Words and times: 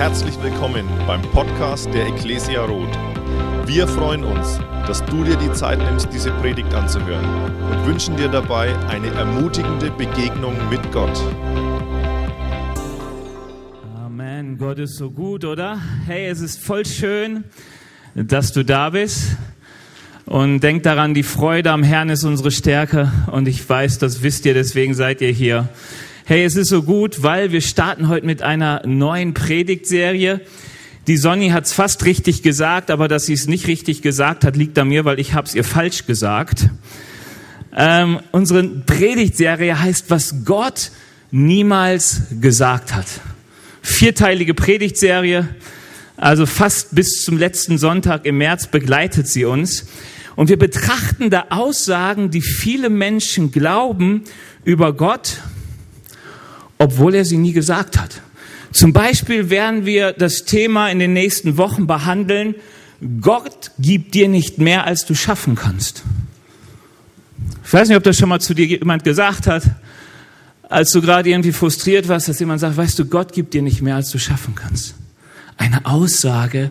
Herzlich 0.00 0.42
willkommen 0.42 0.88
beim 1.06 1.20
Podcast 1.20 1.92
der 1.92 2.06
Ecclesia 2.06 2.64
Roth. 2.64 2.98
Wir 3.66 3.86
freuen 3.86 4.24
uns, 4.24 4.58
dass 4.86 5.04
du 5.04 5.24
dir 5.24 5.36
die 5.36 5.52
Zeit 5.52 5.78
nimmst, 5.78 6.08
diese 6.10 6.30
Predigt 6.30 6.72
anzuhören 6.72 7.22
und 7.70 7.86
wünschen 7.86 8.16
dir 8.16 8.28
dabei 8.28 8.74
eine 8.88 9.08
ermutigende 9.08 9.90
Begegnung 9.90 10.54
mit 10.70 10.80
Gott. 10.90 11.20
Amen. 13.94 14.56
Gott 14.56 14.78
ist 14.78 14.96
so 14.96 15.10
gut, 15.10 15.44
oder? 15.44 15.78
Hey, 16.06 16.28
es 16.28 16.40
ist 16.40 16.64
voll 16.64 16.86
schön, 16.86 17.44
dass 18.14 18.54
du 18.54 18.64
da 18.64 18.88
bist. 18.88 19.36
Und 20.24 20.60
denk 20.60 20.82
daran, 20.82 21.12
die 21.12 21.24
Freude 21.24 21.72
am 21.72 21.82
Herrn 21.82 22.08
ist 22.08 22.24
unsere 22.24 22.50
Stärke. 22.50 23.12
Und 23.30 23.48
ich 23.48 23.68
weiß, 23.68 23.98
das 23.98 24.22
wisst 24.22 24.46
ihr, 24.46 24.54
deswegen 24.54 24.94
seid 24.94 25.20
ihr 25.20 25.30
hier. 25.30 25.68
Hey, 26.26 26.44
es 26.44 26.54
ist 26.54 26.68
so 26.68 26.82
gut, 26.82 27.22
weil 27.22 27.50
wir 27.50 27.60
starten 27.60 28.08
heute 28.08 28.26
mit 28.26 28.42
einer 28.42 28.86
neuen 28.86 29.34
Predigtserie. 29.34 30.40
Die 31.06 31.16
Sonny 31.16 31.48
hat 31.48 31.64
es 31.64 31.72
fast 31.72 32.04
richtig 32.04 32.42
gesagt, 32.42 32.90
aber 32.90 33.08
dass 33.08 33.26
sie 33.26 33.32
es 33.32 33.46
nicht 33.48 33.66
richtig 33.66 34.02
gesagt 34.02 34.44
hat, 34.44 34.54
liegt 34.54 34.78
an 34.78 34.88
mir, 34.88 35.04
weil 35.04 35.18
ich 35.18 35.34
es 35.34 35.54
ihr 35.54 35.64
falsch 35.64 36.06
gesagt. 36.06 36.68
Ähm, 37.76 38.20
unsere 38.32 38.62
Predigtserie 38.62 39.80
heißt, 39.80 40.10
was 40.10 40.44
Gott 40.44 40.92
niemals 41.30 42.22
gesagt 42.40 42.94
hat. 42.94 43.06
Vierteilige 43.82 44.54
Predigtserie, 44.54 45.48
also 46.16 46.44
fast 46.44 46.94
bis 46.94 47.24
zum 47.24 47.38
letzten 47.38 47.78
Sonntag 47.78 48.26
im 48.26 48.38
März 48.38 48.66
begleitet 48.66 49.26
sie 49.26 49.46
uns. 49.46 49.86
Und 50.36 50.48
wir 50.48 50.58
betrachten 50.58 51.30
da 51.30 51.46
Aussagen, 51.48 52.30
die 52.30 52.42
viele 52.42 52.90
Menschen 52.90 53.50
glauben 53.50 54.24
über 54.64 54.92
Gott, 54.92 55.38
obwohl 56.80 57.14
er 57.14 57.26
sie 57.26 57.36
nie 57.36 57.52
gesagt 57.52 58.00
hat. 58.00 58.22
Zum 58.72 58.92
Beispiel 58.92 59.50
werden 59.50 59.84
wir 59.84 60.12
das 60.12 60.44
Thema 60.44 60.88
in 60.88 60.98
den 60.98 61.12
nächsten 61.12 61.58
Wochen 61.58 61.86
behandeln, 61.86 62.54
Gott 63.20 63.70
gibt 63.78 64.14
dir 64.14 64.28
nicht 64.28 64.58
mehr, 64.58 64.86
als 64.86 65.04
du 65.04 65.14
schaffen 65.14 65.54
kannst. 65.54 66.02
Ich 67.64 67.72
weiß 67.72 67.88
nicht, 67.88 67.96
ob 67.96 68.02
das 68.02 68.16
schon 68.16 68.30
mal 68.30 68.40
zu 68.40 68.54
dir 68.54 68.66
jemand 68.66 69.04
gesagt 69.04 69.46
hat, 69.46 69.62
als 70.62 70.90
du 70.92 71.02
gerade 71.02 71.28
irgendwie 71.28 71.52
frustriert 71.52 72.08
warst, 72.08 72.28
dass 72.28 72.40
jemand 72.40 72.60
sagt, 72.60 72.76
weißt 72.76 72.98
du, 72.98 73.04
Gott 73.04 73.32
gibt 73.32 73.52
dir 73.52 73.62
nicht 73.62 73.82
mehr, 73.82 73.96
als 73.96 74.10
du 74.10 74.18
schaffen 74.18 74.54
kannst. 74.54 74.94
Eine 75.58 75.84
Aussage, 75.84 76.70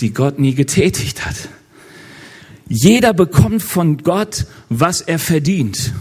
die 0.00 0.12
Gott 0.12 0.38
nie 0.38 0.54
getätigt 0.54 1.26
hat. 1.26 1.36
Jeder 2.68 3.12
bekommt 3.12 3.62
von 3.62 3.98
Gott, 3.98 4.46
was 4.68 5.00
er 5.00 5.18
verdient. 5.18 5.92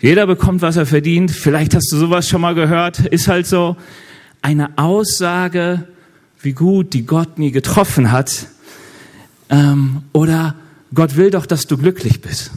Jeder 0.00 0.26
bekommt, 0.26 0.60
was 0.60 0.76
er 0.76 0.84
verdient. 0.84 1.30
Vielleicht 1.30 1.74
hast 1.74 1.90
du 1.90 1.96
sowas 1.96 2.28
schon 2.28 2.42
mal 2.42 2.54
gehört. 2.54 3.00
Ist 3.00 3.28
halt 3.28 3.46
so 3.46 3.76
eine 4.42 4.76
Aussage, 4.76 5.86
wie 6.42 6.52
gut, 6.52 6.92
die 6.92 7.06
Gott 7.06 7.38
nie 7.38 7.50
getroffen 7.50 8.12
hat. 8.12 8.46
Ähm, 9.48 10.02
oder 10.12 10.54
Gott 10.92 11.16
will 11.16 11.30
doch, 11.30 11.46
dass 11.46 11.66
du 11.66 11.78
glücklich 11.78 12.20
bist. 12.20 12.50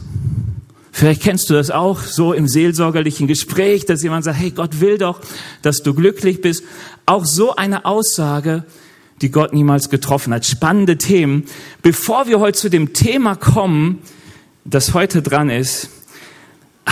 Vielleicht 0.92 1.22
kennst 1.22 1.48
du 1.48 1.54
das 1.54 1.70
auch 1.70 2.02
so 2.02 2.34
im 2.34 2.46
seelsorgerlichen 2.46 3.26
Gespräch, 3.26 3.86
dass 3.86 4.02
jemand 4.02 4.24
sagt, 4.24 4.38
hey, 4.38 4.50
Gott 4.50 4.80
will 4.80 4.98
doch, 4.98 5.20
dass 5.62 5.82
du 5.82 5.94
glücklich 5.94 6.42
bist. 6.42 6.62
Auch 7.06 7.24
so 7.24 7.56
eine 7.56 7.86
Aussage, 7.86 8.64
die 9.22 9.30
Gott 9.30 9.54
niemals 9.54 9.88
getroffen 9.88 10.34
hat. 10.34 10.44
Spannende 10.44 10.98
Themen. 10.98 11.44
Bevor 11.80 12.26
wir 12.26 12.38
heute 12.38 12.58
zu 12.58 12.68
dem 12.68 12.92
Thema 12.92 13.34
kommen, 13.34 14.00
das 14.66 14.92
heute 14.92 15.22
dran 15.22 15.48
ist, 15.48 15.88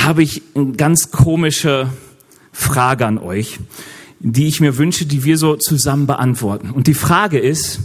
habe 0.05 0.23
ich 0.23 0.43
eine 0.55 0.73
ganz 0.73 1.11
komische 1.11 1.91
Frage 2.53 3.07
an 3.07 3.19
euch, 3.19 3.59
die 4.21 4.49
ich 4.49 4.61
mir 4.61 4.77
wünsche, 4.77 5.07
die 5.07 5.25
wir 5.25 5.39
so 5.39 5.57
zusammen 5.57 6.07
beantworten. 6.07 6.71
Und 6.71 6.87
die 6.87 6.95
Frage 6.95 7.39
ist, 7.39 7.81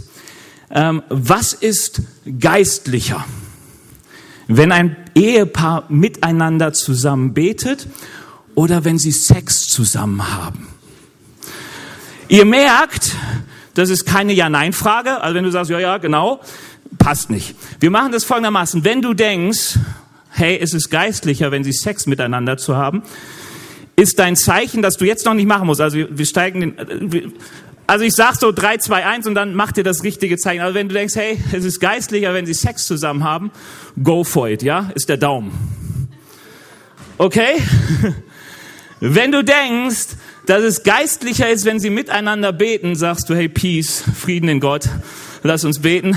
ähm, 0.70 1.02
was 1.08 1.52
ist 1.52 2.02
geistlicher? 2.38 3.24
Wenn 4.48 4.72
ein 4.72 4.96
Ehepaar 5.14 5.84
miteinander 5.88 6.72
zusammen 6.72 7.34
betet 7.34 7.88
oder 8.54 8.84
wenn 8.84 8.98
sie 8.98 9.12
Sex 9.12 9.68
zusammen 9.68 10.32
haben. 10.34 10.68
Ihr 12.28 12.44
merkt, 12.44 13.12
das 13.74 13.90
ist 13.90 14.06
keine 14.06 14.32
Ja-Nein-Frage. 14.32 15.20
Also 15.20 15.34
wenn 15.34 15.44
du 15.44 15.50
sagst, 15.50 15.70
ja, 15.70 15.78
ja, 15.78 15.98
genau, 15.98 16.40
passt 16.98 17.30
nicht. 17.30 17.54
Wir 17.80 17.90
machen 17.90 18.12
das 18.12 18.24
folgendermaßen. 18.24 18.84
Wenn 18.84 19.02
du 19.02 19.14
denkst, 19.14 19.78
hey, 20.34 20.58
es 20.60 20.74
ist 20.74 20.90
geistlicher, 20.90 21.50
wenn 21.50 21.64
sie 21.64 21.72
Sex 21.72 22.06
miteinander 22.06 22.56
zu 22.56 22.76
haben, 22.76 23.02
ist 23.96 24.18
dein 24.18 24.36
Zeichen, 24.36 24.82
dass 24.82 24.96
du 24.96 25.04
jetzt 25.04 25.24
noch 25.24 25.34
nicht 25.34 25.46
machen 25.46 25.66
musst. 25.66 25.80
Also 25.80 25.98
wir 26.10 26.26
steigen 26.26 26.60
den, 26.60 27.32
also 27.86 28.04
ich 28.04 28.12
sag 28.14 28.34
so 28.34 28.50
3, 28.50 28.78
2, 28.78 29.06
1 29.06 29.26
und 29.26 29.34
dann 29.34 29.54
macht 29.54 29.76
dir 29.76 29.84
das 29.84 30.02
richtige 30.02 30.36
Zeichen. 30.36 30.60
Also 30.60 30.74
wenn 30.74 30.88
du 30.88 30.94
denkst, 30.94 31.14
hey, 31.14 31.38
es 31.52 31.64
ist 31.64 31.80
geistlicher, 31.80 32.34
wenn 32.34 32.46
sie 32.46 32.54
Sex 32.54 32.86
zusammen 32.86 33.22
haben, 33.22 33.52
go 34.02 34.24
for 34.24 34.48
it, 34.48 34.62
ja, 34.62 34.90
ist 34.94 35.08
der 35.08 35.18
Daumen. 35.18 35.52
Okay? 37.16 37.62
Wenn 39.00 39.32
du 39.32 39.44
denkst, 39.44 40.16
dass 40.46 40.62
es 40.62 40.82
geistlicher 40.82 41.50
ist, 41.50 41.66
wenn 41.66 41.78
sie 41.78 41.90
miteinander 41.90 42.52
beten, 42.52 42.94
sagst 42.94 43.28
du, 43.28 43.34
hey, 43.34 43.48
Peace, 43.48 44.02
Frieden 44.18 44.48
in 44.48 44.60
Gott, 44.60 44.88
lass 45.42 45.64
uns 45.64 45.80
beten. 45.80 46.16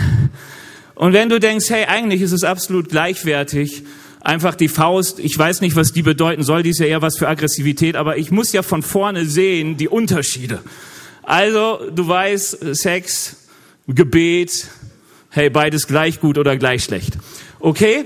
Und 0.96 1.12
wenn 1.12 1.28
du 1.28 1.40
denkst, 1.40 1.70
hey, 1.70 1.86
eigentlich 1.86 2.22
ist 2.22 2.32
es 2.32 2.44
absolut 2.46 2.90
gleichwertig, 2.90 3.84
einfach 4.28 4.56
die 4.56 4.68
Faust, 4.68 5.20
ich 5.20 5.38
weiß 5.38 5.62
nicht, 5.62 5.76
was 5.78 5.94
die 5.94 6.02
bedeuten 6.02 6.44
soll, 6.44 6.62
die 6.62 6.72
ist 6.72 6.80
ja 6.80 6.86
eher 6.86 7.02
was 7.02 7.18
für 7.18 7.30
Aggressivität, 7.30 7.96
aber 7.96 8.18
ich 8.18 8.30
muss 8.30 8.52
ja 8.52 8.62
von 8.62 8.84
vorne 8.84 9.26
sehen 9.26 9.78
die 9.78 9.88
Unterschiede. 9.88 10.60
Also, 11.24 11.80
du 11.90 12.08
weißt, 12.08 12.76
Sex, 12.76 13.38
Gebet, 13.88 14.68
hey, 15.30 15.50
beides 15.50 15.88
gleich 15.88 16.20
gut 16.20 16.38
oder 16.38 16.58
gleich 16.58 16.84
schlecht. 16.84 17.18
Okay? 17.60 18.06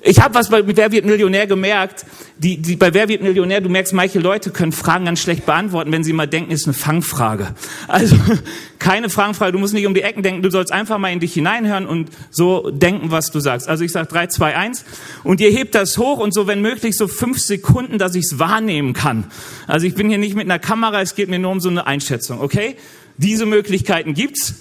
Ich 0.00 0.20
habe 0.20 0.34
was 0.34 0.48
bei 0.48 0.62
Wer 0.64 0.92
wird 0.92 1.04
Millionär 1.04 1.48
gemerkt. 1.48 2.06
Die, 2.38 2.58
die, 2.58 2.76
bei 2.76 2.94
Wer 2.94 3.08
wird 3.08 3.20
Millionär, 3.20 3.60
du 3.60 3.68
merkst, 3.68 3.92
manche 3.92 4.20
Leute 4.20 4.50
können 4.50 4.70
Fragen 4.70 5.06
ganz 5.06 5.20
schlecht 5.20 5.44
beantworten, 5.44 5.90
wenn 5.90 6.04
sie 6.04 6.12
mal 6.12 6.28
denken, 6.28 6.52
ist 6.52 6.66
eine 6.66 6.74
Fangfrage. 6.74 7.48
Also 7.88 8.16
keine 8.78 9.10
Fangfrage, 9.10 9.50
du 9.50 9.58
musst 9.58 9.74
nicht 9.74 9.86
um 9.86 9.94
die 9.94 10.02
Ecken 10.02 10.22
denken, 10.22 10.42
du 10.42 10.50
sollst 10.50 10.70
einfach 10.70 10.98
mal 10.98 11.12
in 11.12 11.18
dich 11.18 11.34
hineinhören 11.34 11.86
und 11.86 12.10
so 12.30 12.70
denken, 12.70 13.10
was 13.10 13.32
du 13.32 13.40
sagst. 13.40 13.68
Also 13.68 13.82
ich 13.82 13.90
sage 13.90 14.06
3, 14.06 14.28
2, 14.28 14.56
1 14.56 14.84
und 15.24 15.40
ihr 15.40 15.50
hebt 15.50 15.74
das 15.74 15.98
hoch 15.98 16.18
und 16.18 16.32
so, 16.32 16.46
wenn 16.46 16.62
möglich, 16.62 16.96
so 16.96 17.08
fünf 17.08 17.40
Sekunden, 17.40 17.98
dass 17.98 18.14
ich 18.14 18.24
es 18.26 18.38
wahrnehmen 18.38 18.92
kann. 18.92 19.24
Also 19.66 19.86
ich 19.86 19.96
bin 19.96 20.08
hier 20.08 20.18
nicht 20.18 20.36
mit 20.36 20.44
einer 20.44 20.60
Kamera, 20.60 21.02
es 21.02 21.16
geht 21.16 21.28
mir 21.28 21.40
nur 21.40 21.50
um 21.50 21.60
so 21.60 21.70
eine 21.70 21.88
Einschätzung, 21.88 22.40
okay? 22.40 22.76
Diese 23.16 23.46
Möglichkeiten 23.46 24.14
gibt's. 24.14 24.54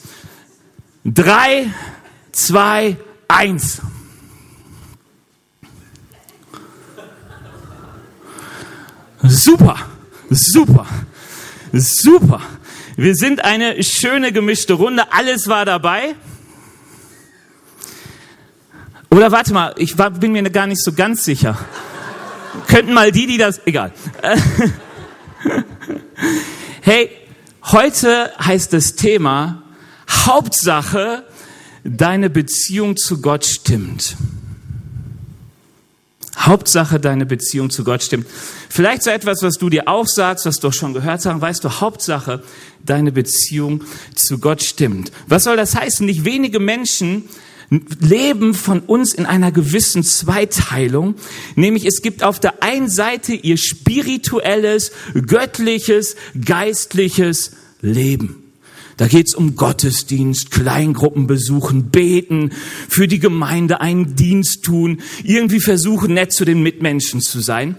3, 1.05 1.67
2, 2.31 2.97
1. 3.27 3.81
Super, 9.29 9.75
super, 10.29 10.85
super. 11.73 12.41
Wir 12.95 13.13
sind 13.13 13.43
eine 13.43 13.83
schöne 13.83 14.31
gemischte 14.31 14.73
Runde. 14.73 15.11
Alles 15.11 15.47
war 15.47 15.65
dabei. 15.65 16.15
Oder 19.09 19.31
warte 19.31 19.53
mal, 19.53 19.75
ich 19.77 19.97
war, 19.97 20.11
bin 20.11 20.31
mir 20.31 20.49
gar 20.49 20.67
nicht 20.67 20.81
so 20.81 20.93
ganz 20.93 21.25
sicher. 21.25 21.57
Könnten 22.67 22.93
mal 22.93 23.11
die, 23.11 23.27
die 23.27 23.37
das, 23.37 23.61
egal. 23.65 23.91
hey, 26.81 27.09
heute 27.63 28.31
heißt 28.39 28.71
das 28.73 28.95
Thema 28.95 29.63
Hauptsache, 30.09 31.25
deine 31.83 32.29
Beziehung 32.29 32.95
zu 32.95 33.21
Gott 33.21 33.45
stimmt. 33.45 34.15
Hauptsache 36.37 36.99
deine 36.99 37.25
Beziehung 37.25 37.69
zu 37.69 37.83
Gott 37.83 38.03
stimmt. 38.03 38.27
Vielleicht 38.69 39.03
so 39.03 39.09
etwas, 39.09 39.41
was 39.41 39.55
du 39.55 39.69
dir 39.69 39.87
auch 39.87 40.07
sagst, 40.07 40.45
was 40.45 40.59
du 40.59 40.71
schon 40.71 40.93
gehört 40.93 41.25
hast, 41.25 41.41
weißt 41.41 41.63
du, 41.63 41.81
Hauptsache 41.81 42.43
deine 42.85 43.11
Beziehung 43.11 43.83
zu 44.15 44.39
Gott 44.39 44.63
stimmt. 44.63 45.11
Was 45.27 45.43
soll 45.43 45.57
das 45.57 45.75
heißen? 45.75 46.05
Nicht 46.05 46.25
wenige 46.25 46.59
Menschen 46.59 47.23
leben 47.69 48.53
von 48.53 48.79
uns 48.79 49.13
in 49.13 49.25
einer 49.25 49.51
gewissen 49.51 50.03
Zweiteilung, 50.03 51.15
nämlich 51.55 51.85
es 51.85 52.01
gibt 52.01 52.23
auf 52.23 52.39
der 52.39 52.63
einen 52.63 52.89
Seite 52.89 53.33
ihr 53.33 53.57
spirituelles, 53.57 54.91
göttliches, 55.25 56.15
geistliches 56.45 57.51
Leben. 57.81 58.46
Da 58.97 59.07
geht's 59.07 59.35
um 59.35 59.55
Gottesdienst, 59.55 60.49
Kleingruppen 60.49 61.27
besuchen, 61.27 61.89
beten, 61.91 62.51
für 62.89 63.07
die 63.07 63.19
Gemeinde 63.19 63.79
einen 63.79 64.15
Dienst 64.15 64.63
tun, 64.63 65.01
irgendwie 65.23 65.59
versuchen, 65.59 66.15
nett 66.15 66.33
zu 66.33 66.45
den 66.45 66.63
Mitmenschen 66.63 67.21
zu 67.21 67.39
sein. 67.39 67.75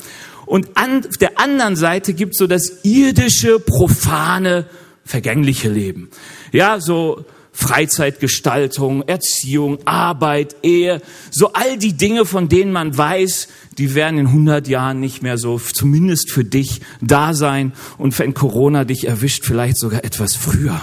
Und 0.47 0.77
an 0.77 1.07
der 1.21 1.39
anderen 1.39 1.77
Seite 1.77 2.15
gibt's 2.15 2.39
so 2.39 2.47
das 2.47 2.85
irdische, 2.85 3.59
profane, 3.59 4.67
vergängliche 5.05 5.69
Leben. 5.69 6.09
Ja, 6.53 6.81
so 6.81 7.25
Freizeitgestaltung, 7.61 9.03
Erziehung, 9.09 9.79
Arbeit, 9.85 10.55
Ehe, 10.63 11.03
so 11.29 11.55
all 11.55 11.77
die 11.77 11.95
Dinge, 11.95 12.25
von 12.25 12.49
denen 12.49 12.71
man 12.71 12.97
weiß, 12.97 13.49
die 13.79 13.97
werden 13.97 14.21
in 14.21 14.29
100 14.29 14.69
Jahren 14.69 15.01
nicht 15.01 15.25
mehr 15.25 15.39
so, 15.39 15.59
zumindest 15.59 16.31
für 16.31 16.45
dich, 16.45 16.83
da 17.01 17.35
sein 17.35 17.73
und 17.99 18.17
wenn 18.21 18.33
Corona 18.33 18.85
dich 18.85 19.09
erwischt, 19.09 19.45
vielleicht 19.45 19.77
sogar 19.77 20.05
etwas 20.05 20.37
früher. 20.37 20.81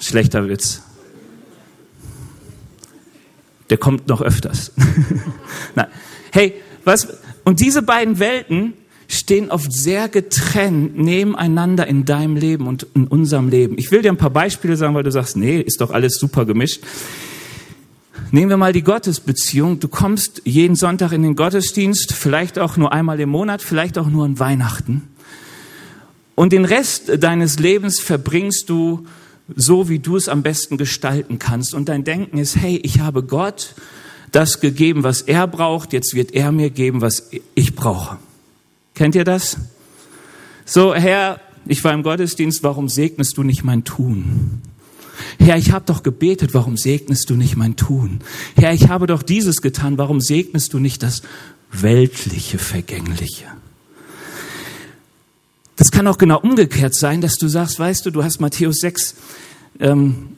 Schlechter 0.00 0.48
Witz. 0.48 0.82
Der 3.70 3.78
kommt 3.78 4.08
noch 4.08 4.22
öfters. 4.22 4.72
Nein. 5.76 5.86
Hey, 6.32 6.54
was? 6.82 7.06
Und 7.44 7.60
diese 7.60 7.80
beiden 7.80 8.18
Welten 8.18 8.72
stehen 9.08 9.50
oft 9.50 9.72
sehr 9.72 10.08
getrennt 10.08 10.98
nebeneinander 10.98 11.86
in 11.86 12.04
deinem 12.04 12.36
Leben 12.36 12.66
und 12.66 12.86
in 12.94 13.06
unserem 13.06 13.48
Leben. 13.48 13.78
Ich 13.78 13.90
will 13.90 14.02
dir 14.02 14.10
ein 14.10 14.16
paar 14.16 14.30
Beispiele 14.30 14.76
sagen, 14.76 14.94
weil 14.94 15.04
du 15.04 15.12
sagst, 15.12 15.36
nee, 15.36 15.60
ist 15.60 15.80
doch 15.80 15.90
alles 15.90 16.18
super 16.18 16.44
gemischt. 16.44 16.82
Nehmen 18.32 18.50
wir 18.50 18.56
mal 18.56 18.72
die 18.72 18.82
Gottesbeziehung. 18.82 19.78
Du 19.78 19.88
kommst 19.88 20.42
jeden 20.44 20.74
Sonntag 20.74 21.12
in 21.12 21.22
den 21.22 21.36
Gottesdienst, 21.36 22.12
vielleicht 22.12 22.58
auch 22.58 22.76
nur 22.76 22.92
einmal 22.92 23.20
im 23.20 23.28
Monat, 23.28 23.62
vielleicht 23.62 23.98
auch 23.98 24.08
nur 24.08 24.24
an 24.24 24.38
Weihnachten. 24.38 25.02
Und 26.34 26.52
den 26.52 26.64
Rest 26.64 27.22
deines 27.22 27.58
Lebens 27.58 28.00
verbringst 28.00 28.68
du 28.68 29.06
so, 29.54 29.88
wie 29.88 30.00
du 30.00 30.16
es 30.16 30.28
am 30.28 30.42
besten 30.42 30.76
gestalten 30.76 31.38
kannst. 31.38 31.72
Und 31.72 31.88
dein 31.88 32.04
Denken 32.04 32.38
ist, 32.38 32.56
hey, 32.56 32.80
ich 32.82 33.00
habe 33.00 33.22
Gott 33.22 33.74
das 34.32 34.60
gegeben, 34.60 35.04
was 35.04 35.22
er 35.22 35.46
braucht, 35.46 35.92
jetzt 35.92 36.14
wird 36.14 36.32
er 36.32 36.52
mir 36.52 36.70
geben, 36.70 37.00
was 37.00 37.30
ich 37.54 37.74
brauche. 37.74 38.18
Kennt 38.96 39.14
ihr 39.14 39.24
das? 39.24 39.58
So, 40.64 40.94
Herr, 40.94 41.40
ich 41.66 41.84
war 41.84 41.92
im 41.92 42.02
Gottesdienst, 42.02 42.62
warum 42.62 42.88
segnest 42.88 43.36
du 43.36 43.42
nicht 43.42 43.62
mein 43.62 43.84
Tun? 43.84 44.62
Herr, 45.38 45.58
ich 45.58 45.70
habe 45.70 45.84
doch 45.84 46.02
gebetet, 46.02 46.54
warum 46.54 46.78
segnest 46.78 47.28
du 47.28 47.34
nicht 47.34 47.56
mein 47.56 47.76
Tun? 47.76 48.20
Herr, 48.56 48.72
ich 48.72 48.88
habe 48.88 49.06
doch 49.06 49.22
dieses 49.22 49.60
getan, 49.60 49.98
warum 49.98 50.22
segnest 50.22 50.72
du 50.72 50.78
nicht 50.78 51.02
das 51.02 51.22
weltliche, 51.70 52.58
vergängliche? 52.58 53.44
Das 55.76 55.90
kann 55.90 56.06
auch 56.06 56.16
genau 56.16 56.40
umgekehrt 56.40 56.94
sein, 56.94 57.20
dass 57.20 57.36
du 57.36 57.48
sagst, 57.48 57.78
weißt 57.78 58.06
du, 58.06 58.10
du 58.10 58.24
hast 58.24 58.40
Matthäus 58.40 58.78
6, 58.78 59.14
ähm, 59.78 60.30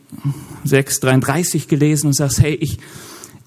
6, 0.64 0.98
33 0.98 1.68
gelesen 1.68 2.08
und 2.08 2.14
sagst, 2.14 2.40
hey, 2.40 2.54
ich, 2.54 2.78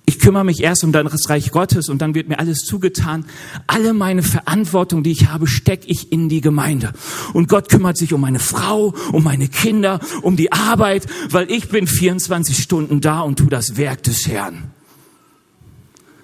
ich 0.05 0.19
kümmere 0.19 0.43
mich 0.43 0.61
erst 0.61 0.83
um 0.83 0.91
das 0.91 1.29
Reich 1.29 1.51
Gottes 1.51 1.87
und 1.87 2.01
dann 2.01 2.15
wird 2.15 2.27
mir 2.27 2.39
alles 2.39 2.59
zugetan. 2.59 3.25
Alle 3.67 3.93
meine 3.93 4.23
Verantwortung, 4.23 5.03
die 5.03 5.11
ich 5.11 5.27
habe, 5.27 5.47
stecke 5.47 5.87
ich 5.87 6.11
in 6.11 6.27
die 6.27 6.41
Gemeinde. 6.41 6.93
Und 7.33 7.47
Gott 7.47 7.69
kümmert 7.69 7.97
sich 7.97 8.13
um 8.13 8.21
meine 8.21 8.39
Frau, 8.39 8.93
um 9.11 9.23
meine 9.23 9.47
Kinder, 9.47 9.99
um 10.21 10.35
die 10.35 10.51
Arbeit, 10.51 11.07
weil 11.29 11.49
ich 11.51 11.69
bin 11.69 11.87
24 11.87 12.57
Stunden 12.57 12.99
da 12.99 13.21
und 13.21 13.37
tu 13.37 13.45
das 13.45 13.77
Werk 13.77 14.03
des 14.03 14.27
Herrn. 14.27 14.71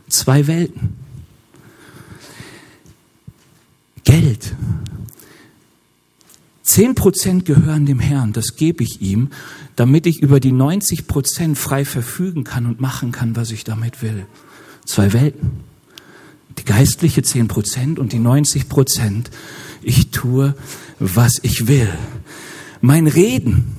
Zwei 0.09 0.47
Welten. 0.47 0.95
Geld. 4.03 4.56
Zehn 6.63 6.95
Prozent 6.95 7.45
gehören 7.45 7.85
dem 7.85 8.00
Herrn, 8.00 8.33
das 8.33 8.56
gebe 8.56 8.83
ich 8.83 9.01
ihm 9.01 9.29
damit 9.77 10.07
ich 10.07 10.21
über 10.21 10.39
die 10.39 10.51
90 10.51 11.07
Prozent 11.07 11.57
frei 11.57 11.85
verfügen 11.85 12.44
kann 12.44 12.65
und 12.65 12.81
machen 12.81 13.12
kann, 13.12 13.35
was 13.35 13.51
ich 13.51 13.63
damit 13.63 14.01
will. 14.01 14.25
Zwei 14.85 15.13
Welten. 15.13 15.51
Die 16.57 16.65
geistliche 16.65 17.21
10 17.21 17.47
Prozent 17.47 18.00
und 18.00 18.12
die 18.12 18.19
90 18.19 18.69
Prozent. 18.69 19.29
Ich 19.83 20.09
tue, 20.09 20.56
was 21.00 21.33
ich 21.44 21.68
will. 21.68 21.89
Mein 22.81 23.06
Reden 23.06 23.75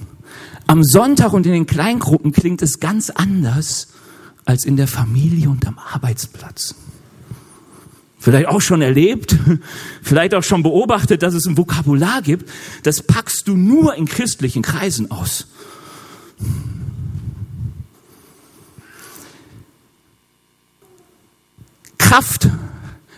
am 0.69 0.85
Sonntag 0.85 1.33
und 1.33 1.47
in 1.47 1.53
den 1.53 1.67
Kleingruppen 1.67 2.31
klingt 2.31 2.63
es 2.63 2.79
ganz 2.79 3.11
anders 3.11 3.89
als 4.45 4.65
in 4.65 4.77
der 4.77 4.87
Familie 4.87 5.51
und 5.51 5.67
am 5.67 5.79
Arbeitsplatz. 5.79 6.77
Vielleicht 8.21 8.47
auch 8.47 8.61
schon 8.61 8.83
erlebt, 8.83 9.37
vielleicht 10.03 10.35
auch 10.35 10.45
schon 10.45 10.63
beobachtet, 10.63 11.25
dass 11.25 11.35
es 11.35 11.47
ein 11.47 11.57
Vokabular 11.57 12.23
gibt, 12.23 12.49
das 12.85 13.03
packst 13.03 13.49
du 13.49 13.57
nur 13.57 13.97
in 13.97 14.07
christlichen 14.07 14.63
Kreisen 14.63 15.11
aus. 15.11 15.49
Kraft. 21.99 22.49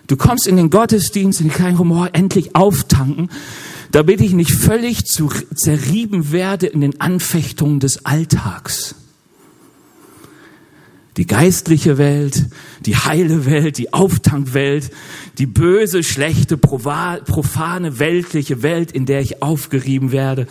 Du 0.08 0.17
kommst 0.17 0.49
in 0.49 0.56
den 0.56 0.69
Gottesdienst, 0.69 1.40
in 1.40 1.49
den 1.49 1.55
kleinen 1.55 1.78
Humor, 1.78 2.11
endlich 2.12 2.56
auftanken, 2.56 3.31
damit 3.93 4.20
ich 4.20 4.32
nicht 4.32 4.50
völlig 4.52 5.06
zu, 5.06 5.31
zerrieben 5.55 6.32
werde 6.32 6.67
in 6.67 6.81
den 6.81 7.00
Anfechtungen 7.00 7.78
des 7.78 8.05
Alltags. 8.05 8.96
Die 11.16 11.26
geistliche 11.26 11.99
Welt, 11.99 12.46
die 12.87 12.96
heile 12.96 13.46
Welt, 13.46 13.78
die 13.78 13.93
Auftankwelt, 13.93 14.90
die 15.38 15.46
böse, 15.46 16.02
schlechte, 16.02 16.56
profane, 16.56 17.99
weltliche 18.00 18.62
Welt, 18.62 18.90
in 18.90 19.06
der 19.06 19.20
ich 19.20 19.40
aufgerieben 19.43 20.11
werde. 20.11 20.49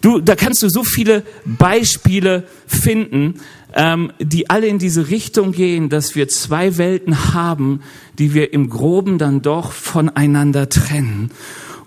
Du, 0.00 0.20
da 0.20 0.34
kannst 0.34 0.62
du 0.62 0.68
so 0.70 0.82
viele 0.82 1.24
Beispiele 1.44 2.44
finden, 2.66 3.34
ähm, 3.74 4.12
die 4.18 4.48
alle 4.48 4.66
in 4.66 4.78
diese 4.78 5.10
Richtung 5.10 5.52
gehen, 5.52 5.88
dass 5.90 6.14
wir 6.14 6.28
zwei 6.28 6.78
Welten 6.78 7.34
haben, 7.34 7.80
die 8.18 8.34
wir 8.34 8.52
im 8.52 8.70
Groben 8.70 9.18
dann 9.18 9.42
doch 9.42 9.72
voneinander 9.72 10.68
trennen 10.68 11.30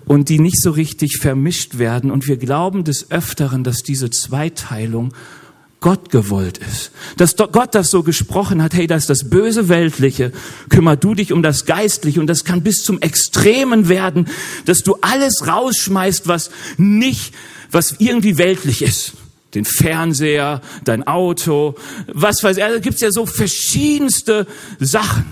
und 0.04 0.28
die 0.28 0.38
nicht 0.38 0.60
so 0.62 0.70
richtig 0.70 1.18
vermischt 1.18 1.78
werden. 1.78 2.10
Und 2.10 2.28
wir 2.28 2.36
glauben 2.36 2.84
des 2.84 3.10
Öfteren, 3.10 3.64
dass 3.64 3.82
diese 3.82 4.10
Zweiteilung 4.10 5.12
Gott 5.84 6.08
gewollt 6.08 6.56
ist. 6.56 6.92
Dass 7.18 7.36
Gott 7.36 7.74
das 7.74 7.90
so 7.90 8.02
gesprochen 8.02 8.62
hat, 8.62 8.72
hey, 8.72 8.86
das 8.86 9.02
ist 9.02 9.10
das 9.10 9.28
böse 9.28 9.68
Weltliche, 9.68 10.32
kümmer 10.70 10.96
du 10.96 11.14
dich 11.14 11.30
um 11.30 11.42
das 11.42 11.66
Geistliche 11.66 12.20
und 12.20 12.26
das 12.26 12.44
kann 12.44 12.62
bis 12.62 12.82
zum 12.82 13.02
Extremen 13.02 13.86
werden, 13.90 14.28
dass 14.64 14.78
du 14.78 14.96
alles 15.02 15.46
rausschmeißt, 15.46 16.26
was 16.26 16.50
nicht 16.78 17.34
was 17.70 17.96
irgendwie 17.98 18.38
weltlich 18.38 18.80
ist. 18.80 19.12
Den 19.54 19.66
Fernseher, 19.66 20.62
dein 20.84 21.06
Auto, 21.06 21.74
was 22.06 22.42
weiß 22.42 22.56
ich. 22.56 22.64
Also 22.64 22.80
gibt's 22.80 23.02
ja 23.02 23.10
so 23.10 23.26
verschiedenste 23.26 24.46
Sachen. 24.80 25.26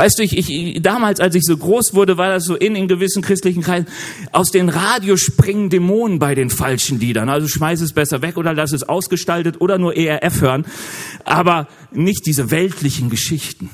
Weißt 0.00 0.18
du, 0.18 0.22
ich, 0.22 0.48
ich, 0.48 0.80
damals, 0.80 1.20
als 1.20 1.34
ich 1.34 1.42
so 1.42 1.54
groß 1.54 1.92
wurde, 1.92 2.16
war 2.16 2.30
das 2.30 2.46
so 2.46 2.56
in, 2.56 2.74
in 2.74 2.88
gewissen 2.88 3.20
christlichen 3.20 3.62
Kreisen, 3.62 3.86
aus 4.32 4.50
den 4.50 4.70
Radios 4.70 5.20
springen 5.20 5.68
Dämonen 5.68 6.18
bei 6.18 6.34
den 6.34 6.48
falschen 6.48 6.98
Liedern. 6.98 7.28
Also 7.28 7.48
schmeiß 7.48 7.82
es 7.82 7.92
besser 7.92 8.22
weg 8.22 8.38
oder 8.38 8.54
lass 8.54 8.72
es 8.72 8.82
ausgestaltet 8.82 9.60
oder 9.60 9.76
nur 9.76 9.94
ERF 9.94 10.40
hören. 10.40 10.64
Aber 11.24 11.68
nicht 11.92 12.24
diese 12.24 12.50
weltlichen 12.50 13.10
Geschichten. 13.10 13.68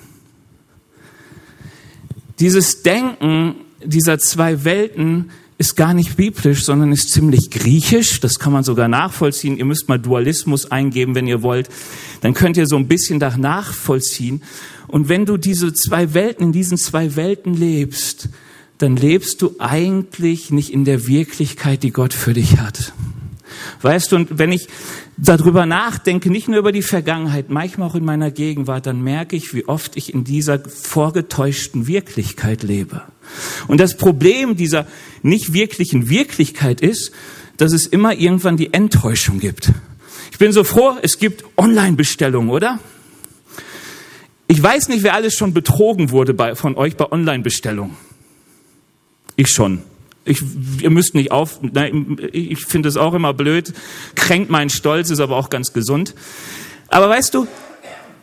Dieses 2.41 2.83
Denken 2.83 3.55
dieser 3.85 4.19
zwei 4.19 4.65
Welten 4.65 5.31
ist 5.59 5.77
gar 5.77 5.95
nicht 5.95 6.17
biblisch, 6.17 6.65
sondern 6.65 6.93
ist 6.93 7.11
ziemlich 7.11 7.51
griechisch. 7.51 8.21
Das 8.21 8.39
kann 8.39 8.53
man 8.53 8.63
sogar 8.63 8.89
nachvollziehen. 8.89 9.57
Ihr 9.57 9.65
müsst 9.65 9.89
mal 9.89 9.99
Dualismus 9.99 10.71
eingeben, 10.71 11.15
wenn 11.15 11.27
ihr 11.27 11.43
wollt. 11.43 11.69
Dann 12.21 12.35
könnt 12.35 12.57
ihr 12.57 12.67
so 12.67 12.77
ein 12.77 12.89
bisschen 12.89 13.21
da 13.21 13.37
nachvollziehen. 13.37 14.43
Und 14.87 15.09
wenn 15.09 15.25
du 15.25 15.37
diese 15.37 15.73
zwei 15.73 16.15
Welten, 16.15 16.47
in 16.47 16.53
diesen 16.53 16.77
zwei 16.77 17.17
Welten 17.17 17.55
lebst, 17.55 18.29
dann 18.79 18.97
lebst 18.97 19.41
du 19.41 19.55
eigentlich 19.59 20.51
nicht 20.51 20.71
in 20.71 20.85
der 20.85 21.07
Wirklichkeit, 21.07 21.83
die 21.83 21.91
Gott 21.91 22.13
für 22.13 22.35
dich 22.35 22.59
hat. 22.59 22.93
Weißt 23.83 24.13
du, 24.13 24.17
und 24.17 24.39
wenn 24.39 24.53
ich 24.53 24.69
darüber 25.17 25.67
nachdenke, 25.67 26.31
nicht 26.31 26.49
nur 26.49 26.59
über 26.59 26.73
die 26.73 26.83
Vergangenheit, 26.83 27.51
manchmal 27.51 27.89
auch 27.89 27.95
in 27.95 28.05
meiner 28.05 28.31
Gegenwart, 28.31 28.87
dann 28.87 29.03
merke 29.03 29.37
ich, 29.37 29.55
wie 29.55 29.67
oft 29.67 29.97
ich 29.97 30.13
in 30.13 30.25
dieser 30.25 30.61
vorgetäuschten 30.61 31.87
Wirklichkeit 31.87 32.63
lebe. 32.63 33.03
Und 33.69 33.81
das 33.81 33.97
Problem 33.97 34.57
dieser 34.57 34.87
nicht 35.23 35.53
wirklichen 35.53 36.09
Wirklichkeit 36.09 36.81
ist, 36.81 37.13
dass 37.57 37.73
es 37.73 37.87
immer 37.87 38.15
irgendwann 38.15 38.57
die 38.57 38.73
Enttäuschung 38.73 39.41
gibt. 39.41 39.73
Ich 40.31 40.39
bin 40.39 40.53
so 40.53 40.65
froh, 40.65 40.97
es 41.03 41.19
gibt 41.19 41.45
Online-Bestellungen, 41.57 42.51
oder? 42.51 42.79
Ich 44.49 44.63
weiß 44.63 44.89
nicht, 44.89 45.03
wer 45.03 45.15
alles 45.15 45.35
schon 45.35 45.55
betrogen 45.55 46.11
wurde 46.11 46.35
bei, 46.35 46.55
von 46.55 46.77
euch 46.77 46.97
bei 46.97 47.11
Online-Bestellungen. 47.11 47.97
Ich 49.37 49.49
schon. 49.49 49.83
Ich, 50.27 50.43
ihr 50.83 50.91
müsst 50.91 51.15
nicht 51.15 51.31
auf, 51.31 51.61
nein, 51.63 52.19
ich 52.33 52.67
finde 52.67 52.89
es 52.89 52.97
auch 52.97 53.15
immer 53.15 53.33
blöd, 53.33 53.73
kränkt 54.17 54.51
meinen 54.51 54.71
Stolz, 54.71 55.11
ist 55.11 55.21
aber 55.21 55.37
auch 55.37 55.51
ganz 55.51 55.73
gesund. 55.73 56.15
Aber 56.89 57.09
weißt 57.09 57.33
du, 57.33 57.47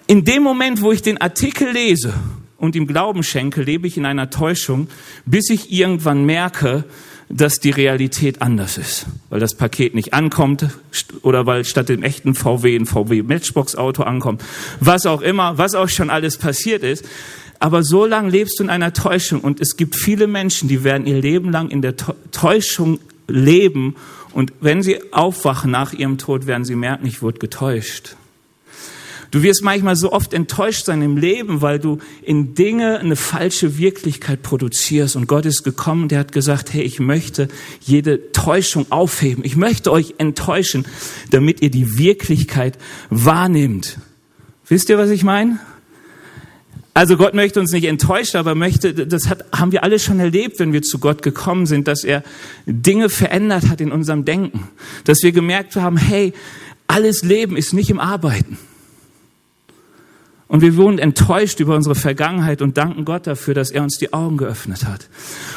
in 0.05 0.25
dem 0.25 0.43
Moment, 0.43 0.81
wo 0.81 0.91
ich 0.91 1.01
den 1.01 1.19
Artikel 1.19 1.72
lese 1.72 2.13
und 2.57 2.75
ihm 2.75 2.88
Glauben 2.88 3.24
schenke, 3.24 3.62
lebe 3.62 3.88
ich 3.88 3.98
in 3.98 4.05
einer 4.05 4.29
Täuschung, 4.29 4.89
bis 5.25 5.50
ich 5.50 5.72
irgendwann 5.72 6.25
merke, 6.25 6.83
dass 7.29 7.60
die 7.60 7.72
Realität 7.72 8.41
anders 8.41 8.77
ist, 8.77 9.07
weil 9.29 9.39
das 9.39 9.55
Paket 9.55 9.95
nicht 9.95 10.13
ankommt 10.13 10.67
oder 11.22 11.45
weil 11.45 11.65
statt 11.65 11.89
dem 11.89 12.03
echten 12.03 12.36
VW 12.36 12.75
ein 12.75 12.86
VW 12.86 13.24
Matchbox 13.24 13.75
Auto 13.75 14.03
ankommt, 14.03 14.43
was 14.79 15.05
auch 15.05 15.22
immer, 15.22 15.57
was 15.57 15.74
auch 15.74 15.89
schon 15.89 16.10
alles 16.10 16.38
passiert 16.38 16.83
ist. 16.83 17.05
Aber 17.63 17.82
so 17.82 18.05
lange 18.05 18.29
lebst 18.29 18.60
du 18.60 18.63
in 18.63 18.70
einer 18.70 18.91
Täuschung 18.91 19.39
und 19.39 19.62
es 19.62 19.77
gibt 19.77 19.96
viele 19.96 20.27
Menschen, 20.27 20.67
die 20.67 20.84
werden 20.84 21.08
ihr 21.08 21.22
Leben 21.22 21.50
lang 21.50 21.70
in 21.70 21.82
der 21.82 21.96
Täuschung 21.96 23.00
leben 23.29 23.96
und 24.34 24.51
wenn 24.60 24.84
sie 24.84 25.00
aufwachen 25.13 25.72
nach 25.72 25.93
ihrem 25.93 26.17
Tod, 26.17 26.46
werden 26.46 26.65
sie 26.65 26.75
merken, 26.75 27.05
ich 27.05 27.22
wurde 27.22 27.39
getäuscht. 27.39 28.17
Du 29.32 29.43
wirst 29.43 29.63
manchmal 29.63 29.96
so 29.96 30.12
oft 30.12 30.34
enttäuscht 30.34 30.84
sein 30.84 31.01
im 31.01 31.15
Leben, 31.15 31.62
weil 31.62 31.79
du 31.79 32.00
in 32.22 32.53
Dinge 32.53 33.00
eine 33.00 33.15
falsche 33.15 33.77
Wirklichkeit 33.77 34.41
produzierst. 34.41 35.15
Und 35.15 35.27
Gott 35.27 35.46
ist 35.46 35.63
gekommen, 35.63 36.10
der 36.10 36.20
hat 36.20 36.34
gesagt, 36.34 36.74
hey, 36.74 36.82
ich 36.82 37.00
möchte 37.00 37.48
jede 37.79 38.34
Täuschung 38.34 38.88
aufheben. 38.89 39.46
Ich 39.46 39.55
möchte 39.55 39.89
euch 39.89 40.15
enttäuschen, 40.17 40.86
damit 41.32 41.62
ihr 41.62 41.72
die 41.72 41.98
Wirklichkeit 41.98 42.77
wahrnehmt. 43.10 44.00
Wisst 44.67 44.89
ihr, 44.89 44.98
was 44.98 45.12
ich 45.12 45.24
meine? 45.24 45.60
Also 46.96 47.18
Gott 47.18 47.34
möchte 47.34 47.60
uns 47.60 47.72
nicht 47.72 47.86
enttäuschen, 47.86 48.38
aber 48.38 48.54
möchte, 48.54 48.94
das 48.94 49.28
hat, 49.28 49.46
haben 49.52 49.72
wir 49.72 49.84
alle 49.84 49.98
schon 49.98 50.20
erlebt, 50.20 50.60
wenn 50.60 50.74
wir 50.74 50.84
zu 50.84 51.00
Gott 51.00 51.24
gekommen 51.24 51.66
sind, 51.66 51.88
dass 51.88 52.04
er 52.04 52.24
Dinge 52.68 53.10
verändert 53.10 53.70
hat 53.70 53.82
in 53.82 53.92
unserem 53.92 54.26
Denken. 54.26 54.70
Dass 55.04 55.24
wir 55.24 55.32
gemerkt 55.32 55.76
haben, 55.76 55.98
hey, 55.98 56.34
alles 56.86 57.24
Leben 57.24 57.58
ist 57.58 57.74
nicht 57.74 57.90
im 57.90 58.00
Arbeiten. 58.00 58.60
Und 60.53 60.62
wir 60.62 60.75
wurden 60.75 61.00
enttäuscht 61.00 61.60
über 61.62 61.75
unsere 61.75 61.95
Vergangenheit 61.95 62.62
und 62.62 62.77
danken 62.77 63.05
Gott 63.05 63.25
dafür, 63.25 63.55
dass 63.55 63.72
er 63.72 63.81
uns 63.81 63.98
die 63.98 64.13
Augen 64.13 64.38
geöffnet 64.38 64.86
hat. 64.86 65.10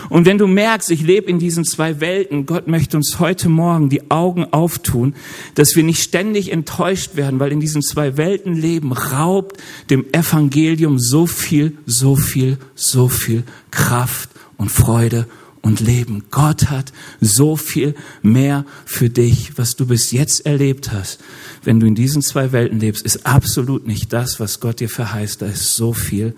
Und 0.08 0.24
wenn 0.24 0.38
du 0.38 0.46
merkst, 0.46 0.90
ich 0.90 1.02
lebe 1.02 1.28
in 1.28 1.38
diesen 1.38 1.66
zwei 1.66 2.00
Welten, 2.00 2.46
Gott 2.46 2.66
möchte 2.66 2.96
uns 2.96 3.20
heute 3.20 3.50
Morgen 3.50 3.90
die 3.90 4.10
Augen 4.10 4.46
auftun, 4.54 5.14
dass 5.54 5.76
wir 5.76 5.82
nicht 5.82 6.02
ständig 6.02 6.50
enttäuscht 6.50 7.14
werden, 7.14 7.40
weil 7.40 7.52
in 7.52 7.60
diesen 7.60 7.82
zwei 7.82 8.16
Welten 8.16 8.54
leben 8.54 8.92
raubt 8.92 9.62
dem 9.90 10.06
Evangelium 10.12 10.98
so 10.98 11.26
viel, 11.26 11.76
so 11.84 12.16
viel, 12.16 12.56
so 12.74 13.08
viel 13.08 13.42
Kraft 13.70 14.30
und 14.56 14.70
Freude 14.70 15.26
und 15.66 15.80
Leben. 15.80 16.25
Gott 16.30 16.70
hat 16.70 16.92
so 17.20 17.56
viel 17.56 17.94
mehr 18.23 18.64
für 18.85 19.11
dich, 19.11 19.58
was 19.58 19.75
du 19.75 19.87
bis 19.87 20.12
jetzt 20.12 20.46
erlebt 20.46 20.92
hast. 20.92 21.18
Wenn 21.64 21.80
du 21.80 21.87
in 21.87 21.96
diesen 21.96 22.23
zwei 22.23 22.52
Welten 22.52 22.78
lebst, 22.78 23.04
ist 23.04 23.26
absolut 23.26 23.87
nicht 23.87 24.12
das, 24.12 24.38
was 24.38 24.61
Gott 24.61 24.78
dir 24.78 24.88
verheißt. 24.88 25.42
Da 25.42 25.46
ist 25.46 25.75
so 25.75 25.92
viel 25.92 26.37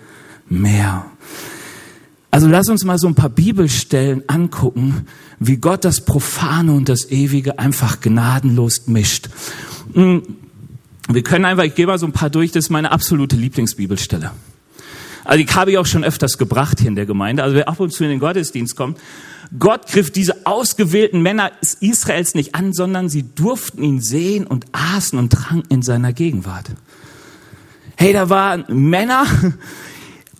mehr. 0.49 1.05
Also 2.31 2.47
lass 2.47 2.69
uns 2.69 2.83
mal 2.83 2.97
so 2.97 3.07
ein 3.07 3.15
paar 3.15 3.29
Bibelstellen 3.29 4.23
angucken, 4.27 5.05
wie 5.39 5.57
Gott 5.57 5.85
das 5.85 6.05
Profane 6.05 6.73
und 6.73 6.89
das 6.89 7.11
Ewige 7.11 7.59
einfach 7.59 8.01
gnadenlos 8.01 8.87
mischt. 8.87 9.29
Hm, 9.93 10.23
wir 11.07 11.23
können 11.23 11.45
einfach, 11.45 11.63
ich 11.63 11.75
gehe 11.75 11.87
mal 11.87 11.99
so 11.99 12.07
ein 12.07 12.13
paar 12.13 12.29
durch, 12.31 12.51
das 12.51 12.65
ist 12.65 12.69
meine 12.69 12.91
absolute 12.91 13.35
Lieblingsbibelstelle. 13.35 14.31
Also 15.29 15.43
die 15.43 15.53
habe 15.53 15.69
ich 15.69 15.77
auch 15.77 15.85
schon 15.85 16.03
öfters 16.03 16.39
gebracht 16.39 16.79
hier 16.79 16.87
in 16.87 16.95
der 16.95 17.05
Gemeinde. 17.05 17.43
Also 17.43 17.55
wer 17.55 17.69
ab 17.69 17.79
und 17.79 17.93
zu 17.93 18.03
in 18.03 18.09
den 18.09 18.19
Gottesdienst 18.19 18.75
kommt, 18.75 18.97
Gott 19.59 19.85
griff 19.85 20.09
diese 20.09 20.47
ausgewählten 20.47 21.21
Männer 21.21 21.51
Israels 21.81 22.33
nicht 22.33 22.55
an, 22.55 22.73
sondern 22.73 23.09
sie 23.09 23.23
durften 23.35 23.83
ihn 23.83 24.01
sehen 24.01 24.47
und 24.47 24.65
aßen 24.71 25.19
und 25.19 25.31
tranken 25.31 25.69
in 25.69 25.83
seiner 25.83 26.13
Gegenwart. 26.13 26.71
Hey, 27.95 28.11
da 28.11 28.31
waren 28.31 28.65
Männer 28.69 29.23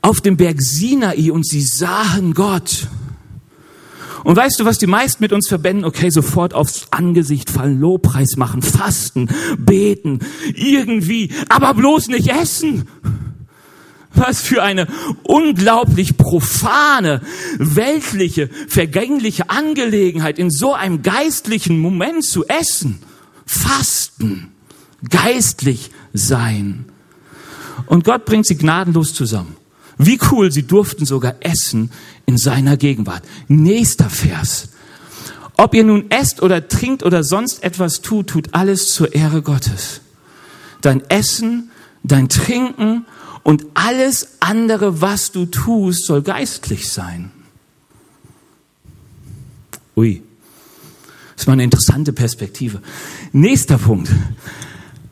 auf 0.01 0.21
dem 0.21 0.37
Berg 0.37 0.59
Sinai 0.59 1.31
und 1.31 1.45
sie 1.45 1.61
sahen 1.61 2.33
Gott. 2.33 2.87
Und 4.23 4.35
weißt 4.35 4.59
du, 4.59 4.65
was 4.65 4.79
die 4.79 4.87
meisten 4.87 5.21
mit 5.23 5.31
uns 5.31 5.47
verbinden? 5.47 5.85
Okay, 5.85 6.09
sofort 6.09 6.55
aufs 6.55 6.87
Angesicht 6.89 7.51
fallen, 7.51 7.79
Lobpreis 7.79 8.37
machen, 8.37 8.63
fasten, 8.63 9.29
beten, 9.59 10.17
irgendwie, 10.55 11.31
aber 11.47 11.75
bloß 11.75 12.07
nicht 12.07 12.29
essen. 12.29 12.87
Was 14.13 14.41
für 14.41 14.63
eine 14.63 14.87
unglaublich 15.23 16.17
profane, 16.17 17.21
weltliche, 17.57 18.49
vergängliche 18.67 19.49
Angelegenheit, 19.49 20.39
in 20.39 20.49
so 20.49 20.73
einem 20.73 21.03
geistlichen 21.03 21.79
Moment 21.79 22.25
zu 22.25 22.45
essen, 22.47 22.99
fasten, 23.45 24.51
geistlich 25.07 25.91
sein. 26.13 26.85
Und 27.85 28.03
Gott 28.03 28.25
bringt 28.25 28.47
sie 28.47 28.57
gnadenlos 28.57 29.13
zusammen. 29.13 29.55
Wie 29.97 30.19
cool, 30.31 30.51
sie 30.51 30.63
durften 30.63 31.05
sogar 31.05 31.35
essen 31.41 31.91
in 32.25 32.37
seiner 32.37 32.77
Gegenwart. 32.77 33.23
Nächster 33.47 34.09
Vers. 34.09 34.69
Ob 35.57 35.75
ihr 35.75 35.83
nun 35.83 36.09
esst 36.09 36.41
oder 36.41 36.69
trinkt 36.69 37.03
oder 37.03 37.23
sonst 37.23 37.63
etwas 37.63 38.01
tut, 38.01 38.27
tut 38.27 38.53
alles 38.53 38.93
zur 38.93 39.13
Ehre 39.13 39.41
Gottes. 39.41 39.99
Dein 40.81 41.03
Essen, 41.09 41.69
dein 42.01 42.29
Trinken 42.29 43.05
und 43.43 43.65
alles 43.73 44.37
andere, 44.39 45.01
was 45.01 45.31
du 45.31 45.45
tust, 45.45 46.05
soll 46.05 46.21
geistlich 46.21 46.91
sein. 46.91 47.31
Ui, 49.95 50.21
das 51.35 51.47
mal 51.47 51.53
eine 51.53 51.63
interessante 51.63 52.13
Perspektive. 52.13 52.81
Nächster 53.31 53.77
Punkt. 53.77 54.09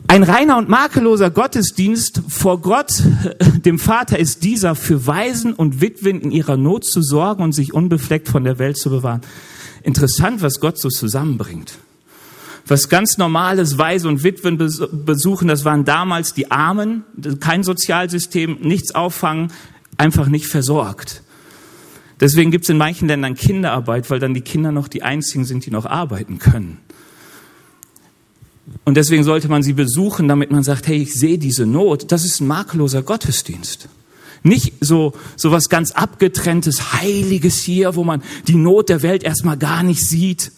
Ein 0.09 0.23
reiner 0.23 0.57
und 0.57 0.69
makelloser 0.69 1.29
Gottesdienst 1.29 2.21
vor 2.29 2.61
Gott, 2.61 3.03
dem 3.65 3.79
Vater, 3.79 4.17
ist 4.17 4.43
dieser, 4.43 4.75
für 4.75 5.05
Waisen 5.05 5.53
und 5.53 5.81
Witwen 5.81 6.21
in 6.21 6.31
ihrer 6.31 6.55
Not 6.55 6.85
zu 6.85 7.01
sorgen 7.01 7.43
und 7.43 7.51
sich 7.51 7.73
unbefleckt 7.73 8.29
von 8.29 8.45
der 8.45 8.59
Welt 8.59 8.77
zu 8.77 8.89
bewahren. 8.89 9.21
Interessant, 9.83 10.41
was 10.41 10.59
Gott 10.59 10.77
so 10.77 10.89
zusammenbringt 10.89 11.77
was 12.67 12.89
ganz 12.89 13.17
normales 13.17 13.77
Waise 13.77 14.07
und 14.07 14.23
Witwen 14.23 14.57
besuchen, 14.57 15.47
das 15.47 15.65
waren 15.65 15.85
damals 15.85 16.33
die 16.33 16.51
Armen, 16.51 17.03
kein 17.39 17.63
Sozialsystem, 17.63 18.59
nichts 18.61 18.93
auffangen, 18.93 19.51
einfach 19.97 20.27
nicht 20.27 20.47
versorgt. 20.47 21.23
Deswegen 22.19 22.51
gibt 22.51 22.63
es 22.63 22.69
in 22.69 22.77
manchen 22.77 23.07
Ländern 23.07 23.35
Kinderarbeit, 23.35 24.09
weil 24.09 24.19
dann 24.19 24.33
die 24.33 24.41
Kinder 24.41 24.71
noch 24.71 24.87
die 24.87 25.03
einzigen 25.03 25.45
sind, 25.45 25.65
die 25.65 25.71
noch 25.71 25.85
arbeiten 25.85 26.39
können. 26.39 26.79
Und 28.85 28.95
deswegen 28.97 29.23
sollte 29.23 29.47
man 29.49 29.63
sie 29.63 29.73
besuchen, 29.73 30.27
damit 30.27 30.51
man 30.51 30.63
sagt, 30.63 30.87
hey, 30.87 30.97
ich 30.97 31.13
sehe 31.13 31.37
diese 31.37 31.65
Not. 31.65 32.11
Das 32.11 32.25
ist 32.25 32.41
ein 32.41 32.47
makelloser 32.47 33.01
Gottesdienst. 33.01 33.87
Nicht 34.43 34.73
so, 34.81 35.13
so 35.35 35.51
was 35.51 35.69
ganz 35.69 35.91
abgetrenntes, 35.91 36.93
heiliges 36.93 37.59
hier, 37.59 37.95
wo 37.95 38.03
man 38.03 38.21
die 38.47 38.55
Not 38.55 38.89
der 38.89 39.01
Welt 39.03 39.23
erstmal 39.23 39.57
gar 39.57 39.83
nicht 39.83 40.05
sieht. 40.05 40.51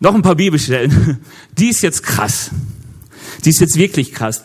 Noch 0.00 0.14
ein 0.14 0.22
paar 0.22 0.36
Bibelstellen. 0.36 1.18
Die 1.58 1.68
ist 1.68 1.82
jetzt 1.82 2.02
krass. 2.02 2.50
Die 3.44 3.50
ist 3.50 3.60
jetzt 3.60 3.76
wirklich 3.76 4.12
krass. 4.12 4.44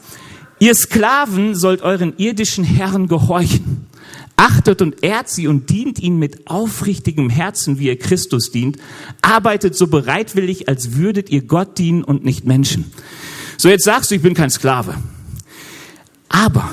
Ihr 0.60 0.75
Sklaven 0.75 1.55
sollt 1.55 1.81
euren 1.81 2.13
irdischen 2.17 2.63
Herren 2.63 3.07
gehorchen. 3.07 3.88
Achtet 4.36 4.81
und 4.81 5.03
ehrt 5.03 5.29
sie 5.29 5.48
und 5.48 5.69
dient 5.69 6.00
ihnen 6.00 6.17
mit 6.17 6.48
aufrichtigem 6.48 7.29
Herzen, 7.29 7.77
wie 7.79 7.88
ihr 7.88 8.00
Christus 8.00 8.51
dient. 8.51 8.77
Arbeitet 9.22 9.75
so 9.75 9.88
bereitwillig, 9.88 10.67
als 10.67 10.95
würdet 10.95 11.29
ihr 11.29 11.43
Gott 11.43 11.77
dienen 11.77 12.03
und 12.03 12.25
nicht 12.25 12.45
Menschen. 12.45 12.91
So, 13.57 13.69
jetzt 13.69 13.86
sagst 13.86 14.10
du, 14.10 14.15
ich 14.15 14.22
bin 14.22 14.33
kein 14.33 14.50
Sklave. 14.50 14.95
Aber 16.29 16.72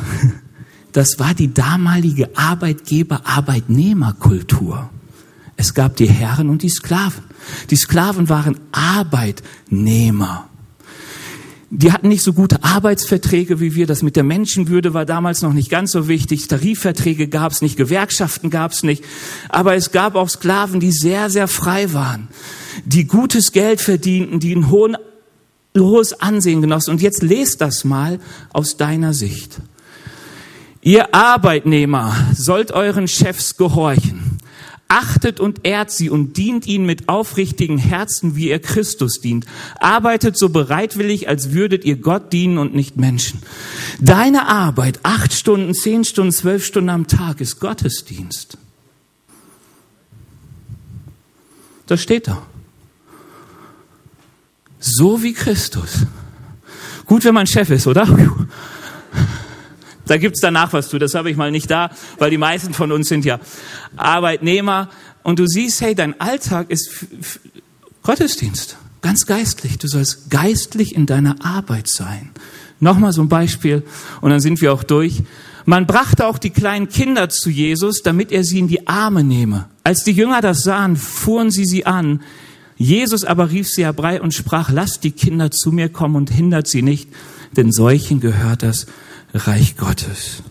das 0.92 1.18
war 1.18 1.34
die 1.34 1.52
damalige 1.52 2.34
Arbeitgeber-Arbeitnehmerkultur. 2.36 4.88
Es 5.56 5.74
gab 5.74 5.96
die 5.96 6.08
Herren 6.08 6.48
und 6.48 6.62
die 6.62 6.70
Sklaven. 6.70 7.24
Die 7.70 7.76
Sklaven 7.76 8.28
waren 8.28 8.58
Arbeitnehmer. 8.72 10.50
Die 11.72 11.92
hatten 11.92 12.08
nicht 12.08 12.24
so 12.24 12.32
gute 12.32 12.64
Arbeitsverträge 12.64 13.60
wie 13.60 13.76
wir. 13.76 13.86
Das 13.86 14.02
mit 14.02 14.16
der 14.16 14.24
Menschenwürde 14.24 14.92
war 14.92 15.04
damals 15.06 15.40
noch 15.40 15.52
nicht 15.52 15.70
ganz 15.70 15.92
so 15.92 16.08
wichtig. 16.08 16.48
Tarifverträge 16.48 17.28
gab 17.28 17.52
es 17.52 17.62
nicht, 17.62 17.76
Gewerkschaften 17.76 18.50
gab 18.50 18.72
es 18.72 18.82
nicht. 18.82 19.04
Aber 19.48 19.76
es 19.76 19.92
gab 19.92 20.16
auch 20.16 20.28
Sklaven, 20.28 20.80
die 20.80 20.90
sehr, 20.90 21.30
sehr 21.30 21.46
frei 21.46 21.92
waren, 21.92 22.26
die 22.84 23.06
gutes 23.06 23.52
Geld 23.52 23.80
verdienten, 23.80 24.40
die 24.40 24.52
ein 24.52 24.68
hohen, 24.68 24.96
hohes 25.78 26.20
Ansehen 26.20 26.60
genossen. 26.60 26.90
Und 26.90 27.02
jetzt 27.02 27.22
lest 27.22 27.60
das 27.60 27.84
mal 27.84 28.18
aus 28.52 28.76
deiner 28.76 29.14
Sicht. 29.14 29.60
Ihr 30.82 31.14
Arbeitnehmer 31.14 32.16
sollt 32.34 32.72
euren 32.72 33.06
Chefs 33.06 33.56
gehorchen 33.56 34.29
Achtet 34.92 35.38
und 35.38 35.60
ehrt 35.62 35.92
sie 35.92 36.10
und 36.10 36.36
dient 36.36 36.66
ihnen 36.66 36.84
mit 36.84 37.08
aufrichtigen 37.08 37.78
Herzen, 37.78 38.34
wie 38.34 38.48
ihr 38.48 38.58
Christus 38.58 39.20
dient. 39.20 39.46
Arbeitet 39.78 40.36
so 40.36 40.48
bereitwillig, 40.48 41.28
als 41.28 41.52
würdet 41.52 41.84
ihr 41.84 41.94
Gott 41.94 42.32
dienen 42.32 42.58
und 42.58 42.74
nicht 42.74 42.96
Menschen. 42.96 43.40
Deine 44.00 44.48
Arbeit, 44.48 44.98
acht 45.04 45.32
Stunden, 45.32 45.74
zehn 45.74 46.04
Stunden, 46.04 46.32
zwölf 46.32 46.64
Stunden 46.66 46.90
am 46.90 47.06
Tag, 47.06 47.40
ist 47.40 47.60
Gottesdienst. 47.60 48.58
Das 51.86 52.02
steht 52.02 52.26
da. 52.26 52.42
So 54.80 55.22
wie 55.22 55.34
Christus. 55.34 56.06
Gut, 57.06 57.24
wenn 57.24 57.34
man 57.34 57.46
Chef 57.46 57.70
ist, 57.70 57.86
oder? 57.86 58.08
Da 60.06 60.16
gibt's 60.16 60.40
danach 60.40 60.72
was 60.72 60.88
zu. 60.88 60.98
Das 60.98 61.14
habe 61.14 61.30
ich 61.30 61.36
mal 61.36 61.50
nicht 61.50 61.70
da, 61.70 61.90
weil 62.18 62.30
die 62.30 62.38
meisten 62.38 62.74
von 62.74 62.92
uns 62.92 63.08
sind 63.08 63.24
ja 63.24 63.38
Arbeitnehmer. 63.96 64.88
Und 65.22 65.38
du 65.38 65.46
siehst, 65.46 65.80
hey, 65.80 65.94
dein 65.94 66.20
Alltag 66.20 66.70
ist 66.70 67.06
Gottesdienst, 68.02 68.76
ganz 69.02 69.26
geistlich. 69.26 69.78
Du 69.78 69.86
sollst 69.86 70.30
geistlich 70.30 70.94
in 70.94 71.06
deiner 71.06 71.44
Arbeit 71.44 71.88
sein. 71.88 72.30
Nochmal 72.80 73.12
so 73.12 73.20
ein 73.20 73.28
Beispiel 73.28 73.82
und 74.22 74.30
dann 74.30 74.40
sind 74.40 74.60
wir 74.62 74.72
auch 74.72 74.82
durch. 74.82 75.22
Man 75.66 75.86
brachte 75.86 76.26
auch 76.26 76.38
die 76.38 76.50
kleinen 76.50 76.88
Kinder 76.88 77.28
zu 77.28 77.50
Jesus, 77.50 78.02
damit 78.02 78.32
er 78.32 78.42
sie 78.42 78.58
in 78.58 78.68
die 78.68 78.88
Arme 78.88 79.22
nehme. 79.22 79.66
Als 79.84 80.04
die 80.04 80.12
Jünger 80.12 80.40
das 80.40 80.62
sahen, 80.62 80.96
fuhren 80.96 81.50
sie 81.50 81.66
sie 81.66 81.84
an. 81.84 82.22
Jesus 82.76 83.24
aber 83.24 83.50
rief 83.50 83.68
sie 83.68 83.84
herbei 83.84 84.22
und 84.22 84.32
sprach, 84.32 84.70
lasst 84.70 85.04
die 85.04 85.10
Kinder 85.10 85.50
zu 85.50 85.70
mir 85.70 85.90
kommen 85.90 86.16
und 86.16 86.30
hindert 86.30 86.66
sie 86.66 86.80
nicht, 86.80 87.10
denn 87.54 87.72
solchen 87.72 88.20
gehört 88.20 88.62
das 88.62 88.86
Reich 89.34 89.76
Gottes. 89.76 90.42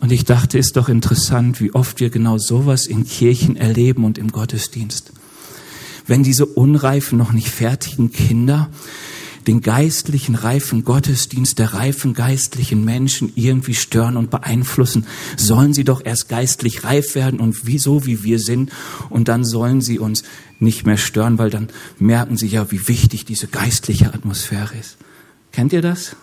Und 0.00 0.12
ich 0.12 0.24
dachte, 0.24 0.58
ist 0.58 0.76
doch 0.76 0.88
interessant, 0.88 1.60
wie 1.60 1.72
oft 1.72 2.00
wir 2.00 2.10
genau 2.10 2.38
sowas 2.38 2.86
in 2.86 3.06
Kirchen 3.06 3.56
erleben 3.56 4.04
und 4.04 4.18
im 4.18 4.32
Gottesdienst. 4.32 5.12
Wenn 6.06 6.22
diese 6.22 6.44
unreifen, 6.44 7.16
noch 7.16 7.32
nicht 7.32 7.48
fertigen 7.48 8.12
Kinder 8.12 8.68
den 9.46 9.60
geistlichen, 9.60 10.34
reifen 10.34 10.84
Gottesdienst 10.84 11.58
der 11.58 11.74
reifen 11.74 12.14
geistlichen 12.14 12.84
Menschen 12.84 13.32
irgendwie 13.34 13.74
stören 13.74 14.16
und 14.16 14.30
beeinflussen, 14.30 15.06
sollen 15.36 15.74
sie 15.74 15.84
doch 15.84 16.02
erst 16.04 16.28
geistlich 16.28 16.84
reif 16.84 17.14
werden 17.14 17.40
und 17.40 17.66
wie 17.66 17.78
so 17.78 18.06
wie 18.06 18.22
wir 18.24 18.38
sind 18.38 18.70
und 19.10 19.28
dann 19.28 19.44
sollen 19.44 19.80
sie 19.80 19.98
uns 19.98 20.24
nicht 20.60 20.86
mehr 20.86 20.96
stören, 20.96 21.38
weil 21.38 21.50
dann 21.50 21.68
merken 21.98 22.36
sie 22.36 22.48
ja, 22.48 22.70
wie 22.70 22.88
wichtig 22.88 23.24
diese 23.24 23.46
geistliche 23.46 24.12
Atmosphäre 24.14 24.76
ist. 24.78 24.96
Kennt 25.52 25.72
ihr 25.72 25.82
das? 25.82 26.16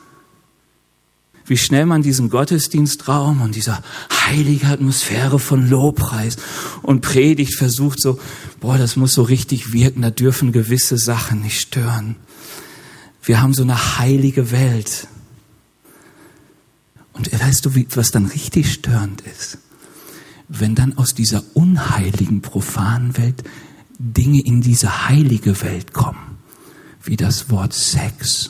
Wie 1.46 1.58
schnell 1.58 1.86
man 1.86 2.02
diesen 2.02 2.30
Gottesdienstraum 2.30 3.42
und 3.42 3.56
dieser 3.56 3.84
heilige 4.28 4.68
Atmosphäre 4.68 5.40
von 5.40 5.70
Lobpreis 5.70 6.38
und 6.82 7.02
Predigt 7.02 7.56
versucht 7.56 8.00
so, 8.02 8.20
boah, 8.60 8.78
das 8.78 8.96
muss 8.96 9.14
so 9.14 9.24
richtig 9.24 9.74
wirken, 9.74 10.02
da 10.02 10.12
dürfen 10.12 10.52
gewisse 10.52 10.98
Sachen 10.98 11.42
nicht 11.42 11.60
stören. 11.60 12.16
Wir 13.24 13.42
haben 13.42 13.54
so 13.54 13.64
eine 13.64 13.98
heilige 13.98 14.52
Welt. 14.52 15.08
Und 17.14 17.32
weißt 17.32 17.66
du, 17.66 17.72
was 17.96 18.12
dann 18.12 18.26
richtig 18.28 18.72
störend 18.72 19.22
ist? 19.22 19.58
Wenn 20.48 20.76
dann 20.76 20.98
aus 20.98 21.14
dieser 21.14 21.44
unheiligen, 21.54 22.42
profanen 22.42 23.18
Welt 23.18 23.44
Dinge 24.00 24.42
in 24.42 24.62
diese 24.62 25.08
heilige 25.08 25.62
Welt 25.62 25.94
kommen, 25.94 26.38
wie 27.04 27.18
das 27.18 27.50
Wort 27.50 27.74
Sex 27.74 28.50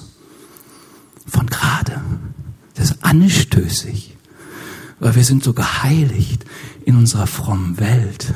von 1.28 1.48
gerade. 1.48 2.02
Das 2.76 2.92
ist 2.92 3.04
anstößig, 3.04 4.16
weil 5.00 5.16
wir 5.16 5.24
sind 5.24 5.44
so 5.44 5.54
geheiligt 5.54 6.46
in 6.86 6.96
unserer 6.96 7.28
frommen 7.28 7.80
Welt. 7.80 8.34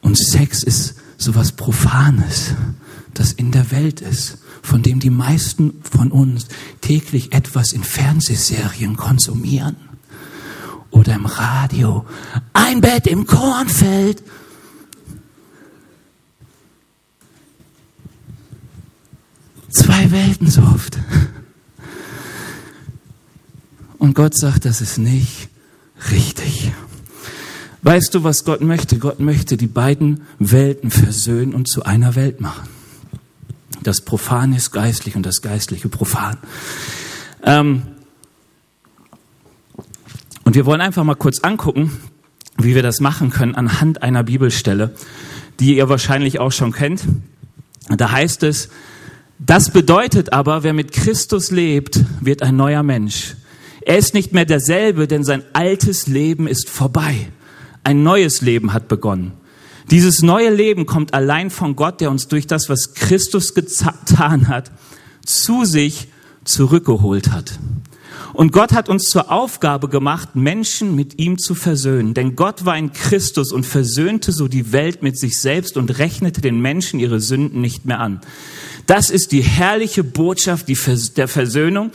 Und 0.00 0.16
Sex 0.16 0.62
ist 0.62 0.94
sowas 1.18 1.52
Profanes 1.52 2.54
das 3.18 3.32
in 3.32 3.50
der 3.50 3.70
Welt 3.70 4.00
ist, 4.00 4.38
von 4.62 4.82
dem 4.82 5.00
die 5.00 5.10
meisten 5.10 5.82
von 5.82 6.12
uns 6.12 6.46
täglich 6.80 7.32
etwas 7.32 7.72
in 7.72 7.82
Fernsehserien 7.82 8.96
konsumieren 8.96 9.76
oder 10.90 11.14
im 11.14 11.26
Radio. 11.26 12.06
Ein 12.52 12.80
Bett 12.80 13.06
im 13.06 13.26
Kornfeld. 13.26 14.22
Zwei 19.70 20.10
Welten 20.10 20.48
so 20.48 20.62
oft. 20.62 20.98
Und 23.98 24.14
Gott 24.14 24.36
sagt, 24.36 24.64
das 24.64 24.80
ist 24.80 24.98
nicht 24.98 25.48
richtig. 26.10 26.72
Weißt 27.82 28.14
du, 28.14 28.24
was 28.24 28.44
Gott 28.44 28.60
möchte? 28.60 28.98
Gott 28.98 29.20
möchte 29.20 29.56
die 29.56 29.66
beiden 29.66 30.22
Welten 30.38 30.90
versöhnen 30.90 31.54
und 31.54 31.68
zu 31.68 31.84
einer 31.84 32.14
Welt 32.14 32.40
machen. 32.40 32.68
Das 33.82 34.00
Profan 34.00 34.52
ist 34.52 34.72
geistlich 34.72 35.16
und 35.16 35.24
das 35.24 35.42
Geistliche 35.42 35.88
profan. 35.88 36.36
Ähm 37.42 37.82
und 40.44 40.54
wir 40.54 40.66
wollen 40.66 40.80
einfach 40.80 41.04
mal 41.04 41.14
kurz 41.14 41.40
angucken, 41.40 41.92
wie 42.56 42.74
wir 42.74 42.82
das 42.82 43.00
machen 43.00 43.30
können 43.30 43.54
anhand 43.54 44.02
einer 44.02 44.24
Bibelstelle, 44.24 44.94
die 45.60 45.76
ihr 45.76 45.88
wahrscheinlich 45.88 46.40
auch 46.40 46.52
schon 46.52 46.72
kennt. 46.72 47.02
Da 47.88 48.10
heißt 48.10 48.42
es, 48.42 48.68
das 49.38 49.70
bedeutet 49.70 50.32
aber, 50.32 50.64
wer 50.64 50.72
mit 50.72 50.92
Christus 50.92 51.50
lebt, 51.50 52.00
wird 52.20 52.42
ein 52.42 52.56
neuer 52.56 52.82
Mensch. 52.82 53.36
Er 53.88 53.96
ist 53.96 54.12
nicht 54.12 54.34
mehr 54.34 54.44
derselbe, 54.44 55.08
denn 55.08 55.24
sein 55.24 55.42
altes 55.54 56.06
Leben 56.06 56.46
ist 56.46 56.68
vorbei. 56.68 57.32
Ein 57.84 58.02
neues 58.02 58.42
Leben 58.42 58.74
hat 58.74 58.86
begonnen. 58.86 59.32
Dieses 59.90 60.20
neue 60.20 60.50
Leben 60.50 60.84
kommt 60.84 61.14
allein 61.14 61.48
von 61.48 61.74
Gott, 61.74 62.02
der 62.02 62.10
uns 62.10 62.28
durch 62.28 62.46
das, 62.46 62.68
was 62.68 62.92
Christus 62.92 63.54
getan 63.54 64.48
hat, 64.48 64.70
zu 65.24 65.64
sich 65.64 66.08
zurückgeholt 66.44 67.32
hat. 67.32 67.58
Und 68.32 68.52
Gott 68.52 68.72
hat 68.72 68.88
uns 68.88 69.04
zur 69.04 69.30
Aufgabe 69.30 69.88
gemacht, 69.88 70.34
Menschen 70.34 70.94
mit 70.94 71.18
ihm 71.18 71.38
zu 71.38 71.54
versöhnen. 71.54 72.14
Denn 72.14 72.36
Gott 72.36 72.64
war 72.64 72.76
in 72.76 72.92
Christus 72.92 73.52
und 73.52 73.64
versöhnte 73.64 74.32
so 74.32 74.48
die 74.48 74.72
Welt 74.72 75.02
mit 75.02 75.18
sich 75.18 75.40
selbst 75.40 75.76
und 75.76 75.98
rechnete 75.98 76.40
den 76.40 76.60
Menschen 76.60 77.00
ihre 77.00 77.20
Sünden 77.20 77.60
nicht 77.60 77.84
mehr 77.84 78.00
an. 78.00 78.20
Das 78.86 79.10
ist 79.10 79.32
die 79.32 79.42
herrliche 79.42 80.04
Botschaft 80.04 80.66
der 80.68 81.28
Versöhnung, 81.28 81.90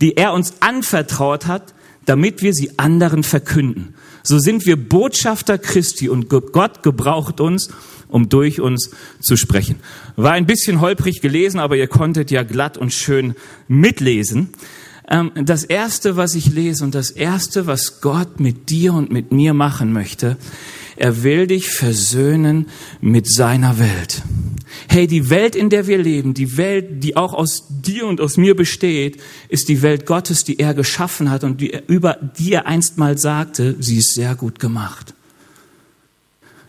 die 0.00 0.16
er 0.16 0.32
uns 0.32 0.54
anvertraut 0.60 1.46
hat, 1.46 1.74
damit 2.04 2.42
wir 2.42 2.54
sie 2.54 2.78
anderen 2.78 3.24
verkünden 3.24 3.94
so 4.26 4.40
sind 4.40 4.66
wir 4.66 4.76
Botschafter 4.76 5.56
Christi 5.56 6.08
und 6.08 6.28
Gott 6.28 6.82
gebraucht 6.82 7.40
uns, 7.40 7.70
um 8.08 8.28
durch 8.28 8.60
uns 8.60 8.90
zu 9.20 9.36
sprechen. 9.36 9.76
War 10.16 10.32
ein 10.32 10.46
bisschen 10.46 10.80
holprig 10.80 11.20
gelesen, 11.20 11.60
aber 11.60 11.76
ihr 11.76 11.86
konntet 11.86 12.32
ja 12.32 12.42
glatt 12.42 12.76
und 12.76 12.92
schön 12.92 13.36
mitlesen. 13.68 14.48
Ähm, 15.08 15.32
das 15.34 15.64
erste, 15.64 16.16
was 16.16 16.34
ich 16.34 16.52
lese 16.52 16.84
und 16.84 16.94
das 16.94 17.10
erste, 17.10 17.66
was 17.66 18.00
Gott 18.00 18.40
mit 18.40 18.70
dir 18.70 18.92
und 18.94 19.12
mit 19.12 19.32
mir 19.32 19.54
machen 19.54 19.92
möchte, 19.92 20.36
er 20.96 21.22
will 21.22 21.46
dich 21.46 21.68
versöhnen 21.68 22.66
mit 23.00 23.30
seiner 23.30 23.78
Welt. 23.78 24.22
Hey, 24.88 25.06
die 25.06 25.30
Welt, 25.30 25.54
in 25.54 25.70
der 25.70 25.86
wir 25.86 25.98
leben, 25.98 26.34
die 26.34 26.56
Welt, 26.56 27.04
die 27.04 27.16
auch 27.16 27.34
aus 27.34 27.64
dir 27.68 28.06
und 28.06 28.20
aus 28.20 28.36
mir 28.36 28.56
besteht, 28.56 29.20
ist 29.48 29.68
die 29.68 29.82
Welt 29.82 30.06
Gottes, 30.06 30.44
die 30.44 30.58
er 30.58 30.74
geschaffen 30.74 31.30
hat 31.30 31.44
und 31.44 31.60
die, 31.60 31.78
über 31.86 32.14
die 32.38 32.52
er 32.52 32.66
einst 32.66 32.98
mal 32.98 33.18
sagte, 33.18 33.76
sie 33.78 33.98
ist 33.98 34.14
sehr 34.14 34.34
gut 34.34 34.58
gemacht. 34.58 35.14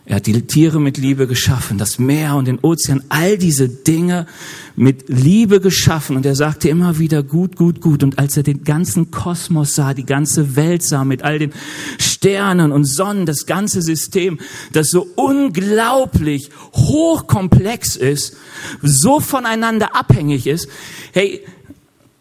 Er 0.08 0.16
hat 0.16 0.26
die 0.26 0.40
Tiere 0.40 0.80
mit 0.80 0.96
Liebe 0.96 1.26
geschaffen, 1.26 1.76
das 1.76 1.98
Meer 1.98 2.36
und 2.36 2.46
den 2.46 2.58
Ozean, 2.60 3.02
all 3.10 3.36
diese 3.36 3.68
Dinge 3.68 4.26
mit 4.74 5.04
Liebe 5.10 5.60
geschaffen. 5.60 6.16
Und 6.16 6.24
er 6.24 6.34
sagte 6.34 6.70
immer 6.70 6.98
wieder 6.98 7.22
gut, 7.22 7.56
gut, 7.56 7.82
gut. 7.82 8.02
Und 8.02 8.18
als 8.18 8.34
er 8.38 8.42
den 8.42 8.64
ganzen 8.64 9.10
Kosmos 9.10 9.74
sah, 9.74 9.92
die 9.92 10.06
ganze 10.06 10.56
Welt 10.56 10.82
sah 10.82 11.04
mit 11.04 11.24
all 11.24 11.38
den 11.38 11.52
Sternen 11.98 12.72
und 12.72 12.84
Sonnen, 12.84 13.26
das 13.26 13.44
ganze 13.44 13.82
System, 13.82 14.38
das 14.72 14.88
so 14.88 15.06
unglaublich 15.14 16.48
hochkomplex 16.72 17.96
ist, 17.96 18.34
so 18.80 19.20
voneinander 19.20 19.94
abhängig 19.94 20.46
ist, 20.46 20.68
hey, 21.12 21.42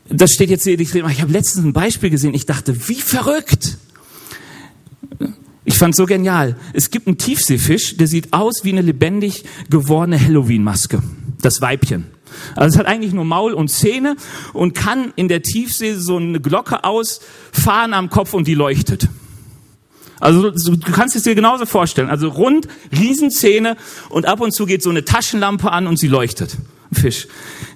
das 0.10 0.34
steht 0.34 0.50
jetzt 0.50 0.64
hier, 0.64 0.78
ich 0.78 0.94
habe 0.94 1.32
letztens 1.32 1.64
ein 1.64 1.72
Beispiel 1.72 2.10
gesehen, 2.10 2.34
ich 2.34 2.46
dachte, 2.46 2.90
wie 2.90 3.00
verrückt. 3.00 3.78
Ich 5.70 5.78
fand 5.78 5.98
so 5.98 6.06
genial. 6.06 6.56
Es 6.72 6.92
gibt 6.92 7.08
einen 7.08 7.18
Tiefseefisch, 7.18 7.98
der 7.98 8.08
sieht 8.08 8.32
aus 8.32 8.64
wie 8.64 8.72
eine 8.72 8.82
lebendig 8.82 9.44
gewordene 9.70 10.18
Halloween-Maske. 10.18 11.04
Das 11.42 11.60
Weibchen. 11.60 12.06
Also 12.56 12.76
es 12.76 12.80
hat 12.80 12.86
eigentlich 12.86 13.12
nur 13.12 13.26
Maul 13.26 13.52
und 13.52 13.68
Zähne 13.68 14.16
und 14.54 14.76
kann 14.76 15.12
in 15.18 15.28
der 15.28 15.42
Tiefsee 15.44 15.96
so 15.96 16.16
eine 16.16 16.40
Glocke 16.40 16.86
ausfahren 16.86 17.94
am 17.94 18.10
Kopf 18.10 18.34
und 18.34 18.48
die 18.48 18.54
leuchtet. 18.54 19.10
Also 20.22 20.52
du 20.52 20.92
kannst 20.94 21.18
es 21.18 21.24
dir 21.24 21.36
genauso 21.36 21.66
vorstellen. 21.66 22.10
Also 22.10 22.30
rund, 22.30 22.70
Riesenzähne 22.98 23.76
und 24.08 24.26
ab 24.26 24.40
und 24.40 24.54
zu 24.54 24.68
geht 24.68 24.82
so 24.82 24.90
eine 24.90 25.04
Taschenlampe 25.04 25.70
an 25.70 25.86
und 25.86 26.00
sie 26.00 26.08
leuchtet. 26.08 26.56
Fisch. 26.94 27.28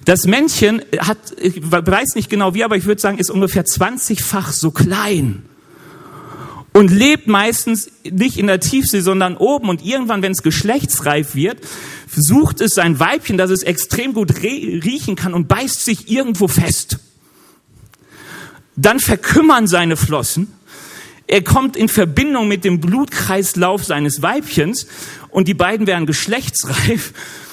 Das 0.06 0.26
Männchen 0.26 0.80
hat, 0.98 1.18
ich 1.38 1.60
weiß 1.60 2.14
nicht 2.14 2.30
genau 2.30 2.54
wie, 2.54 2.64
aber 2.64 2.78
ich 2.78 2.86
würde 2.86 3.02
sagen, 3.02 3.18
ist 3.18 3.30
ungefähr 3.30 3.66
20-fach 3.66 4.50
so 4.52 4.70
klein 4.70 5.42
und 6.72 6.90
lebt 6.90 7.26
meistens 7.26 7.90
nicht 8.04 8.38
in 8.38 8.46
der 8.46 8.60
Tiefsee, 8.60 9.00
sondern 9.00 9.36
oben. 9.36 9.68
Und 9.68 9.84
irgendwann, 9.84 10.22
wenn 10.22 10.32
es 10.32 10.42
geschlechtsreif 10.42 11.34
wird, 11.34 11.58
sucht 12.14 12.60
es 12.60 12.74
sein 12.74 12.98
Weibchen, 12.98 13.36
das 13.36 13.50
es 13.50 13.62
extrem 13.62 14.14
gut 14.14 14.42
riechen 14.42 15.16
kann 15.16 15.34
und 15.34 15.48
beißt 15.48 15.84
sich 15.84 16.10
irgendwo 16.10 16.48
fest. 16.48 16.98
Dann 18.76 19.00
verkümmern 19.00 19.66
seine 19.66 19.96
Flossen. 19.96 20.52
Er 21.26 21.42
kommt 21.42 21.76
in 21.76 21.88
Verbindung 21.88 22.48
mit 22.48 22.64
dem 22.64 22.80
Blutkreislauf 22.80 23.84
seines 23.84 24.22
Weibchens 24.22 24.86
und 25.30 25.48
die 25.48 25.54
beiden 25.54 25.86
werden 25.86 26.06
geschlechtsreif 26.06 27.12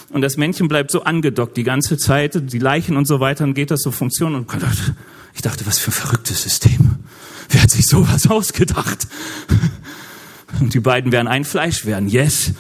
und 0.10 0.22
das 0.22 0.38
Männchen 0.38 0.68
bleibt 0.68 0.92
so 0.92 1.04
angedockt 1.04 1.56
die 1.56 1.64
ganze 1.64 1.98
Zeit, 1.98 2.52
die 2.52 2.60
Leichen 2.60 2.98
und 2.98 3.06
so 3.06 3.20
weiter, 3.20 3.44
und 3.44 3.54
geht 3.54 3.72
das 3.72 3.82
so 3.82 3.92
Funktion 3.92 4.36
und 4.36 4.48
ich 5.36 5.42
dachte, 5.42 5.66
was 5.68 5.78
für 5.78 5.92
ein 5.92 5.94
verrücktes 5.94 6.42
System. 6.42 6.98
Wer 7.50 7.64
hat 7.64 7.72
sich 7.72 7.88
sowas 7.88 8.28
ausgedacht? 8.28 9.08
Und 10.60 10.74
die 10.74 10.80
beiden 10.80 11.12
werden 11.12 11.28
ein 11.28 11.46
Fleisch 11.46 11.86
werden. 11.86 12.10
Yes, 12.10 12.52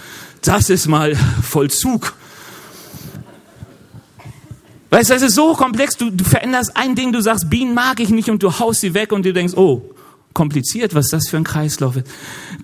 das 0.41 0.69
ist 0.69 0.88
mal 0.88 1.15
Vollzug. 1.15 2.13
Weißt 4.89 5.12
du, 5.12 5.13
es 5.13 5.21
ist 5.21 5.36
so 5.36 5.54
komplex, 5.54 5.97
du, 5.97 6.10
du 6.10 6.23
veränderst 6.23 6.75
ein 6.75 6.95
Ding, 6.95 7.12
du 7.12 7.21
sagst, 7.21 7.49
Bienen 7.49 7.75
mag 7.75 7.99
ich 7.99 8.10
nicht 8.10 8.30
und 8.30 8.41
du 8.41 8.58
haust 8.58 8.82
sie 8.82 8.95
weg 8.95 9.12
und 9.12 9.23
du 9.23 9.34
denkst, 9.34 9.54
oh, 9.56 9.84
kompliziert, 10.33 10.93
was 10.93 11.07
das 11.07 11.27
für 11.27 11.37
ein 11.37 11.43
Kreislauf 11.43 11.97
ist. 11.97 12.07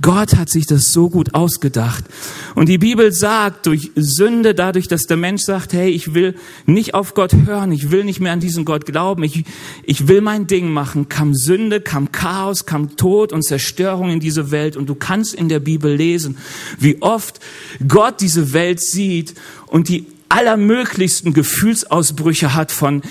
Gott 0.02 0.36
hat 0.36 0.50
sich 0.50 0.66
das 0.66 0.94
so 0.94 1.10
gut 1.10 1.34
ausgedacht. 1.34 2.06
Und 2.54 2.70
die 2.70 2.78
Bibel 2.78 3.12
sagt, 3.12 3.66
durch 3.66 3.92
Sünde, 3.96 4.54
dadurch, 4.54 4.88
dass 4.88 5.04
der 5.04 5.18
Mensch 5.18 5.42
sagt, 5.42 5.74
hey, 5.74 5.90
ich 5.90 6.14
will 6.14 6.36
nicht 6.66 6.94
auf 6.94 7.16
Gott 7.16 7.34
hören, 7.34 7.72
ich 7.72 7.92
will 7.92 8.04
nicht 8.04 8.20
mehr 8.20 8.34
an 8.34 8.40
diesen 8.40 8.66
Gott 8.66 8.86
glauben, 8.86 9.24
ich, 9.24 9.44
ich 9.84 10.08
will 10.08 10.22
mein 10.22 10.48
Ding 10.48 10.72
machen, 10.72 11.10
kam 11.10 11.34
Sünde, 11.34 11.82
kam 11.82 12.12
Chaos, 12.12 12.66
kam 12.66 12.96
Tod 12.98 13.34
und 13.34 13.44
Zerstörung 13.44 14.10
in 14.10 14.20
diese 14.20 14.52
Welt. 14.52 14.78
Und 14.78 14.88
du 14.88 14.96
kannst 14.96 15.34
in 15.34 15.50
der 15.50 15.60
Bibel 15.60 15.94
lesen, 15.94 16.38
wie 16.80 17.02
oft 17.02 17.40
Gott 17.88 18.22
diese 18.22 18.54
Welt 18.54 18.80
sieht 18.80 19.34
und 19.68 19.90
die 19.90 20.06
allermöglichsten 20.30 21.34
Gefühlsausbrüche 21.34 22.54
hat 22.54 22.72
von, 22.72 23.02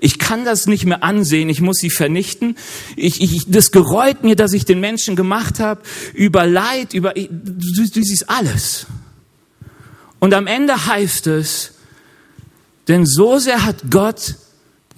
ich 0.00 0.18
kann 0.18 0.44
das 0.44 0.66
nicht 0.66 0.84
mehr 0.84 1.02
ansehen, 1.02 1.48
ich 1.48 1.60
muss 1.60 1.78
sie 1.78 1.90
vernichten. 1.90 2.56
Ich, 2.96 3.22
ich, 3.22 3.46
das 3.48 3.70
gereut 3.70 4.22
mir, 4.22 4.36
dass 4.36 4.52
ich 4.52 4.64
den 4.64 4.80
Menschen 4.80 5.16
gemacht 5.16 5.60
habe, 5.60 5.82
über 6.12 6.46
Leid, 6.46 6.94
über, 6.94 7.14
du, 7.14 7.28
du 7.30 8.02
siehst 8.02 8.28
alles. 8.28 8.86
Und 10.18 10.34
am 10.34 10.46
Ende 10.46 10.86
heißt 10.86 11.26
es, 11.28 11.72
denn 12.88 13.06
so 13.06 13.38
sehr 13.38 13.64
hat 13.64 13.90
Gott 13.90 14.36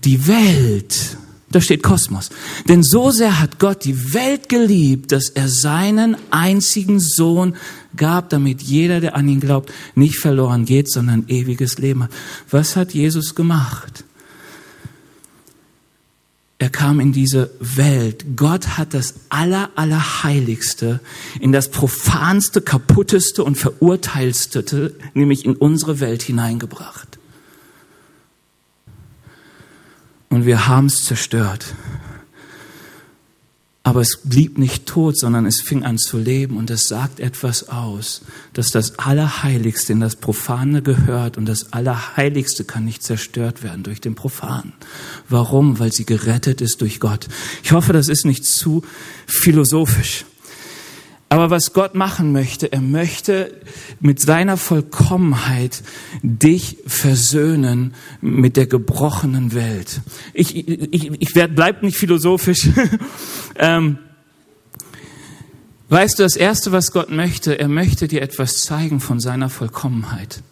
die 0.05 0.27
Welt, 0.27 1.17
da 1.51 1.61
steht 1.61 1.83
Kosmos, 1.83 2.31
denn 2.69 2.83
so 2.83 3.11
sehr 3.11 3.39
hat 3.41 3.59
Gott 3.59 3.85
die 3.85 4.13
Welt 4.15 4.49
geliebt, 4.49 5.13
dass 5.13 5.29
er 5.29 5.49
seinen 5.49 6.17
einzigen 6.31 7.01
Sohn 7.01 7.57
gab, 7.97 8.31
damit 8.31 8.63
jeder, 8.63 9.01
der 9.01 9.15
an 9.15 9.29
ihn 9.29 9.41
glaubt, 9.41 9.73
nicht 9.95 10.19
verloren 10.19 10.65
geht, 10.65 10.91
sondern 10.91 11.25
ewiges 11.29 11.79
Leben 11.79 12.05
hat. 12.05 12.11
Was 12.51 12.77
hat 12.77 12.93
Jesus 12.93 13.35
gemacht? 13.35 14.05
Er 16.59 16.71
kam 16.71 17.01
in 17.01 17.13
diese 17.13 17.51
Welt. 17.61 18.25
Gott 18.35 18.79
hat 18.79 18.95
das 18.95 19.15
aller, 19.29 19.71
allerheiligste 19.77 21.01
in 21.39 21.53
das 21.53 21.71
profanste, 21.71 22.63
kaputteste 22.63 23.45
und 23.45 23.57
verurteilste, 23.57 24.95
nämlich 25.13 25.45
in 25.45 25.55
unsere 25.55 26.01
Welt 26.01 26.23
hineingebracht. 26.23 27.19
Und 30.31 30.47
wir 30.47 30.67
haben 30.67 30.87
es 30.87 31.05
zerstört. 31.05 31.75
Aber 33.87 34.01
es 34.01 34.19
blieb 34.25 34.59
nicht 34.59 34.87
tot, 34.87 35.17
sondern 35.17 35.47
es 35.47 35.61
fing 35.61 35.85
an 35.85 35.97
zu 35.97 36.19
leben 36.19 36.57
und 36.57 36.71
es 36.71 36.89
sagt 36.89 37.21
etwas 37.21 37.69
aus, 37.69 38.23
dass 38.53 38.71
das 38.71 38.99
Allerheiligste 38.99 39.93
in 39.93 40.01
das 40.01 40.17
Profane 40.17 40.83
gehört 40.83 41.39
und 41.39 41.47
das 41.47 41.73
Allerheiligste 41.73 42.65
kann 42.65 42.85
nicht 42.85 43.05
zerstört 43.05 43.63
werden 43.63 43.85
durch 43.85 44.01
den 44.01 44.17
Profanen. 44.17 44.73
Warum? 45.29 45.79
Weil 45.79 45.93
sie 45.93 46.05
gerettet 46.05 46.61
ist 46.61 46.81
durch 46.81 46.99
Gott. 46.99 47.29
Ich 47.63 47.71
hoffe, 47.71 47.93
das 47.93 48.09
ist 48.09 48.27
nicht 48.27 48.45
zu 48.45 48.83
philosophisch. 49.25 50.25
Aber 51.29 51.51
was 51.51 51.73
Gott 51.73 51.97
machen 51.97 52.31
möchte, 52.31 52.71
er 52.71 52.81
möchte 52.81 53.53
mit 53.99 54.21
seiner 54.21 54.57
Vollkommenheit 54.57 55.83
dich 56.23 56.79
versöhnen 56.87 57.95
mit 58.21 58.57
der 58.57 58.67
gebrochenen 58.67 59.53
Welt. 59.53 60.03
Ich, 60.35 60.55
ich, 60.57 61.11
ich 61.21 61.35
werd, 61.35 61.57
bleib 61.57 61.83
nicht 61.83 61.97
philosophisch. 61.97 62.69
ähm, 63.57 63.99
weißt 65.89 66.19
du, 66.19 66.23
das 66.23 66.37
Erste, 66.37 66.71
was 66.71 66.93
Gott 66.93 67.11
möchte, 67.11 67.59
er 67.59 67.69
möchte 67.69 68.07
dir 68.07 68.23
etwas 68.23 68.63
zeigen 68.63 69.01
von 69.01 69.19
seiner 69.19 69.51
Vollkommenheit. 69.51 70.43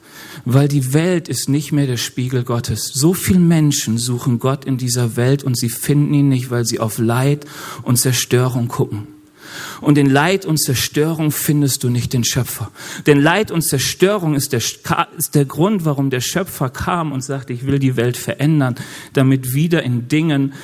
Weil 0.45 0.67
die 0.67 0.93
Welt 0.93 1.29
ist 1.29 1.49
nicht 1.49 1.71
mehr 1.71 1.87
der 1.87 1.97
Spiegel 1.97 2.43
Gottes. 2.43 2.91
So 2.93 3.15
viele 3.15 3.39
Menschen 3.39 3.97
suchen 3.97 4.41
Gott 4.41 4.65
in 4.65 4.77
dieser 4.77 5.15
Welt 5.17 5.45
und 5.45 5.57
sie 5.57 5.69
finden 5.69 6.13
ihn 6.15 6.29
nicht, 6.29 6.51
weil 6.51 6.65
sie 6.65 6.81
auf 6.81 6.99
Leid 6.99 7.47
und 7.83 7.97
Zerstörung 7.97 8.67
gucken. 8.67 9.13
Und 9.81 9.99
in 9.99 10.11
Leid 10.11 10.47
und 10.47 10.59
Zerstörung 10.59 11.31
findest 11.31 11.83
du 11.85 11.90
nicht 11.90 12.12
den 12.12 12.25
Schöpfer. 12.25 12.71
Denn 13.07 13.21
Leid 13.21 13.51
und 13.51 13.62
Zerstörung 13.62 14.35
ist 14.35 14.53
der, 14.53 14.62
ist 15.17 15.35
der 15.35 15.45
Grund, 15.45 15.85
warum 15.85 16.11
der 16.11 16.21
Schöpfer 16.21 16.71
kam 16.71 17.12
und 17.12 17.23
sagte, 17.23 17.53
ich 17.53 17.67
will 17.67 17.79
die 17.79 17.97
Welt 17.97 18.17
verändern, 18.17 18.77
damit 19.12 19.55
wieder 19.55 19.83
in 19.83 20.09
Dingen 20.09 20.55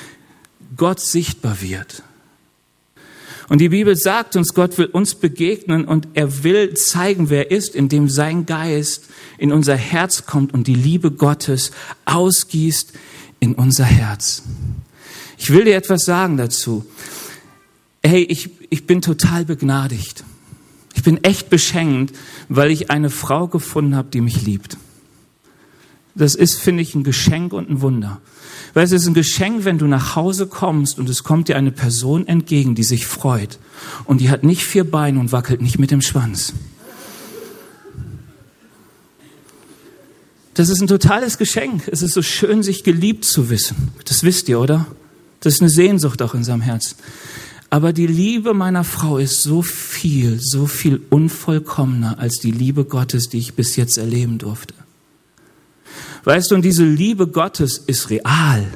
Gott 0.76 1.00
sichtbar 1.00 1.60
wird. 1.60 2.02
Und 3.50 3.60
die 3.60 3.70
Bibel 3.70 3.96
sagt 3.96 4.36
uns, 4.36 4.54
Gott 4.54 4.78
will 4.78 4.86
uns 4.86 5.16
begegnen 5.16 5.84
und 5.84 6.06
er 6.14 6.44
will 6.44 6.74
zeigen, 6.74 7.30
wer 7.30 7.50
er 7.50 7.56
ist, 7.56 7.74
indem 7.74 8.08
sein 8.08 8.46
Geist 8.46 9.06
in 9.38 9.50
unser 9.50 9.74
Herz 9.74 10.24
kommt 10.24 10.54
und 10.54 10.68
die 10.68 10.74
Liebe 10.76 11.10
Gottes 11.10 11.72
ausgießt 12.04 12.92
in 13.40 13.56
unser 13.56 13.84
Herz. 13.84 14.44
Ich 15.36 15.50
will 15.50 15.64
dir 15.64 15.74
etwas 15.74 16.04
sagen 16.04 16.36
dazu 16.36 16.86
hey, 18.02 18.22
ich, 18.22 18.50
ich 18.70 18.86
bin 18.86 19.02
total 19.02 19.44
begnadigt. 19.44 20.24
Ich 20.94 21.02
bin 21.02 21.22
echt 21.22 21.50
beschenkt, 21.50 22.16
weil 22.48 22.70
ich 22.70 22.90
eine 22.90 23.10
Frau 23.10 23.46
gefunden 23.46 23.94
habe, 23.94 24.08
die 24.10 24.20
mich 24.20 24.42
liebt. 24.42 24.76
Das 26.14 26.34
ist, 26.34 26.60
finde 26.60 26.82
ich, 26.82 26.94
ein 26.94 27.04
Geschenk 27.04 27.52
und 27.52 27.70
ein 27.70 27.80
Wunder. 27.80 28.20
Weil 28.74 28.84
es 28.84 28.92
ist 28.92 29.06
ein 29.06 29.14
Geschenk, 29.14 29.64
wenn 29.64 29.78
du 29.78 29.86
nach 29.86 30.16
Hause 30.16 30.46
kommst 30.46 30.98
und 30.98 31.08
es 31.08 31.24
kommt 31.24 31.48
dir 31.48 31.56
eine 31.56 31.72
Person 31.72 32.26
entgegen, 32.26 32.74
die 32.74 32.82
sich 32.82 33.06
freut. 33.06 33.58
Und 34.04 34.20
die 34.20 34.30
hat 34.30 34.44
nicht 34.44 34.64
vier 34.64 34.88
Beine 34.88 35.18
und 35.18 35.32
wackelt 35.32 35.62
nicht 35.62 35.78
mit 35.78 35.90
dem 35.90 36.02
Schwanz. 36.02 36.52
Das 40.54 40.68
ist 40.68 40.80
ein 40.80 40.88
totales 40.88 41.38
Geschenk. 41.38 41.88
Es 41.88 42.02
ist 42.02 42.12
so 42.12 42.22
schön, 42.22 42.62
sich 42.62 42.84
geliebt 42.84 43.24
zu 43.24 43.50
wissen. 43.50 43.92
Das 44.04 44.22
wisst 44.24 44.48
ihr, 44.48 44.60
oder? 44.60 44.86
Das 45.40 45.54
ist 45.54 45.62
eine 45.62 45.70
Sehnsucht 45.70 46.20
auch 46.22 46.34
in 46.34 46.44
seinem 46.44 46.60
Herzen. 46.60 46.96
Aber 47.70 47.92
die 47.92 48.08
Liebe 48.08 48.52
meiner 48.52 48.82
Frau 48.82 49.18
ist 49.18 49.44
so 49.44 49.62
viel, 49.62 50.40
so 50.40 50.66
viel 50.66 51.00
unvollkommener 51.08 52.18
als 52.18 52.38
die 52.38 52.50
Liebe 52.50 52.84
Gottes, 52.84 53.28
die 53.28 53.38
ich 53.38 53.54
bis 53.54 53.76
jetzt 53.76 53.96
erleben 53.96 54.38
durfte. 54.38 54.74
Weißt 56.24 56.50
du, 56.50 56.56
und 56.56 56.62
diese 56.62 56.84
Liebe 56.84 57.28
Gottes 57.28 57.78
ist 57.78 58.10
real. 58.10 58.66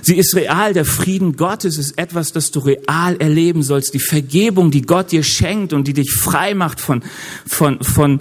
Sie 0.00 0.16
ist 0.16 0.34
real. 0.34 0.72
Der 0.72 0.86
Frieden 0.86 1.36
Gottes 1.36 1.76
ist 1.76 1.98
etwas, 1.98 2.32
das 2.32 2.50
du 2.50 2.60
real 2.60 3.16
erleben 3.16 3.62
sollst. 3.62 3.92
Die 3.92 4.00
Vergebung, 4.00 4.70
die 4.70 4.82
Gott 4.82 5.12
dir 5.12 5.22
schenkt 5.22 5.74
und 5.74 5.86
die 5.86 5.92
dich 5.92 6.12
frei 6.12 6.54
macht 6.54 6.80
von, 6.80 7.02
von, 7.46 7.82
von, 7.84 8.20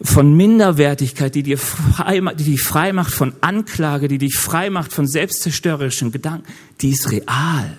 von 0.00 0.34
Minderwertigkeit, 0.34 1.34
die 1.34 1.42
dir 1.42 1.58
frei, 1.58 2.20
die 2.34 2.44
dich 2.44 2.62
frei 2.62 2.94
macht 2.94 3.12
von 3.12 3.34
Anklage, 3.42 4.08
die 4.08 4.18
dich 4.18 4.36
frei 4.36 4.70
macht 4.70 4.92
von 4.92 5.06
selbstzerstörerischen 5.06 6.10
Gedanken, 6.10 6.46
die 6.80 6.90
ist 6.90 7.10
real. 7.12 7.78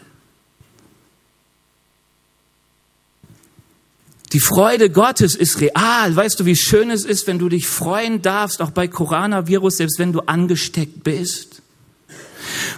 Die 4.34 4.40
Freude 4.40 4.90
Gottes 4.90 5.36
ist 5.36 5.60
real. 5.60 6.16
Weißt 6.16 6.40
du, 6.40 6.46
wie 6.46 6.56
schön 6.56 6.90
es 6.90 7.04
ist, 7.04 7.28
wenn 7.28 7.38
du 7.38 7.50
dich 7.50 7.68
freuen 7.68 8.22
darfst, 8.22 8.62
auch 8.62 8.72
bei 8.72 8.88
Coronavirus, 8.88 9.78
selbst 9.78 10.00
wenn 10.00 10.14
du 10.14 10.22
angesteckt 10.22 11.04
bist? 11.04 11.62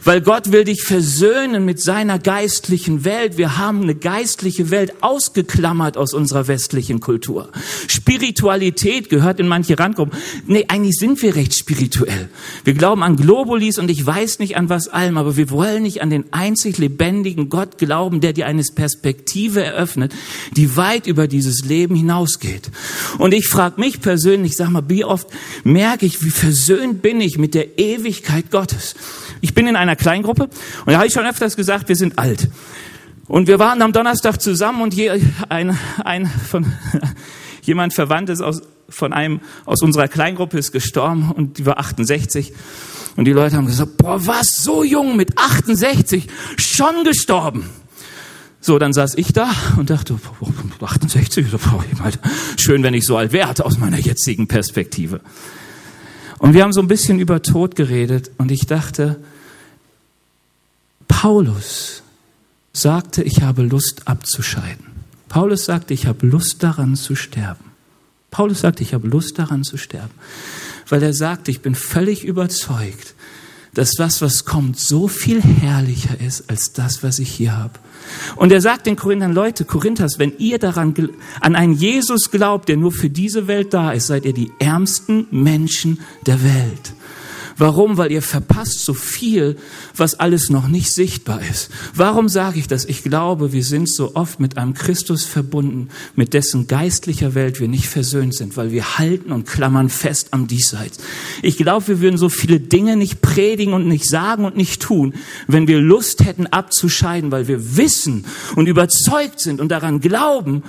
Weil 0.06 0.20
Gott 0.22 0.52
will 0.52 0.66
dich 0.66 0.84
versöhnen 0.84 1.64
mit 1.64 1.82
seiner 1.82 2.20
geistlichen 2.20 3.06
Welt. 3.06 3.38
Wir 3.38 3.58
haben 3.58 3.84
eine 3.84 3.96
geistliche 3.96 4.70
Welt 4.70 5.02
ausgeklammert 5.02 5.98
aus 5.98 6.14
unserer 6.14 6.48
westlichen 6.48 7.00
Kultur. 7.00 7.50
Spiritualität 7.88 9.10
gehört 9.10 9.40
in 9.40 9.48
manche 9.48 9.80
Randgruppen. 9.80 10.18
Nee, 10.46 10.66
eigentlich 10.68 10.98
sind 10.98 11.22
wir 11.22 11.36
recht 11.36 11.58
spirituell. 11.58 12.30
Wir 12.66 12.74
glauben 12.74 13.02
an 13.02 13.16
Globulis 13.16 13.78
und 13.78 13.90
ich 13.90 14.06
weiß 14.06 14.40
nicht 14.40 14.58
an 14.58 14.68
was 14.68 14.90
allem, 14.90 15.18
aber 15.18 15.38
wir 15.38 15.50
wollen 15.50 15.84
nicht 15.84 16.02
an 16.02 16.10
den 16.10 16.26
einzig 16.34 16.78
lebendigen 16.78 17.48
Gott 17.48 17.78
glauben, 17.78 18.20
der 18.20 18.34
dir 18.34 18.46
eine 18.46 18.64
Perspektive 18.76 19.64
eröffnet, 19.64 20.14
die 20.52 20.76
weit 20.76 21.08
über 21.08 21.28
dieses 21.28 21.66
Leben 21.66 21.96
hinausgeht. 21.96 22.72
Und 23.20 23.34
ich 23.34 23.48
frage 23.48 23.80
mich 23.80 24.02
persönlich, 24.02 24.58
sag 24.58 24.70
mal, 24.70 24.84
wie 24.88 25.06
oft 25.06 25.28
merke 25.64 26.06
ich, 26.06 26.24
wie 26.24 26.30
versöhnt 26.30 27.02
bin 27.02 27.22
ich 27.22 27.38
mit 27.38 27.54
der 27.54 27.80
Ewigkeit 27.80 28.52
Gottes? 28.52 28.96
Ich 29.42 29.54
bin 29.54 29.68
in 29.68 29.76
einer 29.76 29.93
Kleingruppe 29.96 30.44
und 30.44 30.88
da 30.88 30.98
habe 30.98 31.08
ich 31.08 31.14
schon 31.14 31.26
öfters 31.26 31.56
gesagt, 31.56 31.90
wir 31.90 31.96
sind 31.96 32.20
alt. 32.20 32.50
Und 33.28 33.48
wir 33.48 33.58
waren 33.58 33.82
am 33.82 33.94
Donnerstag 33.94 34.42
zusammen 34.42 34.82
und 34.82 34.94
je, 34.94 35.12
ein, 35.50 35.78
ein 36.04 36.28
von, 36.28 36.66
jemand 37.62 37.94
Verwandtes 37.94 38.42
aus, 38.42 38.62
von 38.90 39.14
einem 39.14 39.40
aus 39.66 39.82
unserer 39.82 40.08
Kleingruppe 40.08 40.58
ist 40.58 40.72
gestorben 40.72 41.32
und 41.32 41.58
die 41.58 41.66
war 41.66 41.80
68. 41.80 42.54
Und 43.16 43.26
die 43.26 43.32
Leute 43.32 43.56
haben 43.56 43.68
gesagt, 43.68 43.98
boah, 43.98 44.26
was, 44.26 44.48
so 44.62 44.84
jung 44.84 45.16
mit 45.16 45.38
68, 45.38 46.28
schon 46.58 47.04
gestorben. 47.04 47.70
So, 48.60 48.80
dann 48.80 48.94
saß 48.94 49.16
ich 49.16 49.34
da 49.34 49.52
und 49.78 49.90
dachte, 49.90 50.18
68, 50.82 51.48
schön, 52.58 52.84
wenn 52.84 52.94
ich 52.94 53.06
so 53.06 53.18
alt 53.18 53.32
wäre, 53.32 53.54
aus 53.66 53.78
meiner 53.78 54.00
jetzigen 54.00 54.48
Perspektive. 54.48 55.22
Und 56.40 56.54
wir 56.54 56.64
haben 56.64 56.74
so 56.74 56.82
ein 56.82 56.88
bisschen 56.88 57.20
über 57.20 57.42
Tod 57.42 57.76
geredet 57.76 58.32
und 58.38 58.52
ich 58.52 58.66
dachte, 58.66 59.20
Paulus 61.22 62.04
sagte, 62.74 63.24
ich 63.24 63.42
habe 63.42 63.62
Lust 63.62 64.08
abzuscheiden. 64.08 64.86
Paulus 65.30 65.66
sagte, 65.66 65.94
ich 65.94 66.06
habe 66.06 66.26
Lust 66.28 66.64
daran 66.64 66.96
zu 66.96 67.16
sterben. 67.16 67.64
Paulus 68.30 68.62
sagte, 68.62 68.84
ich 68.84 68.94
habe 68.94 69.08
Lust 69.08 69.40
daran 69.40 69.64
zu 69.64 69.78
sterben, 69.78 70.14
weil 70.90 71.02
er 71.02 71.14
sagte, 71.14 71.52
ich 71.52 71.62
bin 71.62 71.76
völlig 71.76 72.26
überzeugt, 72.26 73.14
dass 73.74 73.92
das, 73.92 74.22
was 74.22 74.44
kommt, 74.44 74.78
so 74.80 75.08
viel 75.08 75.42
herrlicher 75.42 76.20
ist 76.20 76.50
als 76.50 76.74
das, 76.74 77.04
was 77.04 77.20
ich 77.20 77.32
hier 77.32 77.56
habe. 77.56 77.80
Und 78.36 78.52
er 78.52 78.62
sagt 78.62 78.86
den 78.86 78.96
Korinthern, 78.96 79.34
Leute, 79.34 79.66
Korinthers, 79.66 80.20
wenn 80.20 80.38
ihr 80.40 80.60
daran, 80.60 80.94
an 81.40 81.56
einen 81.56 81.74
Jesus 81.74 82.32
glaubt, 82.32 82.70
der 82.70 82.78
nur 82.78 82.92
für 82.92 83.10
diese 83.10 83.48
Welt 83.48 83.74
da 83.74 83.92
ist, 83.92 84.08
seid 84.08 84.26
ihr 84.26 84.34
die 84.34 84.52
ärmsten 84.60 85.28
Menschen 85.32 86.00
der 86.26 86.44
Welt. 86.44 86.94
Warum? 87.58 87.98
Weil 87.98 88.12
ihr 88.12 88.22
verpasst 88.22 88.84
so 88.84 88.94
viel, 88.94 89.58
was 89.96 90.20
alles 90.20 90.50
noch 90.50 90.68
nicht 90.68 90.92
sichtbar 90.92 91.42
ist. 91.42 91.70
Warum 91.94 92.30
sage 92.30 92.60
ich 92.60 92.68
das? 92.68 92.86
Ich 92.86 93.04
glaube, 93.04 93.54
wir 93.54 93.64
sind 93.64 93.90
so 93.90 94.16
oft 94.16 94.40
mit 94.40 94.58
einem 94.58 94.74
Christus 94.74 95.26
verbunden, 95.26 95.90
mit 96.16 96.34
dessen 96.34 96.68
geistlicher 96.68 97.36
Welt 97.36 97.60
wir 97.60 97.68
nicht 97.68 97.88
versöhnt 97.88 98.36
sind, 98.36 98.58
weil 98.58 98.72
wir 98.72 98.98
halten 98.98 99.32
und 99.32 99.48
klammern 99.48 99.90
fest 99.90 100.30
am 100.32 100.48
Diesseits. 100.48 101.00
Ich 101.42 101.58
glaube, 101.58 101.88
wir 101.88 102.02
würden 102.02 102.18
so 102.18 102.30
viele 102.30 102.60
Dinge 102.60 102.96
nicht 102.96 103.22
predigen 103.22 103.74
und 103.74 103.88
nicht 103.88 104.10
sagen 104.10 104.46
und 104.46 104.58
nicht 104.58 104.82
tun, 104.82 105.14
wenn 105.48 105.68
wir 105.68 105.80
Lust 105.80 106.26
hätten 106.26 106.48
abzuscheiden, 106.48 107.32
weil 107.32 107.48
wir 107.48 107.78
wissen 107.78 108.26
und 108.56 108.68
überzeugt 108.68 109.40
sind 109.40 109.62
und 109.62 109.70
daran 109.70 110.00
glauben, 110.00 110.64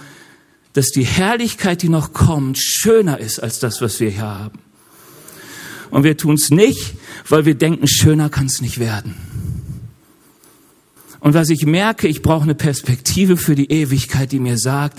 dass 0.74 0.90
die 0.90 1.04
Herrlichkeit, 1.04 1.82
die 1.82 1.88
noch 1.88 2.12
kommt, 2.12 2.58
schöner 2.58 3.18
ist 3.18 3.38
als 3.38 3.60
das, 3.60 3.80
was 3.80 4.00
wir 4.00 4.10
hier 4.10 4.22
haben. 4.22 4.63
Und 5.94 6.02
wir 6.02 6.16
tun 6.16 6.34
es 6.34 6.50
nicht, 6.50 6.94
weil 7.28 7.46
wir 7.46 7.54
denken, 7.54 7.86
schöner 7.86 8.28
kann 8.28 8.46
es 8.46 8.60
nicht 8.60 8.80
werden. 8.80 9.14
Und 11.20 11.34
was 11.34 11.50
ich 11.50 11.66
merke, 11.66 12.08
ich 12.08 12.20
brauche 12.20 12.42
eine 12.42 12.56
Perspektive 12.56 13.36
für 13.36 13.54
die 13.54 13.70
Ewigkeit, 13.70 14.32
die 14.32 14.40
mir 14.40 14.58
sagt, 14.58 14.98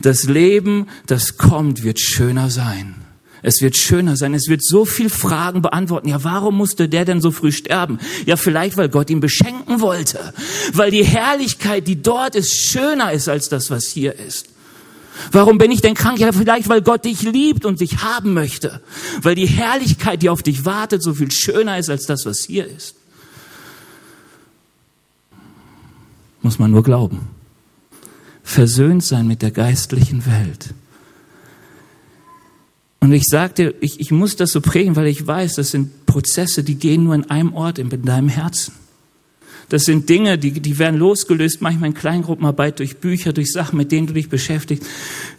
das 0.00 0.24
Leben, 0.24 0.86
das 1.06 1.36
kommt, 1.36 1.84
wird 1.84 2.00
schöner 2.00 2.48
sein. 2.48 2.94
Es 3.42 3.60
wird 3.60 3.76
schöner 3.76 4.16
sein. 4.16 4.32
Es 4.32 4.48
wird 4.48 4.64
so 4.64 4.86
viel 4.86 5.10
Fragen 5.10 5.60
beantworten. 5.60 6.08
Ja, 6.08 6.24
warum 6.24 6.56
musste 6.56 6.88
der 6.88 7.04
denn 7.04 7.20
so 7.20 7.30
früh 7.30 7.52
sterben? 7.52 7.98
Ja, 8.24 8.36
vielleicht, 8.36 8.78
weil 8.78 8.88
Gott 8.88 9.10
ihn 9.10 9.20
beschenken 9.20 9.82
wollte. 9.82 10.32
Weil 10.72 10.90
die 10.90 11.04
Herrlichkeit, 11.04 11.86
die 11.86 12.00
dort 12.00 12.36
ist, 12.36 12.56
schöner 12.56 13.12
ist 13.12 13.28
als 13.28 13.50
das, 13.50 13.70
was 13.70 13.86
hier 13.88 14.18
ist. 14.18 14.51
Warum 15.30 15.58
bin 15.58 15.70
ich 15.70 15.80
denn 15.80 15.94
krank? 15.94 16.18
Ja, 16.18 16.32
vielleicht, 16.32 16.68
weil 16.68 16.82
Gott 16.82 17.04
dich 17.04 17.22
liebt 17.22 17.64
und 17.64 17.80
dich 17.80 18.02
haben 18.02 18.32
möchte. 18.34 18.80
Weil 19.20 19.34
die 19.34 19.46
Herrlichkeit, 19.46 20.22
die 20.22 20.28
auf 20.28 20.42
dich 20.42 20.64
wartet, 20.64 21.02
so 21.02 21.14
viel 21.14 21.30
schöner 21.30 21.78
ist 21.78 21.90
als 21.90 22.06
das, 22.06 22.24
was 22.24 22.44
hier 22.44 22.66
ist. 22.66 22.96
Muss 26.40 26.58
man 26.58 26.70
nur 26.70 26.82
glauben. 26.82 27.28
Versöhnt 28.42 29.04
sein 29.04 29.26
mit 29.26 29.42
der 29.42 29.52
geistlichen 29.52 30.26
Welt. 30.26 30.74
Und 33.00 33.12
ich 33.12 33.24
sagte, 33.24 33.74
ich, 33.80 34.00
ich 34.00 34.10
muss 34.10 34.36
das 34.36 34.52
so 34.52 34.60
prägen, 34.60 34.96
weil 34.96 35.06
ich 35.06 35.26
weiß, 35.26 35.54
das 35.54 35.72
sind 35.72 36.06
Prozesse, 36.06 36.62
die 36.62 36.76
gehen 36.76 37.04
nur 37.04 37.14
in 37.14 37.30
einem 37.30 37.52
Ort, 37.52 37.78
in 37.78 37.90
deinem 38.02 38.28
Herzen. 38.28 38.74
Das 39.72 39.84
sind 39.84 40.10
Dinge, 40.10 40.36
die, 40.36 40.60
die 40.60 40.78
werden 40.78 41.00
losgelöst, 41.00 41.62
manchmal 41.62 41.88
in 41.88 41.94
Kleingruppenarbeit, 41.94 42.78
durch 42.78 42.98
Bücher, 42.98 43.32
durch 43.32 43.50
Sachen, 43.50 43.78
mit 43.78 43.90
denen 43.90 44.06
du 44.06 44.12
dich 44.12 44.28
beschäftigst. 44.28 44.86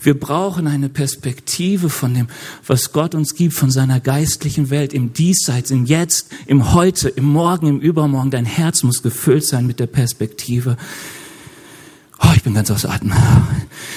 Wir 0.02 0.20
brauchen 0.20 0.66
eine 0.66 0.90
Perspektive 0.90 1.88
von 1.92 2.16
dem, 2.16 2.26
was 2.66 2.94
Gott 2.94 3.14
uns 3.14 3.36
gibt, 3.36 3.54
von 3.54 3.70
seiner 3.70 4.00
geistlichen 4.00 4.72
Welt, 4.72 4.92
im 4.92 5.14
Diesseits, 5.14 5.70
im 5.70 5.86
Jetzt, 5.86 6.32
im 6.48 6.74
Heute, 6.74 7.10
im 7.10 7.26
Morgen, 7.26 7.68
im 7.68 7.80
Übermorgen. 7.80 8.32
Dein 8.32 8.46
Herz 8.46 8.82
muss 8.82 9.04
gefüllt 9.04 9.46
sein 9.46 9.68
mit 9.68 9.80
der 9.80 9.86
Perspektive. 9.86 10.78
Oh, 12.20 12.32
ich 12.36 12.42
bin 12.42 12.56
ganz 12.56 12.72
aus 12.72 12.86
Atem. 12.86 13.14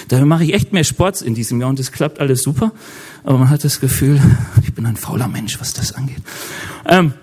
Da 0.08 0.22
mache 0.26 0.44
ich 0.44 0.52
echt 0.52 0.70
mehr 0.70 0.84
Sport 0.84 1.22
in 1.22 1.34
diesem 1.34 1.62
Jahr 1.62 1.70
und 1.70 1.80
es 1.80 1.92
klappt 1.92 2.20
alles 2.20 2.42
super. 2.42 2.72
Aber 3.24 3.38
man 3.38 3.48
hat 3.48 3.64
das 3.64 3.80
Gefühl, 3.80 4.20
ich 4.62 4.74
bin 4.74 4.84
ein 4.84 4.96
fauler 4.96 5.28
Mensch, 5.28 5.58
was 5.60 5.72
das 5.72 5.92
angeht. 5.92 6.20
Ähm, 6.84 7.14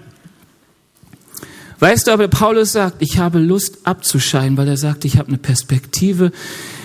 Weißt 1.83 2.07
du, 2.07 2.11
aber 2.11 2.29
Paulus 2.29 2.71
sagt, 2.71 3.01
ich 3.01 3.17
habe 3.17 3.39
Lust 3.39 3.79
abzuscheiden, 3.83 4.55
weil 4.55 4.69
er 4.69 4.77
sagt, 4.77 5.03
ich 5.03 5.17
habe 5.17 5.27
eine 5.27 5.37
Perspektive 5.37 6.31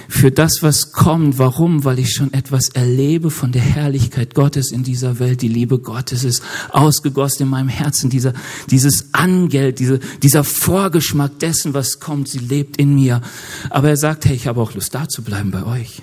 für 0.09 0.33
das, 0.33 0.61
was 0.65 0.91
kommt. 0.91 1.39
Warum? 1.39 1.85
Weil 1.85 2.01
ich 2.01 2.13
schon 2.13 2.33
etwas 2.33 2.71
erlebe 2.71 3.31
von 3.31 3.53
der 3.53 3.63
Herrlichkeit 3.63 4.35
Gottes 4.35 4.73
in 4.73 4.83
dieser 4.83 5.21
Welt. 5.21 5.41
Die 5.41 5.47
Liebe 5.47 5.79
Gottes 5.79 6.25
ist 6.25 6.43
ausgegossen 6.71 7.45
in 7.45 7.49
meinem 7.49 7.69
Herzen. 7.69 8.11
Dieser, 8.11 8.33
dieses 8.71 9.15
Angeld, 9.15 9.79
diese, 9.79 10.01
dieser 10.21 10.43
Vorgeschmack 10.43 11.39
dessen, 11.39 11.75
was 11.75 12.01
kommt, 12.01 12.27
sie 12.27 12.41
lebt 12.41 12.77
in 12.77 12.97
mir. 12.97 13.23
Aber 13.71 13.91
er 13.91 13.97
sagt, 13.97 14.25
hey, 14.25 14.35
ich 14.35 14.49
habe 14.49 14.61
auch 14.61 14.75
Lust, 14.75 14.97
da 14.97 15.07
zu 15.07 15.23
bleiben 15.23 15.53
bei 15.53 15.63
euch. 15.63 16.03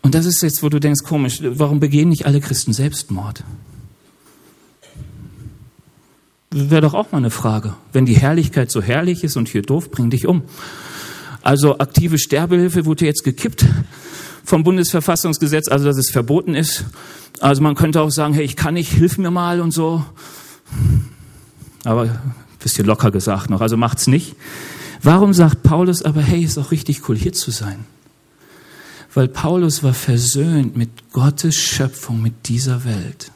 Und 0.00 0.14
das 0.14 0.24
ist 0.24 0.42
jetzt, 0.42 0.62
wo 0.62 0.70
du 0.70 0.80
denkst, 0.80 1.02
komisch, 1.04 1.42
warum 1.42 1.78
begehen 1.78 2.08
nicht 2.08 2.24
alle 2.24 2.40
Christen 2.40 2.72
Selbstmord? 2.72 3.44
Wäre 6.52 6.80
doch 6.80 6.94
auch 6.94 7.12
mal 7.12 7.18
eine 7.18 7.30
Frage. 7.30 7.74
Wenn 7.92 8.06
die 8.06 8.16
Herrlichkeit 8.16 8.72
so 8.72 8.82
herrlich 8.82 9.22
ist 9.22 9.36
und 9.36 9.48
hier 9.48 9.62
doof, 9.62 9.90
bring 9.90 10.10
dich 10.10 10.26
um. 10.26 10.42
Also 11.42 11.78
aktive 11.78 12.18
Sterbehilfe 12.18 12.86
wurde 12.86 13.06
jetzt 13.06 13.22
gekippt 13.22 13.64
vom 14.44 14.64
Bundesverfassungsgesetz, 14.64 15.68
also 15.68 15.84
dass 15.84 15.96
es 15.96 16.10
verboten 16.10 16.54
ist. 16.54 16.86
Also 17.40 17.62
man 17.62 17.76
könnte 17.76 18.00
auch 18.00 18.10
sagen, 18.10 18.34
hey, 18.34 18.44
ich 18.44 18.56
kann 18.56 18.74
nicht, 18.74 18.92
hilf 18.92 19.16
mir 19.16 19.30
mal 19.30 19.60
und 19.60 19.70
so. 19.70 20.04
Aber 21.84 22.20
bisschen 22.58 22.84
locker 22.84 23.10
gesagt 23.10 23.48
noch, 23.48 23.60
also 23.60 23.76
macht's 23.76 24.06
nicht. 24.06 24.34
Warum 25.02 25.32
sagt 25.32 25.62
Paulus 25.62 26.02
aber, 26.02 26.20
hey, 26.20 26.42
ist 26.42 26.58
auch 26.58 26.72
richtig 26.72 27.08
cool 27.08 27.16
hier 27.16 27.32
zu 27.32 27.52
sein? 27.52 27.84
Weil 29.14 29.28
Paulus 29.28 29.82
war 29.82 29.94
versöhnt 29.94 30.76
mit 30.76 31.12
Gottes 31.12 31.54
Schöpfung, 31.54 32.20
mit 32.20 32.48
dieser 32.48 32.84
Welt. 32.84 33.32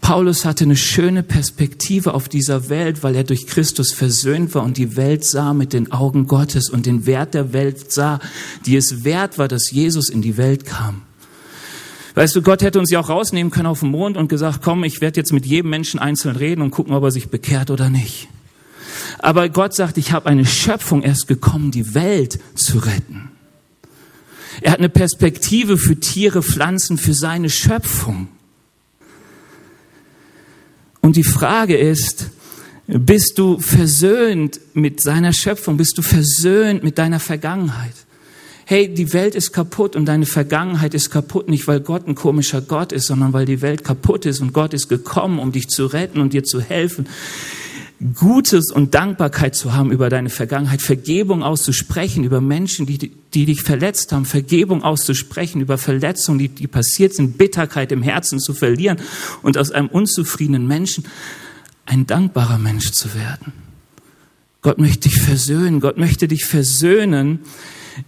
Paulus 0.00 0.44
hatte 0.44 0.64
eine 0.64 0.76
schöne 0.76 1.22
Perspektive 1.22 2.14
auf 2.14 2.28
dieser 2.28 2.68
Welt, 2.68 3.02
weil 3.02 3.14
er 3.14 3.24
durch 3.24 3.46
Christus 3.46 3.92
versöhnt 3.92 4.54
war 4.54 4.62
und 4.62 4.76
die 4.76 4.96
Welt 4.96 5.24
sah 5.24 5.52
mit 5.52 5.72
den 5.72 5.92
Augen 5.92 6.26
Gottes 6.26 6.70
und 6.70 6.86
den 6.86 7.06
Wert 7.06 7.34
der 7.34 7.52
Welt 7.52 7.92
sah, 7.92 8.18
die 8.66 8.76
es 8.76 9.04
wert 9.04 9.38
war, 9.38 9.46
dass 9.46 9.70
Jesus 9.70 10.08
in 10.08 10.22
die 10.22 10.36
Welt 10.36 10.64
kam. 10.64 11.02
Weißt 12.14 12.34
du, 12.34 12.42
Gott 12.42 12.62
hätte 12.62 12.80
uns 12.80 12.90
ja 12.90 13.00
auch 13.00 13.08
rausnehmen 13.08 13.52
können 13.52 13.66
auf 13.66 13.80
den 13.80 13.90
Mond 13.90 14.16
und 14.16 14.28
gesagt, 14.28 14.60
komm, 14.62 14.84
ich 14.84 15.00
werde 15.00 15.20
jetzt 15.20 15.32
mit 15.32 15.46
jedem 15.46 15.70
Menschen 15.70 16.00
einzeln 16.00 16.34
reden 16.34 16.62
und 16.62 16.70
gucken, 16.70 16.94
ob 16.94 17.04
er 17.04 17.10
sich 17.10 17.28
bekehrt 17.28 17.70
oder 17.70 17.88
nicht. 17.88 18.28
Aber 19.20 19.48
Gott 19.48 19.74
sagt, 19.74 19.98
ich 19.98 20.12
habe 20.12 20.28
eine 20.28 20.46
Schöpfung 20.46 21.02
erst 21.02 21.28
gekommen, 21.28 21.70
die 21.70 21.94
Welt 21.94 22.40
zu 22.54 22.78
retten. 22.78 23.30
Er 24.60 24.72
hat 24.72 24.78
eine 24.78 24.88
Perspektive 24.88 25.78
für 25.78 25.98
Tiere, 25.98 26.42
Pflanzen, 26.42 26.98
für 26.98 27.14
seine 27.14 27.48
Schöpfung. 27.48 28.28
Und 31.00 31.16
die 31.16 31.24
Frage 31.24 31.76
ist, 31.76 32.30
bist 32.86 33.38
du 33.38 33.58
versöhnt 33.58 34.60
mit 34.74 35.00
seiner 35.00 35.32
Schöpfung? 35.32 35.76
Bist 35.76 35.96
du 35.96 36.02
versöhnt 36.02 36.82
mit 36.82 36.98
deiner 36.98 37.20
Vergangenheit? 37.20 37.94
Hey, 38.66 38.92
die 38.92 39.12
Welt 39.12 39.34
ist 39.34 39.52
kaputt 39.52 39.96
und 39.96 40.06
deine 40.06 40.26
Vergangenheit 40.26 40.94
ist 40.94 41.10
kaputt, 41.10 41.48
nicht 41.48 41.66
weil 41.66 41.80
Gott 41.80 42.06
ein 42.06 42.14
komischer 42.14 42.60
Gott 42.60 42.92
ist, 42.92 43.06
sondern 43.06 43.32
weil 43.32 43.44
die 43.44 43.62
Welt 43.62 43.82
kaputt 43.82 44.26
ist 44.26 44.40
und 44.40 44.52
Gott 44.52 44.74
ist 44.74 44.88
gekommen, 44.88 45.40
um 45.40 45.50
dich 45.50 45.68
zu 45.68 45.86
retten 45.86 46.20
und 46.20 46.32
dir 46.32 46.44
zu 46.44 46.60
helfen. 46.60 47.08
Gutes 48.14 48.72
und 48.72 48.94
Dankbarkeit 48.94 49.54
zu 49.54 49.74
haben 49.74 49.92
über 49.92 50.08
deine 50.08 50.30
Vergangenheit, 50.30 50.80
Vergebung 50.80 51.42
auszusprechen 51.42 52.24
über 52.24 52.40
Menschen, 52.40 52.86
die, 52.86 52.96
die 52.98 53.44
dich 53.44 53.60
verletzt 53.60 54.12
haben, 54.12 54.24
Vergebung 54.24 54.82
auszusprechen 54.82 55.60
über 55.60 55.76
Verletzungen, 55.76 56.38
die, 56.38 56.48
die 56.48 56.66
passiert 56.66 57.14
sind, 57.14 57.36
Bitterkeit 57.36 57.92
im 57.92 58.02
Herzen 58.02 58.40
zu 58.40 58.54
verlieren 58.54 58.98
und 59.42 59.58
aus 59.58 59.70
einem 59.70 59.88
unzufriedenen 59.88 60.66
Menschen 60.66 61.04
ein 61.84 62.06
dankbarer 62.06 62.56
Mensch 62.56 62.92
zu 62.92 63.14
werden. 63.14 63.52
Gott 64.62 64.78
möchte 64.78 65.08
dich 65.08 65.20
versöhnen, 65.20 65.80
Gott 65.80 65.98
möchte 65.98 66.26
dich 66.26 66.46
versöhnen 66.46 67.40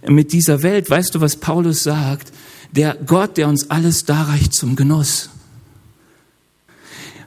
mit 0.07 0.33
dieser 0.33 0.63
Welt. 0.63 0.89
Weißt 0.89 1.13
du, 1.13 1.21
was 1.21 1.35
Paulus 1.35 1.83
sagt? 1.83 2.31
Der 2.71 2.95
Gott, 2.95 3.37
der 3.37 3.47
uns 3.47 3.69
alles 3.69 4.05
darreicht 4.05 4.53
zum 4.55 4.75
Genuss. 4.75 5.29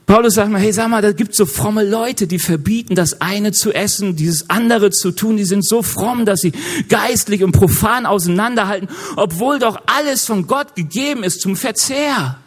Paulus 0.07 0.35
sagt 0.35 0.53
mal, 0.53 0.61
hey, 0.61 0.73
sag 0.73 0.89
mal, 0.89 1.03
da 1.03 1.11
gibt 1.11 1.35
so 1.35 1.47
fromme 1.47 1.83
Leute, 1.83 2.29
die 2.29 2.39
verbieten, 2.39 2.95
das 2.95 3.21
eine 3.21 3.51
zu 3.51 3.73
essen, 3.73 4.15
dieses 4.15 4.49
andere 4.49 4.91
zu 4.91 5.11
tun. 5.11 5.37
Die 5.37 5.45
sind 5.45 5.67
so 5.67 5.83
fromm, 5.83 6.25
dass 6.25 6.41
sie 6.41 6.53
geistlich 6.89 7.43
und 7.43 7.51
profan 7.51 8.07
auseinanderhalten, 8.07 8.89
obwohl 9.17 9.59
doch 9.59 9.83
alles 9.87 10.25
von 10.25 10.47
Gott 10.47 10.77
gegeben 10.77 11.25
ist 11.25 11.41
zum 11.41 11.57
Verzehr. 11.57 12.39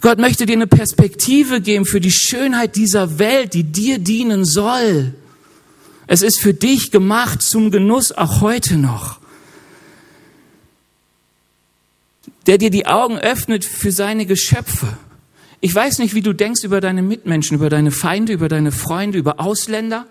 Gott 0.00 0.18
möchte 0.18 0.44
dir 0.44 0.54
eine 0.54 0.66
Perspektive 0.66 1.60
geben 1.60 1.84
für 1.84 2.00
die 2.00 2.10
Schönheit 2.10 2.74
dieser 2.74 3.20
Welt, 3.20 3.54
die 3.54 3.62
dir 3.62 4.00
dienen 4.00 4.44
soll. 4.44 5.14
Es 6.08 6.22
ist 6.22 6.40
für 6.40 6.52
dich 6.52 6.90
gemacht 6.90 7.42
zum 7.42 7.70
Genuss 7.70 8.10
auch 8.10 8.40
heute 8.40 8.76
noch. 8.76 9.20
Der 12.48 12.58
dir 12.58 12.70
die 12.70 12.86
Augen 12.86 13.18
öffnet 13.18 13.64
für 13.64 13.92
seine 13.92 14.26
Geschöpfe. 14.26 14.98
Ich 15.64 15.72
weiß 15.72 16.00
nicht, 16.00 16.12
wie 16.16 16.22
du 16.22 16.32
denkst 16.32 16.64
über 16.64 16.80
deine 16.80 17.02
Mitmenschen, 17.02 17.54
über 17.54 17.70
deine 17.70 17.92
Feinde, 17.92 18.32
über 18.32 18.48
deine 18.48 18.72
Freunde, 18.72 19.16
über 19.16 19.38
Ausländer. 19.38 20.06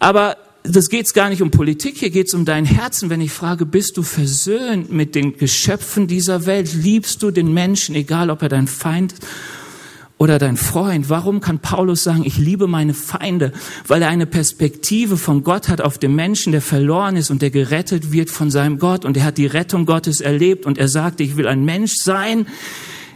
Aber 0.00 0.36
das 0.64 0.88
geht's 0.88 1.14
gar 1.14 1.28
nicht 1.28 1.40
um 1.40 1.52
Politik, 1.52 1.98
hier 1.98 2.10
geht's 2.10 2.34
um 2.34 2.44
dein 2.44 2.64
Herzen. 2.64 3.10
Wenn 3.10 3.20
ich 3.20 3.30
frage, 3.30 3.64
bist 3.64 3.96
du 3.96 4.02
versöhnt 4.02 4.90
mit 4.90 5.14
den 5.14 5.36
Geschöpfen 5.36 6.08
dieser 6.08 6.46
Welt? 6.46 6.74
Liebst 6.74 7.22
du 7.22 7.30
den 7.30 7.54
Menschen, 7.54 7.94
egal 7.94 8.28
ob 8.28 8.42
er 8.42 8.48
dein 8.48 8.66
Feind 8.66 9.14
oder 10.18 10.40
dein 10.40 10.56
Freund. 10.56 11.08
Warum 11.08 11.40
kann 11.40 11.60
Paulus 11.60 12.02
sagen, 12.02 12.24
ich 12.26 12.36
liebe 12.36 12.66
meine 12.66 12.92
Feinde? 12.92 13.52
Weil 13.86 14.02
er 14.02 14.08
eine 14.08 14.26
Perspektive 14.26 15.16
von 15.16 15.44
Gott 15.44 15.68
hat 15.68 15.80
auf 15.80 15.96
den 15.96 16.16
Menschen, 16.16 16.50
der 16.50 16.60
verloren 16.60 17.14
ist 17.14 17.30
und 17.30 17.40
der 17.40 17.50
gerettet 17.50 18.10
wird 18.10 18.30
von 18.30 18.50
seinem 18.50 18.80
Gott. 18.80 19.04
Und 19.04 19.16
er 19.16 19.22
hat 19.22 19.38
die 19.38 19.46
Rettung 19.46 19.86
Gottes 19.86 20.20
erlebt 20.20 20.66
und 20.66 20.76
er 20.76 20.88
sagt, 20.88 21.20
ich 21.20 21.36
will 21.36 21.46
ein 21.46 21.64
Mensch 21.64 21.94
sein, 22.02 22.48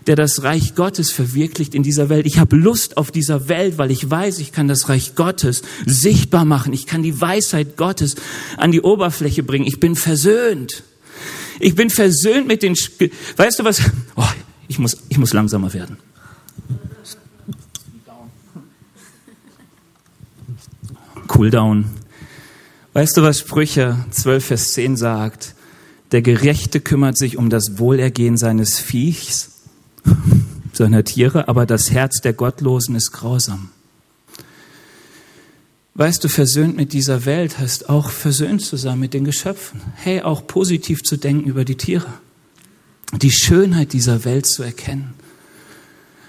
der 0.07 0.17
das 0.17 0.43
Reich 0.43 0.75
Gottes 0.75 1.11
verwirklicht 1.11 1.75
in 1.75 1.83
dieser 1.83 2.09
Welt. 2.09 2.27
Ich 2.27 2.39
habe 2.39 2.57
Lust 2.57 2.97
auf 2.97 3.11
dieser 3.11 3.49
Welt, 3.49 3.79
weil 3.79 3.91
ich 3.91 4.09
weiß, 4.11 4.39
ich 4.39 4.53
kann 4.53 4.69
das 4.69 4.89
Reich 4.89 5.15
Gottes 5.15 5.63
sichtbar 5.87 6.45
machen. 6.45 6.73
Ich 6.73 6.87
kann 6.87 7.03
die 7.03 7.21
Weisheit 7.21 7.77
Gottes 7.77 8.17
an 8.57 8.73
die 8.73 8.81
Oberfläche 8.81 9.43
bringen. 9.43 9.67
Ich 9.67 9.81
bin 9.81 9.97
versöhnt. 9.97 10.83
Ich 11.61 11.75
bin 11.75 11.91
versöhnt 11.91 12.47
mit 12.47 12.63
den, 12.63 12.75
weißt 12.75 13.59
du 13.59 13.65
was? 13.65 13.81
Oh, 14.17 14.25
ich 14.69 14.79
muss, 14.79 14.97
ich 15.09 15.19
muss 15.19 15.33
langsamer 15.33 15.73
werden. 15.73 15.97
Cooldown. 21.29 21.87
Weißt 22.93 23.17
du, 23.17 23.23
was 23.23 23.41
Sprüche 23.41 24.05
12, 24.11 24.45
Vers 24.45 24.73
10 24.75 24.97
sagt? 24.97 25.55
Der 26.13 26.23
Gerechte 26.23 26.81
kümmert 26.81 27.19
sich 27.19 27.37
um 27.37 27.51
das 27.51 27.79
Wohlergehen 27.79 28.37
seines 28.37 28.79
Viechs, 28.79 29.54
seiner 30.73 31.05
Tiere, 31.05 31.49
aber 31.49 31.67
das 31.67 31.91
Herz 31.91 32.21
der 32.21 32.33
Gottlosen 32.33 32.95
ist 32.95 33.13
grausam. 33.13 33.71
Weißt 35.97 36.25
du, 36.25 36.29
versöhnt 36.29 36.77
mit 36.77 36.93
dieser 36.93 37.25
Welt 37.25 37.59
heißt 37.59 37.89
auch 37.89 38.11
versöhnt 38.11 38.63
zu 38.63 38.77
sein 38.77 38.99
mit 38.99 39.15
den 39.15 39.25
Geschöpfen. 39.25 39.81
Hey, 39.95 40.23
auch 40.23 40.45
positiv 40.47 41.03
zu 41.03 41.17
denken 41.17 41.49
über 41.49 41.65
die 41.65 41.77
Tiere. 41.77 42.13
Die 43.13 43.31
Schönheit 43.31 43.93
dieser 43.93 44.25
Welt 44.25 44.47
zu 44.47 44.65
erkennen. 44.65 45.15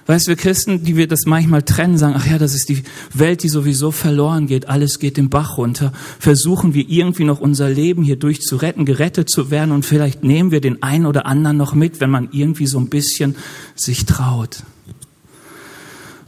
Weißt 0.07 0.27
du, 0.27 0.29
wir 0.29 0.35
Christen, 0.35 0.83
die 0.83 0.97
wir 0.97 1.07
das 1.07 1.21
manchmal 1.25 1.63
trennen, 1.63 1.97
sagen, 1.97 2.13
ach 2.15 2.27
ja, 2.27 2.37
das 2.37 2.53
ist 2.53 2.69
die 2.69 2.83
Welt, 3.11 3.41
die 3.41 3.49
sowieso 3.49 3.89
verloren 3.89 4.45
geht, 4.45 4.69
alles 4.69 4.99
geht 4.99 5.17
den 5.17 5.29
Bach 5.29 5.57
runter, 5.57 5.93
versuchen 6.19 6.75
wir 6.75 6.87
irgendwie 6.87 7.23
noch 7.23 7.39
unser 7.39 7.69
Leben 7.69 8.03
hier 8.03 8.15
durchzuretten, 8.15 8.85
gerettet 8.85 9.31
zu 9.31 9.49
werden 9.49 9.71
und 9.71 9.83
vielleicht 9.83 10.23
nehmen 10.23 10.51
wir 10.51 10.61
den 10.61 10.83
einen 10.83 11.07
oder 11.07 11.25
anderen 11.25 11.57
noch 11.57 11.73
mit, 11.73 12.01
wenn 12.01 12.11
man 12.11 12.29
irgendwie 12.31 12.67
so 12.67 12.77
ein 12.77 12.89
bisschen 12.89 13.35
sich 13.73 14.05
traut. 14.05 14.61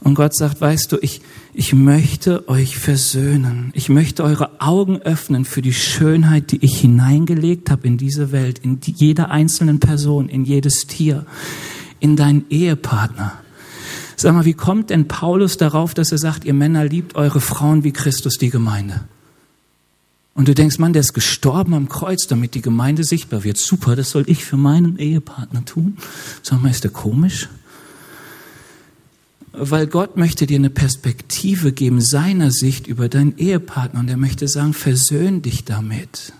Und 0.00 0.14
Gott 0.14 0.34
sagt, 0.34 0.60
weißt 0.60 0.92
du, 0.92 0.98
ich, 1.00 1.20
ich 1.54 1.72
möchte 1.72 2.48
euch 2.48 2.78
versöhnen. 2.78 3.72
Ich 3.74 3.88
möchte 3.88 4.24
eure 4.24 4.60
Augen 4.60 4.98
öffnen 4.98 5.44
für 5.44 5.60
die 5.60 5.72
Schönheit, 5.72 6.50
die 6.50 6.64
ich 6.64 6.80
hineingelegt 6.80 7.70
habe 7.70 7.86
in 7.86 7.96
diese 7.96 8.32
Welt, 8.32 8.60
in 8.60 8.80
die, 8.80 8.92
jeder 8.92 9.30
einzelnen 9.30 9.80
Person, 9.80 10.28
in 10.28 10.44
jedes 10.44 10.86
Tier, 10.86 11.26
in 12.00 12.16
deinen 12.16 12.44
Ehepartner 12.48 13.38
Sag 14.20 14.34
mal, 14.34 14.44
wie 14.44 14.54
kommt 14.54 14.90
denn 14.90 15.06
Paulus 15.06 15.58
darauf, 15.58 15.94
dass 15.94 16.10
er 16.10 16.18
sagt, 16.18 16.44
ihr 16.44 16.52
Männer 16.52 16.84
liebt 16.84 17.14
eure 17.14 17.40
Frauen 17.40 17.84
wie 17.84 17.92
Christus 17.92 18.36
die 18.36 18.50
Gemeinde? 18.50 19.02
Und 20.34 20.48
du 20.48 20.54
denkst, 20.56 20.80
Mann, 20.80 20.92
der 20.92 21.00
ist 21.00 21.14
gestorben 21.14 21.72
am 21.72 21.88
Kreuz, 21.88 22.26
damit 22.26 22.56
die 22.56 22.60
Gemeinde 22.60 23.04
sichtbar 23.04 23.44
wird. 23.44 23.58
Super, 23.58 23.94
das 23.94 24.10
soll 24.10 24.24
ich 24.26 24.44
für 24.44 24.56
meinen 24.56 24.98
Ehepartner 24.98 25.64
tun. 25.64 25.98
Sag 26.42 26.60
mal, 26.60 26.70
ist 26.70 26.82
der 26.82 26.90
komisch? 26.90 27.48
Weil 29.52 29.86
Gott 29.86 30.16
möchte 30.16 30.46
dir 30.46 30.58
eine 30.58 30.70
Perspektive 30.70 31.70
geben, 31.70 32.00
seiner 32.00 32.50
Sicht 32.50 32.88
über 32.88 33.08
deinen 33.08 33.38
Ehepartner. 33.38 34.00
Und 34.00 34.08
er 34.08 34.16
möchte 34.16 34.48
sagen, 34.48 34.74
versöhn 34.74 35.42
dich 35.42 35.64
damit. 35.64 36.32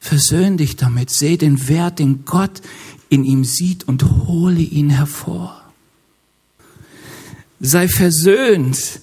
Versöhn 0.00 0.58
dich 0.58 0.76
damit. 0.76 1.08
Seh 1.08 1.38
den 1.38 1.66
Wert, 1.66 1.98
den 1.98 2.26
Gott 2.26 2.60
in 3.08 3.24
ihm 3.24 3.44
sieht 3.44 3.86
und 3.86 4.26
hole 4.26 4.60
ihn 4.60 4.90
hervor. 4.90 5.60
Sei 7.60 7.88
versöhnt 7.88 9.00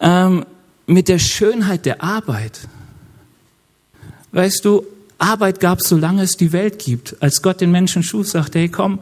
ähm, 0.00 0.44
mit 0.86 1.08
der 1.08 1.18
Schönheit 1.18 1.84
der 1.86 2.02
Arbeit. 2.02 2.60
Weißt 4.32 4.64
du, 4.64 4.84
Arbeit 5.18 5.60
gab 5.60 5.80
es, 5.80 5.88
solange 5.88 6.22
es 6.22 6.36
die 6.36 6.52
Welt 6.52 6.78
gibt. 6.78 7.16
Als 7.20 7.42
Gott 7.42 7.60
den 7.60 7.72
Menschen 7.72 8.02
schuf, 8.02 8.28
sagte, 8.28 8.60
hey 8.60 8.68
komm, 8.68 9.00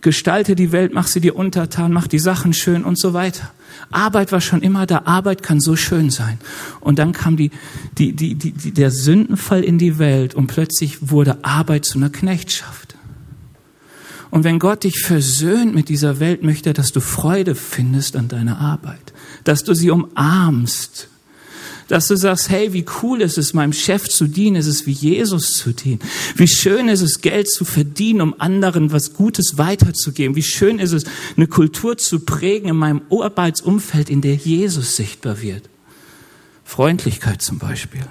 gestalte 0.00 0.54
die 0.54 0.72
Welt, 0.72 0.92
mach 0.94 1.06
sie 1.06 1.20
dir 1.20 1.36
untertan, 1.36 1.92
mach 1.92 2.06
die 2.06 2.18
Sachen 2.18 2.52
schön 2.52 2.84
und 2.84 2.98
so 2.98 3.12
weiter. 3.12 3.50
Arbeit 3.90 4.32
war 4.32 4.40
schon 4.40 4.62
immer 4.62 4.86
da. 4.86 5.02
Arbeit 5.04 5.42
kann 5.42 5.60
so 5.60 5.76
schön 5.76 6.10
sein. 6.10 6.38
Und 6.80 6.98
dann 6.98 7.12
kam 7.12 7.36
die, 7.36 7.50
die, 7.98 8.12
die, 8.12 8.34
die, 8.34 8.72
der 8.72 8.90
Sündenfall 8.90 9.62
in 9.64 9.78
die 9.78 9.98
Welt 9.98 10.34
und 10.34 10.46
plötzlich 10.46 11.10
wurde 11.10 11.44
Arbeit 11.44 11.84
zu 11.84 11.98
einer 11.98 12.10
Knechtschaft. 12.10 12.91
Und 14.32 14.44
wenn 14.44 14.58
Gott 14.58 14.84
dich 14.84 15.00
versöhnt 15.00 15.74
mit 15.74 15.90
dieser 15.90 16.18
Welt, 16.18 16.42
möchte 16.42 16.70
er, 16.70 16.72
dass 16.72 16.90
du 16.90 17.00
Freude 17.00 17.54
findest 17.54 18.16
an 18.16 18.28
deiner 18.28 18.58
Arbeit, 18.58 19.12
dass 19.44 19.62
du 19.62 19.74
sie 19.74 19.90
umarmst, 19.90 21.08
dass 21.88 22.08
du 22.08 22.16
sagst, 22.16 22.48
hey, 22.48 22.72
wie 22.72 22.86
cool 23.02 23.20
ist 23.20 23.36
es, 23.36 23.52
meinem 23.52 23.74
Chef 23.74 24.08
zu 24.08 24.26
dienen, 24.26 24.56
ist 24.56 24.68
es 24.68 24.86
wie 24.86 24.92
Jesus 24.92 25.50
zu 25.50 25.74
dienen. 25.74 25.98
Wie 26.34 26.48
schön 26.48 26.88
ist 26.88 27.02
es, 27.02 27.20
Geld 27.20 27.50
zu 27.50 27.66
verdienen, 27.66 28.22
um 28.22 28.34
anderen 28.40 28.90
was 28.90 29.12
Gutes 29.12 29.58
weiterzugeben. 29.58 30.34
Wie 30.34 30.42
schön 30.42 30.78
ist 30.78 30.92
es, 30.92 31.04
eine 31.36 31.46
Kultur 31.46 31.98
zu 31.98 32.20
prägen 32.20 32.70
in 32.70 32.76
meinem 32.76 33.02
Arbeitsumfeld, 33.10 34.08
in 34.08 34.22
der 34.22 34.36
Jesus 34.36 34.96
sichtbar 34.96 35.42
wird. 35.42 35.68
Freundlichkeit 36.64 37.42
zum 37.42 37.58
Beispiel. 37.58 38.06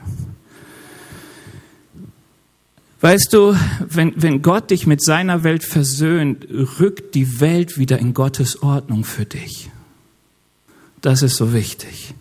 Weißt 3.01 3.33
du, 3.33 3.55
wenn, 3.89 4.13
wenn 4.15 4.43
Gott 4.43 4.69
dich 4.69 4.85
mit 4.85 5.03
seiner 5.03 5.43
Welt 5.43 5.63
versöhnt, 5.63 6.45
rückt 6.79 7.15
die 7.15 7.41
Welt 7.41 7.79
wieder 7.79 7.97
in 7.97 8.13
Gottes 8.13 8.61
Ordnung 8.61 9.05
für 9.05 9.25
dich. 9.25 9.71
Das 11.01 11.23
ist 11.23 11.35
so 11.35 11.51
wichtig. 11.51 12.13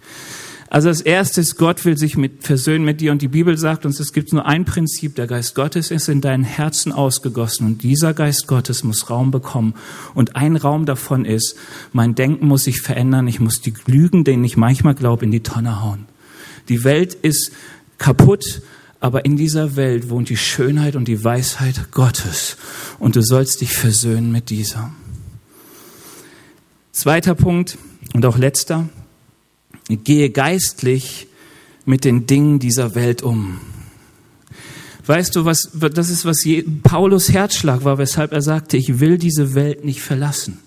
Also 0.71 0.89
das 0.89 1.03
erste 1.03 1.43
ist, 1.43 1.57
Gott 1.57 1.85
will 1.85 1.99
sich 1.99 2.17
mit, 2.17 2.45
versöhnen 2.45 2.85
mit 2.85 3.01
dir 3.01 3.13
und 3.13 3.21
die 3.21 3.29
Bibel 3.29 3.59
sagt 3.59 3.85
uns, 3.85 4.01
es 4.01 4.13
gibt 4.13 4.33
nur 4.33 4.47
ein 4.47 4.65
Prinzip, 4.65 5.17
der 5.17 5.27
Geist 5.27 5.55
Gottes 5.57 5.91
ist 5.91 6.09
in 6.09 6.21
deinen 6.21 6.45
Herzen 6.45 6.93
ausgegossen 6.93 7.67
und 7.67 7.83
dieser 7.83 8.15
Geist 8.15 8.47
Gottes 8.47 8.85
muss 8.85 9.11
Raum 9.11 9.33
bekommen 9.33 9.75
und 10.15 10.37
ein 10.37 10.55
Raum 10.55 10.87
davon 10.87 11.25
ist, 11.25 11.57
mein 11.93 12.15
Denken 12.15 12.47
muss 12.47 12.65
sich 12.65 12.81
verändern, 12.81 13.27
ich 13.27 13.41
muss 13.41 13.61
die 13.61 13.75
Lügen, 13.87 14.23
denen 14.23 14.45
ich 14.45 14.57
manchmal 14.57 14.95
glaube, 14.95 15.25
in 15.25 15.33
die 15.33 15.43
Tonne 15.43 15.83
hauen. 15.83 16.07
Die 16.69 16.85
Welt 16.85 17.15
ist 17.15 17.51
kaputt, 17.99 18.63
aber 19.01 19.25
in 19.25 19.37
dieser 19.37 19.77
Welt 19.77 20.11
wohnt 20.11 20.29
die 20.29 20.37
Schönheit 20.37 20.95
und 20.95 21.09
die 21.09 21.25
Weisheit 21.25 21.91
Gottes. 21.91 22.59
Und 22.99 23.17
du 23.17 23.23
sollst 23.23 23.63
dich 23.63 23.73
versöhnen 23.73 24.31
mit 24.31 24.51
dieser. 24.51 24.93
Zweiter 26.93 27.35
Punkt 27.35 27.79
und 28.13 28.27
auch 28.27 28.37
letzter. 28.37 28.89
Gehe 29.89 30.31
geistlich 30.31 31.29
mit 31.87 32.05
den 32.05 32.27
Dingen 32.27 32.59
dieser 32.59 32.95
Welt 32.95 33.23
um. 33.23 33.61
Weißt 35.07 35.35
du, 35.35 35.47
was, 35.47 35.71
das 35.73 36.11
ist, 36.11 36.25
was 36.27 36.45
Paulus 36.83 37.33
Herzschlag 37.33 37.85
war, 37.85 37.99
weshalb 37.99 38.33
er 38.33 38.43
sagte, 38.43 38.77
ich 38.77 39.01
will 39.01 39.19
diese 39.19 39.55
Welt 39.55 39.85
nicht 39.85 40.03
verlassen. 40.03 40.59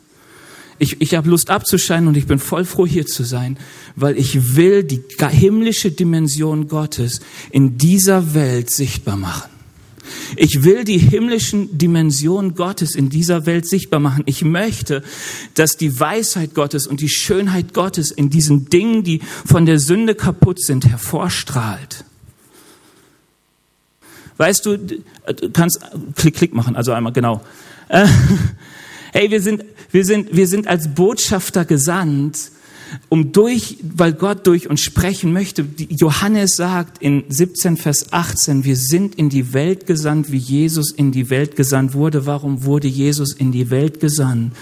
Ich, 0.79 1.01
ich 1.01 1.15
habe 1.15 1.29
Lust 1.29 1.49
abzuscheinen 1.49 2.07
und 2.07 2.17
ich 2.17 2.25
bin 2.25 2.39
voll 2.39 2.65
froh 2.65 2.85
hier 2.85 3.05
zu 3.05 3.23
sein, 3.23 3.57
weil 3.95 4.17
ich 4.17 4.55
will 4.55 4.83
die 4.83 5.01
himmlische 5.29 5.91
Dimension 5.91 6.67
Gottes 6.67 7.21
in 7.51 7.77
dieser 7.77 8.33
Welt 8.33 8.69
sichtbar 8.69 9.15
machen. 9.15 9.53
Ich 10.35 10.63
will 10.63 10.83
die 10.83 10.97
himmlischen 10.97 11.77
Dimensionen 11.77 12.55
Gottes 12.55 12.95
in 12.95 13.09
dieser 13.09 13.45
Welt 13.45 13.67
sichtbar 13.67 13.99
machen. 13.99 14.23
Ich 14.25 14.43
möchte, 14.43 15.03
dass 15.53 15.77
die 15.77 15.99
Weisheit 15.99 16.53
Gottes 16.53 16.87
und 16.87 17.01
die 17.01 17.09
Schönheit 17.09 17.73
Gottes 17.73 18.11
in 18.11 18.29
diesen 18.29 18.69
Dingen, 18.69 19.03
die 19.03 19.21
von 19.45 19.65
der 19.65 19.79
Sünde 19.79 20.15
kaputt 20.15 20.61
sind, 20.61 20.85
hervorstrahlt. 20.87 22.03
Weißt 24.37 24.65
du, 24.65 24.77
du 24.77 25.03
kannst 25.53 25.79
Klick, 26.15 26.35
Klick 26.35 26.53
machen, 26.53 26.75
also 26.75 26.91
einmal 26.91 27.13
genau. 27.13 27.41
Äh, 27.87 28.07
hey, 29.13 29.29
wir 29.29 29.41
sind, 29.41 29.63
wir 29.93 30.03
sind, 30.05 30.35
wir 30.35 30.47
sind 30.47 30.67
als 30.67 30.87
Botschafter 30.87 31.65
gesandt, 31.65 32.51
um 33.09 33.31
durch, 33.31 33.77
weil 33.95 34.13
Gott 34.13 34.47
durch 34.47 34.67
uns 34.67 34.81
sprechen 34.81 35.31
möchte. 35.31 35.67
Johannes 35.87 36.55
sagt 36.55 36.99
in 36.99 37.23
17 37.29 37.77
Vers 37.77 38.11
18, 38.11 38.65
wir 38.65 38.75
sind 38.75 39.13
in 39.15 39.29
die 39.29 39.53
Welt 39.53 39.85
gesandt, 39.85 40.31
wie 40.31 40.37
Jesus 40.37 40.91
in 40.91 41.11
die 41.11 41.29
Welt 41.29 41.55
gesandt 41.55 41.93
wurde. 41.93 42.25
Warum 42.25 42.65
wurde 42.65 42.87
Jesus 42.87 43.33
in 43.33 43.51
die 43.51 43.69
Welt 43.69 43.99
gesandt? 43.99 44.55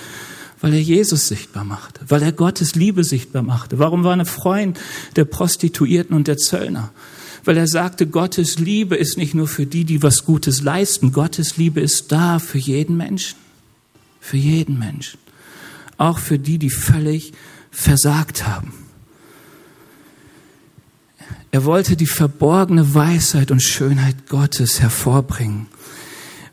Weil 0.59 0.73
er 0.73 0.81
Jesus 0.81 1.29
sichtbar 1.29 1.63
machte, 1.63 2.01
weil 2.09 2.21
er 2.23 2.33
Gottes 2.33 2.75
Liebe 2.75 3.05
sichtbar 3.05 3.41
machte. 3.41 3.79
Warum 3.79 4.03
war 4.03 4.17
er 4.17 4.25
Freund 4.25 4.77
der 5.15 5.23
Prostituierten 5.23 6.13
und 6.13 6.27
der 6.27 6.37
Zöllner? 6.37 6.91
Weil 7.45 7.55
er 7.55 7.67
sagte, 7.67 8.05
Gottes 8.05 8.59
Liebe 8.59 8.97
ist 8.97 9.17
nicht 9.17 9.33
nur 9.33 9.47
für 9.47 9.65
die, 9.65 9.85
die 9.85 10.03
was 10.03 10.25
Gutes 10.25 10.61
leisten. 10.61 11.13
Gottes 11.13 11.55
Liebe 11.55 11.79
ist 11.79 12.11
da 12.11 12.37
für 12.37 12.59
jeden 12.59 12.97
Menschen. 12.97 13.37
Für 14.21 14.37
jeden 14.37 14.79
Menschen. 14.79 15.19
Auch 15.97 16.19
für 16.19 16.39
die, 16.39 16.57
die 16.57 16.69
völlig 16.69 17.33
versagt 17.71 18.47
haben. 18.47 18.73
Er 21.51 21.65
wollte 21.65 21.97
die 21.97 22.05
verborgene 22.05 22.93
Weisheit 22.93 23.51
und 23.51 23.61
Schönheit 23.61 24.27
Gottes 24.29 24.79
hervorbringen, 24.79 25.67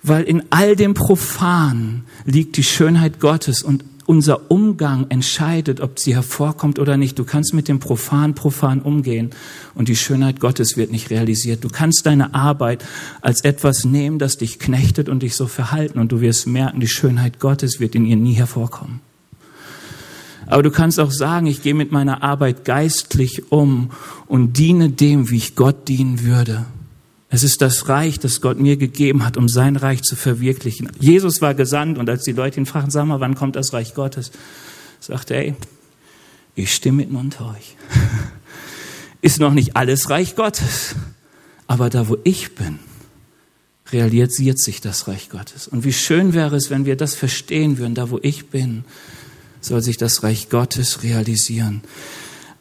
weil 0.03 0.25
in 0.25 0.43
all 0.51 0.75
dem 0.75 0.95
Profan 0.95 2.05
liegt 2.25 2.57
die 2.57 2.65
Schönheit 2.65 3.21
Gottes 3.21 3.63
und 3.63 3.85
unser 4.09 4.51
Umgang 4.51 5.05
entscheidet, 5.11 5.83
ob 5.83 5.99
sie 5.99 6.15
hervorkommt 6.15 6.79
oder 6.79 6.97
nicht. 6.97 7.19
Du 7.19 7.25
kannst 7.25 7.53
mit 7.53 7.69
dem 7.69 7.79
Profan 7.79 8.35
profan 8.35 8.81
umgehen 8.81 9.31
und 9.75 9.89
die 9.89 9.97
Schönheit 9.97 10.41
Gottes 10.41 10.79
wird 10.79 10.91
nicht 10.91 11.11
realisiert. 11.11 11.63
Du 11.63 11.69
kannst 11.69 12.07
deine 12.07 12.35
Arbeit 12.35 12.83
als 13.21 13.45
etwas 13.45 13.85
nehmen, 13.85 14.19
das 14.19 14.39
dich 14.39 14.59
knechtet 14.59 15.11
und 15.11 15.23
dich 15.23 15.37
so 15.37 15.47
verhalten 15.47 15.99
und 15.99 16.11
du 16.11 16.23
wirst 16.23 16.47
merken, 16.47 16.81
die 16.81 16.89
Schönheit 16.89 17.39
Gottes 17.39 17.81
wird 17.81 17.95
in 17.95 18.07
ihr 18.07 18.17
nie 18.17 18.33
hervorkommen. 18.33 19.01
Aber 20.47 20.63
du 20.63 20.71
kannst 20.71 20.99
auch 20.99 21.13
sagen, 21.13 21.47
ich 21.47 21.61
gehe 21.61 21.75
mit 21.75 21.93
meiner 21.93 22.23
Arbeit 22.23 22.65
geistlich 22.65 23.53
um 23.53 23.91
und 24.27 24.57
diene 24.57 24.89
dem, 24.89 25.29
wie 25.29 25.37
ich 25.37 25.55
Gott 25.55 25.87
dienen 25.87 26.25
würde. 26.25 26.65
Es 27.31 27.43
ist 27.43 27.61
das 27.61 27.89
Reich, 27.89 28.19
das 28.19 28.41
Gott 28.41 28.59
mir 28.59 28.77
gegeben 28.77 29.25
hat, 29.25 29.37
um 29.37 29.49
sein 29.49 29.77
Reich 29.77 30.03
zu 30.03 30.17
verwirklichen. 30.17 30.91
Jesus 30.99 31.43
war 31.43 31.55
gesandt 31.55 31.99
und 31.99 32.09
als 32.09 32.25
die 32.25 32.33
Leute 32.33 32.59
ihn 32.59 32.67
fragten, 32.67 32.91
sag 32.91 33.05
mal, 33.07 33.21
wann 33.21 33.35
kommt 33.35 33.57
das 33.57 33.73
Reich 33.73 33.95
Gottes? 33.95 34.31
Sagte 35.01 35.35
er, 35.35 35.47
ey, 35.49 35.55
ich 36.55 36.75
stehe 36.75 36.93
mitten 36.93 37.17
unter 37.17 37.51
euch. 37.51 37.77
Ist 39.21 39.41
noch 39.41 39.53
nicht 39.53 39.77
alles 39.77 40.09
Reich 40.11 40.37
Gottes. 40.37 40.95
Aber 41.67 41.91
da, 41.91 42.09
wo 42.09 42.17
ich 42.25 42.55
bin, 42.55 42.79
realisiert 43.93 44.59
sich 44.59 44.81
das 44.81 45.07
Reich 45.07 45.29
Gottes. 45.29 45.69
Und 45.69 45.85
wie 45.85 45.93
schön 45.93 46.33
wäre 46.33 46.57
es, 46.57 46.71
wenn 46.71 46.87
wir 46.87 46.97
das 46.97 47.15
verstehen 47.15 47.79
würden, 47.79 47.95
da, 47.95 48.11
wo 48.11 48.19
ich 48.23 48.47
bin, 48.47 48.85
soll 49.61 49.83
sich 49.83 49.97
das 49.97 50.23
Reich 50.23 50.49
Gottes 50.49 51.03
realisieren. 51.03 51.83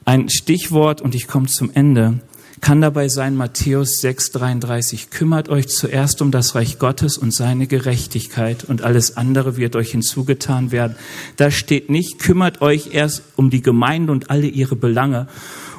Ein 0.03 0.29
Stichwort, 0.29 1.01
und 1.01 1.15
ich 1.15 1.27
komme 1.27 1.47
zum 1.47 1.71
Ende, 1.73 2.19
kann 2.61 2.81
dabei 2.81 3.07
sein 3.07 3.35
Matthäus 3.35 4.01
6:33. 4.01 5.09
Kümmert 5.09 5.49
euch 5.49 5.67
zuerst 5.67 6.21
um 6.21 6.31
das 6.31 6.55
Reich 6.55 6.79
Gottes 6.79 7.17
und 7.17 7.33
seine 7.33 7.67
Gerechtigkeit 7.67 8.63
und 8.63 8.81
alles 8.81 9.17
andere 9.17 9.57
wird 9.57 9.75
euch 9.75 9.91
hinzugetan 9.91 10.71
werden. 10.71 10.95
Da 11.35 11.51
steht 11.51 11.89
nicht, 11.89 12.19
kümmert 12.19 12.61
euch 12.61 12.93
erst 12.93 13.23
um 13.35 13.49
die 13.49 13.61
Gemeinde 13.61 14.11
und 14.11 14.29
alle 14.29 14.47
ihre 14.47 14.75
Belange 14.75 15.27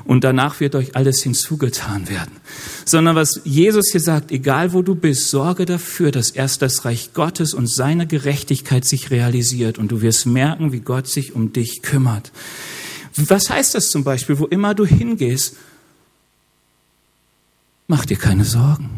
und 0.08 0.24
danach 0.24 0.58
wird 0.60 0.74
euch 0.74 0.96
alles 0.96 1.22
hinzugetan 1.22 2.08
werden. 2.08 2.32
Sondern 2.86 3.14
was 3.14 3.42
Jesus 3.44 3.90
hier 3.92 4.00
sagt, 4.00 4.32
egal 4.32 4.72
wo 4.72 4.80
du 4.80 4.94
bist, 4.94 5.28
sorge 5.28 5.66
dafür, 5.66 6.10
dass 6.10 6.30
erst 6.30 6.62
das 6.62 6.86
Reich 6.86 7.12
Gottes 7.12 7.52
und 7.52 7.70
seine 7.70 8.06
Gerechtigkeit 8.06 8.86
sich 8.86 9.10
realisiert 9.10 9.76
und 9.76 9.92
du 9.92 10.00
wirst 10.00 10.24
merken, 10.24 10.72
wie 10.72 10.80
Gott 10.80 11.08
sich 11.08 11.34
um 11.34 11.52
dich 11.52 11.82
kümmert. 11.82 12.32
Was 13.16 13.50
heißt 13.50 13.74
das 13.74 13.90
zum 13.90 14.02
Beispiel? 14.02 14.38
Wo 14.38 14.46
immer 14.46 14.74
du 14.74 14.86
hingehst, 14.86 15.56
Mach 17.90 18.04
dir 18.04 18.18
keine 18.18 18.44
Sorgen. 18.44 18.90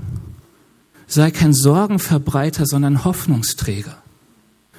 Sei 1.07 1.30
kein 1.30 1.53
Sorgenverbreiter, 1.53 2.66
sondern 2.66 3.05
Hoffnungsträger. 3.05 3.97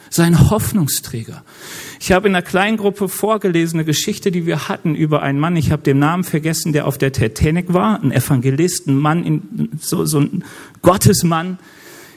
Sei 0.09 0.25
ein 0.25 0.49
Hoffnungsträger. 0.49 1.43
Ich 2.01 2.11
habe 2.11 2.27
in 2.27 2.35
einer 2.35 2.41
kleinen 2.41 2.75
Gruppe 2.75 3.07
vorgelesen, 3.07 3.79
eine 3.79 3.85
Geschichte, 3.85 4.29
die 4.29 4.45
wir 4.45 4.67
hatten 4.67 4.95
über 4.95 5.21
einen 5.21 5.39
Mann, 5.39 5.55
ich 5.55 5.71
habe 5.71 5.83
den 5.83 5.99
Namen 5.99 6.25
vergessen, 6.25 6.73
der 6.73 6.87
auf 6.87 6.97
der 6.97 7.13
Titanic 7.13 7.73
war, 7.73 8.03
ein 8.03 8.11
Evangelist, 8.11 8.87
ein 8.87 8.97
Mann, 8.97 9.69
so, 9.79 10.03
so 10.05 10.19
ein 10.19 10.43
Gottesmann, 10.81 11.57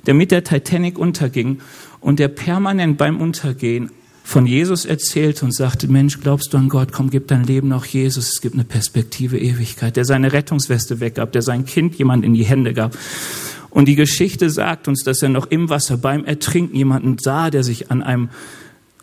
der 0.07 0.15
mit 0.15 0.33
der 0.33 0.43
Titanic 0.43 0.99
unterging 0.99 1.61
und 2.01 2.19
der 2.19 2.27
permanent 2.27 2.99
beim 2.99 3.21
Untergehen 3.21 3.93
von 4.27 4.47
Jesus 4.47 4.87
erzählte 4.87 5.45
und 5.45 5.55
sagte, 5.55 5.87
Mensch, 5.87 6.19
glaubst 6.19 6.53
du 6.53 6.57
an 6.57 6.71
Gott? 6.71 6.93
Komm, 6.93 7.11
gib 7.11 7.29
dein 7.29 7.45
Leben 7.45 7.73
auch 7.75 7.85
Jesus. 7.85 8.33
Es 8.33 8.41
gibt 8.41 8.55
eine 8.55 8.65
Perspektive 8.65 9.39
Ewigkeit. 9.39 9.97
Der 9.97 10.07
seine 10.07 10.33
Rettungsweste 10.33 10.99
weggab, 10.99 11.31
der 11.33 11.43
sein 11.43 11.67
Kind 11.67 11.97
jemand 11.97 12.25
in 12.25 12.33
die 12.33 12.45
Hände 12.45 12.73
gab. 12.73 12.97
Und 13.69 13.87
die 13.87 13.97
Geschichte 13.97 14.49
sagt 14.49 14.89
uns, 14.89 15.05
dass 15.05 15.23
er 15.23 15.29
noch 15.29 15.47
im 15.49 15.69
Wasser 15.69 15.99
beim 15.99 16.25
Ertrinken 16.25 16.75
jemanden 16.75 17.19
sah, 17.19 17.51
der 17.51 17.63
sich 17.63 17.91
an 17.91 18.03
einem 18.03 18.31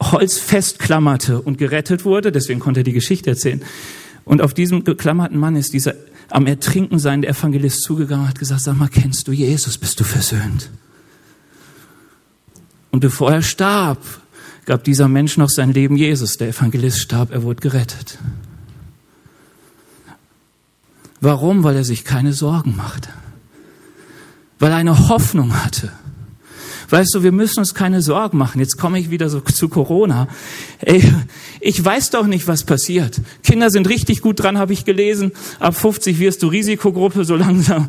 Holz 0.01 0.39
festklammerte 0.39 1.39
und 1.39 1.59
gerettet 1.59 2.03
wurde. 2.03 2.31
Deswegen 2.31 2.59
konnte 2.59 2.79
er 2.79 2.83
die 2.83 2.91
Geschichte 2.91 3.29
erzählen. 3.29 3.61
Und 4.25 4.41
auf 4.41 4.55
diesem 4.55 4.83
geklammerten 4.83 5.37
Mann 5.37 5.55
ist 5.55 5.71
dieser 5.73 5.93
am 6.29 6.47
Ertrinken 6.47 6.97
sein 6.97 7.21
der 7.21 7.31
Evangelist 7.31 7.83
zugegangen 7.83 8.23
und 8.23 8.29
hat 8.29 8.39
gesagt, 8.39 8.61
sag 8.61 8.75
mal, 8.75 8.87
kennst 8.87 9.27
du 9.27 9.33
Jesus? 9.33 9.77
Bist 9.77 9.99
du 9.99 10.03
versöhnt? 10.03 10.71
Und 12.89 13.01
bevor 13.01 13.31
er 13.31 13.43
starb, 13.43 14.20
gab 14.65 14.83
dieser 14.83 15.07
Mensch 15.07 15.37
noch 15.37 15.49
sein 15.49 15.73
Leben 15.73 15.95
Jesus. 15.95 16.37
Der 16.37 16.49
Evangelist 16.49 16.99
starb, 16.99 17.31
er 17.31 17.43
wurde 17.43 17.61
gerettet. 17.61 18.19
Warum? 21.19 21.63
Weil 21.63 21.75
er 21.75 21.83
sich 21.83 22.03
keine 22.03 22.33
Sorgen 22.33 22.75
machte. 22.75 23.09
Weil 24.59 24.71
er 24.71 24.77
eine 24.77 25.09
Hoffnung 25.09 25.53
hatte. 25.63 25.91
Weißt 26.89 27.15
du, 27.15 27.23
wir 27.23 27.31
müssen 27.31 27.59
uns 27.59 27.73
keine 27.73 28.01
Sorgen 28.01 28.37
machen. 28.37 28.59
Jetzt 28.59 28.77
komme 28.77 28.99
ich 28.99 29.09
wieder 29.09 29.29
so 29.29 29.39
zu 29.39 29.69
Corona. 29.69 30.27
Ey, 30.79 31.01
ich 31.61 31.83
weiß 31.83 32.09
doch 32.09 32.27
nicht, 32.27 32.47
was 32.47 32.65
passiert. 32.65 33.21
Kinder 33.43 33.69
sind 33.69 33.87
richtig 33.87 34.21
gut 34.21 34.41
dran, 34.41 34.57
habe 34.57 34.73
ich 34.73 34.83
gelesen. 34.83 35.31
Ab 35.59 35.75
50 35.75 36.19
wirst 36.19 36.43
du 36.43 36.47
Risikogruppe 36.47 37.23
so 37.23 37.35
langsam. 37.35 37.87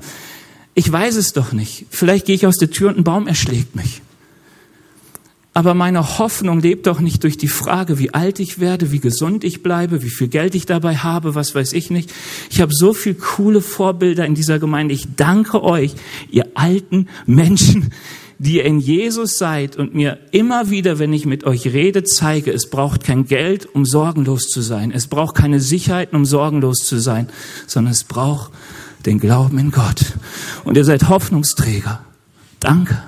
Ich 0.75 0.91
weiß 0.91 1.17
es 1.17 1.33
doch 1.33 1.53
nicht. 1.53 1.87
Vielleicht 1.91 2.27
gehe 2.27 2.37
ich 2.37 2.47
aus 2.47 2.59
der 2.59 2.71
Tür 2.71 2.91
und 2.91 2.99
ein 2.99 3.05
Baum 3.05 3.27
erschlägt 3.27 3.75
mich. 3.75 4.03
Aber 5.55 5.75
meine 5.75 6.19
Hoffnung 6.19 6.61
lebt 6.61 6.87
doch 6.87 7.01
nicht 7.01 7.25
durch 7.25 7.37
die 7.37 7.49
Frage, 7.49 7.99
wie 7.99 8.15
alt 8.15 8.41
ich 8.41 8.59
werde, 8.59 8.91
wie 8.91 9.01
gesund 9.01 9.45
ich 9.45 9.63
bleibe, 9.63 10.03
wie 10.03 10.09
viel 10.09 10.29
Geld 10.29 10.55
ich 10.55 10.65
dabei 10.65 10.97
habe, 10.97 11.35
was 11.35 11.55
weiß 11.55 11.75
ich 11.75 11.91
nicht. 11.91 12.11
Ich 12.51 12.63
habe 12.63 12.73
so 12.75 12.95
viel 12.95 13.15
coole 13.15 13.61
Vorbilder 13.61 14.25
in 14.25 14.35
dieser 14.35 14.59
Gemeinde. 14.59 14.95
Ich 14.95 15.09
danke 15.15 15.63
euch, 15.63 15.93
ihr 16.31 16.47
alten 16.55 17.09
Menschen, 17.27 17.93
die 18.39 18.57
ihr 18.57 18.65
in 18.65 18.81
Jesus 18.81 19.37
seid 19.37 19.77
und 19.77 19.95
mir 19.95 20.19
immer 20.31 20.71
wieder, 20.71 20.99
wenn 20.99 21.13
ich 21.13 21.27
mit 21.27 21.45
euch 21.45 21.67
rede, 21.67 22.03
zeige, 22.03 22.51
es 22.51 22.71
braucht 22.71 23.05
kein 23.05 23.27
Geld, 23.27 23.69
um 23.75 23.85
sorgenlos 23.85 24.49
zu 24.49 24.63
sein. 24.63 24.91
Es 24.91 25.07
braucht 25.07 25.37
keine 25.37 25.61
Sicherheiten, 25.61 26.17
um 26.17 26.25
sorgenlos 26.25 26.79
zu 26.79 26.99
sein, 26.99 27.29
sondern 27.67 27.93
es 27.93 28.05
braucht 28.05 28.51
den 29.05 29.21
Glauben 29.21 29.59
in 29.59 29.71
Gott. 29.71 30.15
Und 30.65 30.79
ihr 30.79 30.85
seid 30.85 31.11
Hoffnungsträger. 31.11 32.01
Danke. 32.59 33.03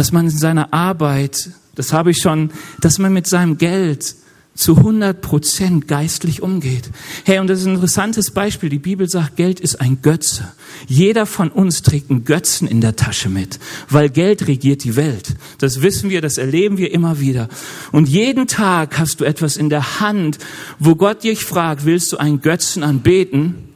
Dass 0.00 0.12
man 0.12 0.24
in 0.24 0.30
seiner 0.30 0.72
Arbeit, 0.72 1.50
das 1.74 1.92
habe 1.92 2.12
ich 2.12 2.22
schon, 2.22 2.52
dass 2.80 2.98
man 2.98 3.12
mit 3.12 3.26
seinem 3.26 3.58
Geld 3.58 4.14
zu 4.54 4.78
100 4.78 5.20
Prozent 5.20 5.88
geistlich 5.88 6.40
umgeht. 6.40 6.88
Hey, 7.24 7.38
und 7.38 7.48
das 7.48 7.60
ist 7.60 7.66
ein 7.66 7.74
interessantes 7.74 8.30
Beispiel. 8.30 8.70
Die 8.70 8.78
Bibel 8.78 9.10
sagt, 9.10 9.36
Geld 9.36 9.60
ist 9.60 9.78
ein 9.78 10.00
Götze. 10.00 10.50
Jeder 10.86 11.26
von 11.26 11.50
uns 11.50 11.82
trägt 11.82 12.08
einen 12.08 12.24
Götzen 12.24 12.66
in 12.66 12.80
der 12.80 12.96
Tasche 12.96 13.28
mit, 13.28 13.60
weil 13.90 14.08
Geld 14.08 14.48
regiert 14.48 14.84
die 14.84 14.96
Welt. 14.96 15.34
Das 15.58 15.82
wissen 15.82 16.08
wir, 16.08 16.22
das 16.22 16.38
erleben 16.38 16.78
wir 16.78 16.94
immer 16.94 17.20
wieder. 17.20 17.50
Und 17.92 18.08
jeden 18.08 18.46
Tag 18.46 18.98
hast 18.98 19.20
du 19.20 19.26
etwas 19.26 19.58
in 19.58 19.68
der 19.68 20.00
Hand, 20.00 20.38
wo 20.78 20.94
Gott 20.94 21.24
dich 21.24 21.44
fragt, 21.44 21.84
willst 21.84 22.10
du 22.14 22.16
einen 22.16 22.40
Götzen 22.40 22.82
anbeten 22.84 23.68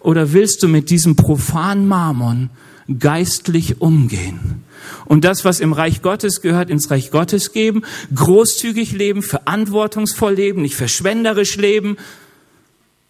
oder 0.00 0.34
willst 0.34 0.62
du 0.62 0.68
mit 0.68 0.90
diesem 0.90 1.16
profanen 1.16 1.88
Marmon 1.88 2.50
geistlich 2.98 3.80
umgehen? 3.80 4.63
Und 5.06 5.24
das, 5.24 5.44
was 5.44 5.60
im 5.60 5.72
Reich 5.72 6.02
Gottes 6.02 6.40
gehört, 6.40 6.70
ins 6.70 6.90
Reich 6.90 7.10
Gottes 7.10 7.52
geben, 7.52 7.82
großzügig 8.14 8.92
leben, 8.92 9.22
verantwortungsvoll 9.22 10.34
leben, 10.34 10.62
nicht 10.62 10.76
verschwenderisch 10.76 11.56
leben 11.56 11.96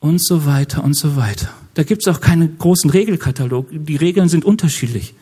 und 0.00 0.24
so 0.24 0.46
weiter 0.46 0.84
und 0.84 0.94
so 0.96 1.16
weiter. 1.16 1.48
Da 1.74 1.82
gibt 1.82 2.06
es 2.06 2.14
auch 2.14 2.20
keinen 2.20 2.58
großen 2.58 2.90
Regelkatalog. 2.90 3.68
Die 3.70 3.96
Regeln 3.96 4.28
sind 4.28 4.44
unterschiedlich. 4.44 5.14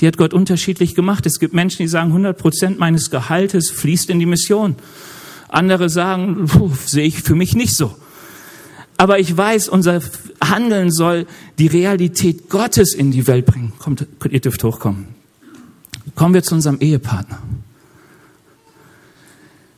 Die 0.00 0.06
hat 0.06 0.16
Gott 0.16 0.34
unterschiedlich 0.34 0.94
gemacht. 0.94 1.26
Es 1.26 1.40
gibt 1.40 1.54
Menschen, 1.54 1.78
die 1.78 1.88
sagen, 1.88 2.08
100 2.08 2.38
Prozent 2.38 2.78
meines 2.78 3.10
Gehaltes 3.10 3.70
fließt 3.70 4.10
in 4.10 4.18
die 4.18 4.26
Mission. 4.26 4.76
Andere 5.48 5.88
sagen, 5.88 6.48
sehe 6.86 7.06
ich 7.06 7.22
für 7.22 7.34
mich 7.34 7.54
nicht 7.54 7.74
so. 7.74 7.96
Aber 8.96 9.18
ich 9.18 9.36
weiß, 9.36 9.68
unser 9.68 10.00
Handeln 10.44 10.90
soll 10.90 11.26
die 11.58 11.68
Realität 11.68 12.48
Gottes 12.48 12.94
in 12.94 13.10
die 13.10 13.26
Welt 13.26 13.46
bringen. 13.46 13.72
Kommt, 13.78 14.06
ihr 14.28 14.40
dürft 14.40 14.62
hochkommen. 14.64 15.07
Kommen 16.18 16.34
wir 16.34 16.42
zu 16.42 16.56
unserem 16.56 16.80
Ehepartner. 16.80 17.38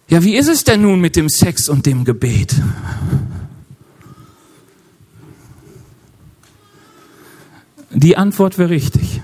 Ja, 0.09 0.25
wie 0.25 0.37
ist 0.37 0.49
es 0.49 0.65
denn 0.65 0.81
nun 0.81 0.99
mit 0.99 1.15
dem 1.15 1.29
Sex 1.29 1.69
und 1.69 1.85
dem 1.85 2.07
Gebet? 2.07 2.57
Die 7.91 8.17
Antwort 8.17 8.57
wäre 8.57 8.71
richtig. 8.71 9.21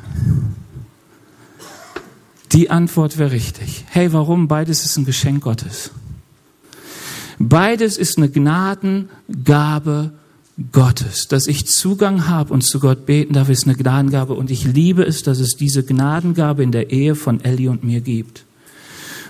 Die 2.52 2.68
Antwort 2.68 3.16
wäre 3.16 3.30
richtig. 3.30 3.86
Hey, 3.88 4.12
warum? 4.12 4.46
Beides 4.46 4.84
ist 4.84 4.98
ein 4.98 5.06
Geschenk 5.06 5.42
Gottes. 5.42 5.92
Beides 7.38 7.96
ist 7.96 8.18
eine 8.18 8.28
Gnadengabe 8.28 10.12
Gottes, 10.72 11.28
dass 11.28 11.46
ich 11.46 11.66
Zugang 11.66 12.28
habe 12.28 12.52
und 12.52 12.62
zu 12.62 12.80
Gott 12.80 13.04
beten 13.04 13.34
darf, 13.34 13.50
ist 13.50 13.66
eine 13.66 13.76
Gnadengabe. 13.76 14.32
Und 14.32 14.50
ich 14.50 14.64
liebe 14.64 15.02
es, 15.02 15.22
dass 15.22 15.38
es 15.38 15.56
diese 15.56 15.84
Gnadengabe 15.84 16.62
in 16.62 16.72
der 16.72 16.90
Ehe 16.90 17.14
von 17.14 17.42
Ellie 17.44 17.70
und 17.70 17.84
mir 17.84 18.00
gibt. 18.00 18.46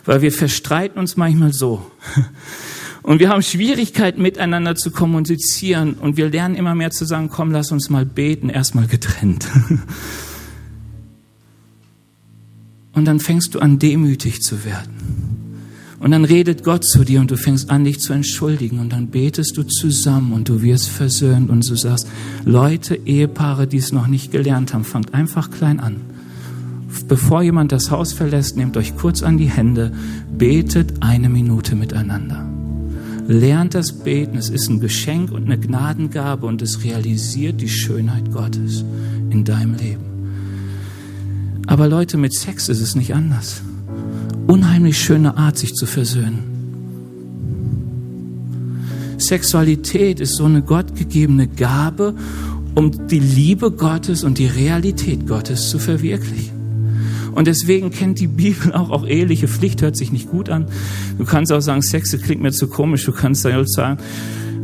Weil 0.05 0.23
wir 0.23 0.31
verstreiten 0.31 1.01
uns 1.01 1.17
manchmal 1.17 1.53
so. 1.53 1.91
Und 3.03 3.21
wir 3.21 3.29
haben 3.29 3.43
Schwierigkeiten 3.43 4.21
miteinander 4.21 4.75
zu 4.75 4.91
kommunizieren 4.91 5.95
und 5.95 6.17
wir 6.17 6.29
lernen 6.29 6.57
immer 6.57 6.75
mehr 6.75 6.91
zu 6.91 7.05
sagen, 7.05 7.29
komm, 7.29 7.53
lass 7.53 7.71
uns 7.71 7.89
mal 7.89 8.05
beten, 8.05 8.49
erstmal 8.49 8.89
getrennt. 8.89 9.47
Und 12.93 13.05
dann 13.05 13.21
fängst 13.21 13.55
du 13.55 13.61
an, 13.61 13.79
demütig 13.79 14.43
zu 14.43 14.65
werden. 14.65 15.26
Und 15.99 16.11
dann 16.11 16.25
redet 16.25 16.63
Gott 16.63 16.85
zu 16.85 17.05
dir 17.05 17.21
und 17.21 17.31
du 17.31 17.37
fängst 17.37 17.71
an, 17.71 17.85
dich 17.85 18.01
zu 18.01 18.13
entschuldigen. 18.13 18.81
Und 18.81 18.93
dann 18.93 19.09
betest 19.09 19.57
du 19.57 19.63
zusammen 19.63 20.33
und 20.33 20.49
du 20.49 20.61
wirst 20.63 20.89
versöhnt 20.89 21.49
und 21.49 21.69
du 21.69 21.75
sagst, 21.75 22.07
Leute, 22.45 22.97
Ehepaare, 23.07 23.67
die 23.67 23.79
es 23.79 23.93
noch 23.93 24.07
nicht 24.07 24.31
gelernt 24.31 24.75
haben, 24.75 24.85
fangt 24.85 25.15
einfach 25.15 25.51
klein 25.51 25.81
an. 25.81 25.97
Bevor 27.09 27.43
jemand 27.43 27.73
das 27.73 27.91
Haus 27.91 28.13
verlässt, 28.13 28.57
nehmt 28.57 28.77
euch 28.77 28.97
kurz 28.97 29.23
an 29.23 29.39
die 29.39 29.51
Hände, 29.51 29.93
betet 30.37 31.03
eine 31.03 31.29
Minute 31.29 31.77
miteinander. 31.77 32.47
Lernt 33.29 33.75
das 33.75 33.93
Beten. 33.93 34.37
Es 34.37 34.51
ist 34.51 34.69
ein 34.69 34.81
Geschenk 34.81 35.33
und 35.33 35.45
eine 35.45 35.59
Gnadengabe 35.59 36.47
und 36.47 36.63
es 36.63 36.85
realisiert 36.85 37.61
die 37.61 37.69
Schönheit 37.69 38.33
Gottes 38.33 38.85
in 39.31 39.45
deinem 39.45 39.75
Leben. 39.75 40.05
Aber 41.67 41.89
Leute, 41.89 42.17
mit 42.17 42.35
Sex 42.35 42.69
ist 42.69 42.81
es 42.81 42.95
nicht 42.95 43.15
anders. 43.15 43.63
Unheimlich 44.47 44.99
schöne 44.99 45.37
Art, 45.37 45.59
sich 45.59 45.75
zu 45.75 45.87
versöhnen. 45.87 46.57
Sexualität 49.19 50.21
ist 50.21 50.37
so 50.37 50.45
eine 50.45 50.63
gottgegebene 50.63 51.49
Gabe, 51.49 52.15
um 52.75 53.09
die 53.09 53.19
Liebe 53.19 53.73
Gottes 53.73 54.23
und 54.23 54.39
die 54.39 54.47
Realität 54.47 55.27
Gottes 55.27 55.71
zu 55.71 55.79
verwirklichen. 55.79 56.57
Und 57.33 57.47
deswegen 57.47 57.91
kennt 57.91 58.21
die 58.21 58.29
Bibel 58.29 58.73
auch, 58.73 58.91
auch 58.91 59.07
eheliche 59.07 59.49
Pflicht, 59.49 59.83
hört 59.83 59.97
sich 59.97 60.13
nicht 60.13 60.31
gut 60.31 60.49
an. 60.49 60.67
Du 61.19 61.25
kannst 61.25 61.53
auch 61.53 61.61
sagen, 61.61 61.83
Sex 61.83 62.17
klingt 62.23 62.41
mir 62.41 62.53
zu 62.53 62.69
komisch. 62.69 63.05
Du 63.05 63.13
kannst 63.13 63.45
dann 63.45 63.67
sagen, 63.67 63.99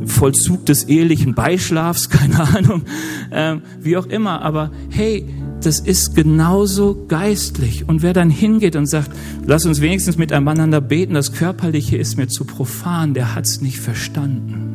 Vollzug 0.06 0.66
des 0.66 0.84
ehelichen 0.84 1.34
Beischlafs, 1.34 2.10
keine 2.10 2.40
Ahnung, 2.40 2.82
ähm, 3.30 3.62
wie 3.80 3.96
auch 3.96 4.06
immer. 4.06 4.42
Aber 4.42 4.70
hey, 4.90 5.26
das 5.62 5.80
ist 5.80 6.14
genauso 6.14 7.06
geistlich. 7.08 7.88
Und 7.88 8.02
wer 8.02 8.12
dann 8.12 8.30
hingeht 8.30 8.76
und 8.76 8.86
sagt, 8.86 9.10
lass 9.46 9.64
uns 9.64 9.80
wenigstens 9.80 10.18
miteinander 10.18 10.80
beten, 10.80 11.14
das 11.14 11.32
Körperliche 11.32 11.96
ist 11.96 12.16
mir 12.16 12.28
zu 12.28 12.44
profan, 12.44 13.14
der 13.14 13.34
hat's 13.34 13.60
nicht 13.60 13.78
verstanden. 13.78 14.72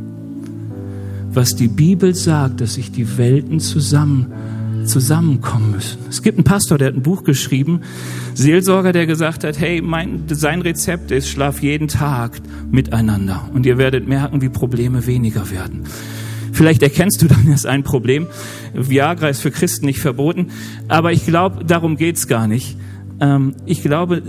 Was 1.29 1.55
die 1.55 1.67
Bibel 1.67 2.15
sagt, 2.15 2.61
dass 2.61 2.75
sich 2.75 2.91
die 2.91 3.17
Welten 3.17 3.59
zusammen 3.59 4.31
zusammenkommen 4.87 5.71
müssen. 5.71 5.99
Es 6.09 6.21
gibt 6.21 6.37
einen 6.37 6.43
Pastor, 6.43 6.77
der 6.77 6.89
hat 6.89 6.95
ein 6.95 7.03
Buch 7.03 7.23
geschrieben, 7.23 7.81
Seelsorger, 8.33 8.91
der 8.91 9.05
gesagt 9.05 9.43
hat, 9.43 9.59
hey, 9.59 9.81
mein, 9.81 10.23
sein 10.27 10.61
Rezept 10.61 11.11
ist, 11.11 11.29
schlaf 11.29 11.61
jeden 11.61 11.87
Tag 11.87 12.39
miteinander 12.71 13.49
und 13.53 13.65
ihr 13.65 13.77
werdet 13.77 14.07
merken, 14.07 14.41
wie 14.41 14.49
Probleme 14.49 15.05
weniger 15.05 15.51
werden. 15.51 15.83
Vielleicht 16.53 16.81
erkennst 16.81 17.21
du 17.21 17.27
dann 17.27 17.47
erst 17.47 17.67
ein 17.67 17.83
Problem. 17.83 18.27
Viagra 18.73 19.29
ist 19.29 19.41
für 19.41 19.51
Christen 19.51 19.85
nicht 19.85 19.99
verboten, 19.99 20.47
aber 20.87 21.11
ich 21.11 21.25
glaube, 21.25 21.63
darum 21.63 21.97
geht's 21.97 22.27
gar 22.27 22.47
nicht. 22.47 22.77
Ähm, 23.19 23.55
ich 23.65 23.81
glaube, 23.81 24.21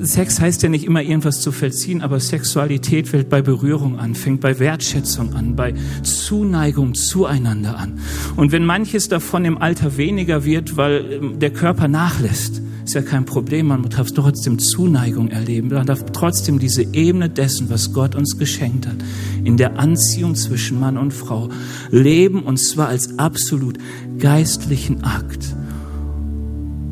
Sex 0.00 0.40
heißt 0.40 0.62
ja 0.62 0.68
nicht 0.68 0.84
immer 0.84 1.02
irgendwas 1.02 1.40
zu 1.40 1.52
vollziehen, 1.52 2.02
aber 2.02 2.20
Sexualität 2.20 3.08
fällt 3.08 3.28
bei 3.28 3.42
Berührung 3.42 3.98
an, 3.98 4.14
fängt 4.14 4.40
bei 4.40 4.58
Wertschätzung 4.58 5.34
an, 5.34 5.56
bei 5.56 5.74
Zuneigung 6.02 6.94
zueinander 6.94 7.76
an. 7.78 7.98
Und 8.36 8.52
wenn 8.52 8.64
manches 8.64 9.08
davon 9.08 9.44
im 9.44 9.58
Alter 9.58 9.96
weniger 9.96 10.44
wird, 10.44 10.76
weil 10.76 11.12
ähm, 11.12 11.38
der 11.38 11.50
Körper 11.50 11.88
nachlässt, 11.88 12.62
ist 12.84 12.94
ja 12.94 13.02
kein 13.02 13.24
Problem. 13.24 13.68
Man 13.68 13.88
darf 13.88 14.10
trotzdem 14.10 14.58
Zuneigung 14.58 15.28
erleben. 15.28 15.68
Man 15.68 15.86
darf 15.86 16.04
trotzdem 16.12 16.58
diese 16.58 16.82
Ebene 16.82 17.28
dessen, 17.28 17.70
was 17.70 17.92
Gott 17.92 18.16
uns 18.16 18.36
geschenkt 18.36 18.86
hat, 18.86 18.96
in 19.44 19.56
der 19.56 19.78
Anziehung 19.78 20.34
zwischen 20.34 20.80
Mann 20.80 20.96
und 20.96 21.12
Frau 21.12 21.50
leben 21.90 22.42
und 22.42 22.56
zwar 22.56 22.88
als 22.88 23.18
absolut 23.18 23.78
geistlichen 24.18 25.04
Akt 25.04 25.54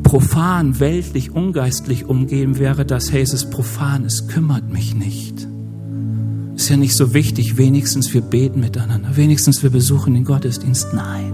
profan, 0.09 0.79
weltlich, 0.79 1.35
ungeistlich 1.35 2.05
umgehen, 2.05 2.57
wäre 2.57 2.83
das, 2.83 3.11
hey, 3.11 3.21
es 3.21 3.31
ist 3.31 3.51
profan, 3.51 4.05
es 4.05 4.27
kümmert 4.27 4.67
mich 4.67 4.95
nicht. 4.95 5.47
Ist 6.55 6.67
ja 6.67 6.77
nicht 6.77 6.95
so 6.95 7.13
wichtig, 7.13 7.57
wenigstens 7.57 8.11
wir 8.11 8.21
beten 8.21 8.59
miteinander, 8.59 9.15
wenigstens 9.17 9.61
wir 9.61 9.69
besuchen 9.69 10.15
den 10.15 10.23
Gottesdienst. 10.23 10.95
Nein. 10.95 11.31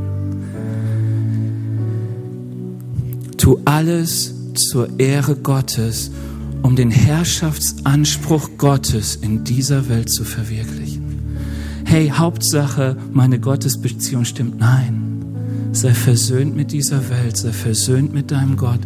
Tu 3.38 3.58
alles 3.64 4.36
zur 4.56 5.00
Ehre 5.00 5.38
Gottes, 5.38 6.12
um 6.62 6.76
den 6.76 6.92
Herrschaftsanspruch 6.92 8.58
Gottes 8.58 9.16
in 9.16 9.46
dieser 9.46 9.88
Welt 9.88 10.12
zu 10.12 10.26
verwirklichen. 10.26 11.38
Hey, 11.86 12.10
Hauptsache, 12.10 12.98
meine 13.14 13.40
Gottesbeziehung 13.40 14.26
stimmt. 14.26 14.60
Nein. 14.60 15.15
Sei 15.76 15.94
versöhnt 15.94 16.56
mit 16.56 16.72
dieser 16.72 17.10
Welt, 17.10 17.36
sei 17.36 17.52
versöhnt 17.52 18.14
mit 18.14 18.32
deinem 18.32 18.56
Gott 18.56 18.80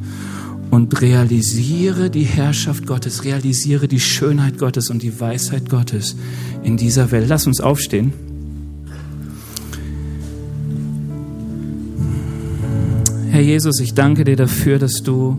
und 0.71 0.99
realisiere 1.01 2.09
die 2.09 2.23
Herrschaft 2.23 2.87
Gottes, 2.87 3.23
realisiere 3.23 3.87
die 3.87 3.99
Schönheit 3.99 4.57
Gottes 4.57 4.89
und 4.89 5.03
die 5.03 5.19
Weisheit 5.19 5.69
Gottes 5.69 6.15
in 6.63 6.77
dieser 6.77 7.11
Welt. 7.11 7.27
Lass 7.29 7.45
uns 7.45 7.61
aufstehen. 7.61 8.11
Herr 13.29 13.41
Jesus, 13.41 13.79
ich 13.79 13.93
danke 13.93 14.23
dir 14.23 14.35
dafür, 14.35 14.79
dass 14.79 15.03
du 15.03 15.37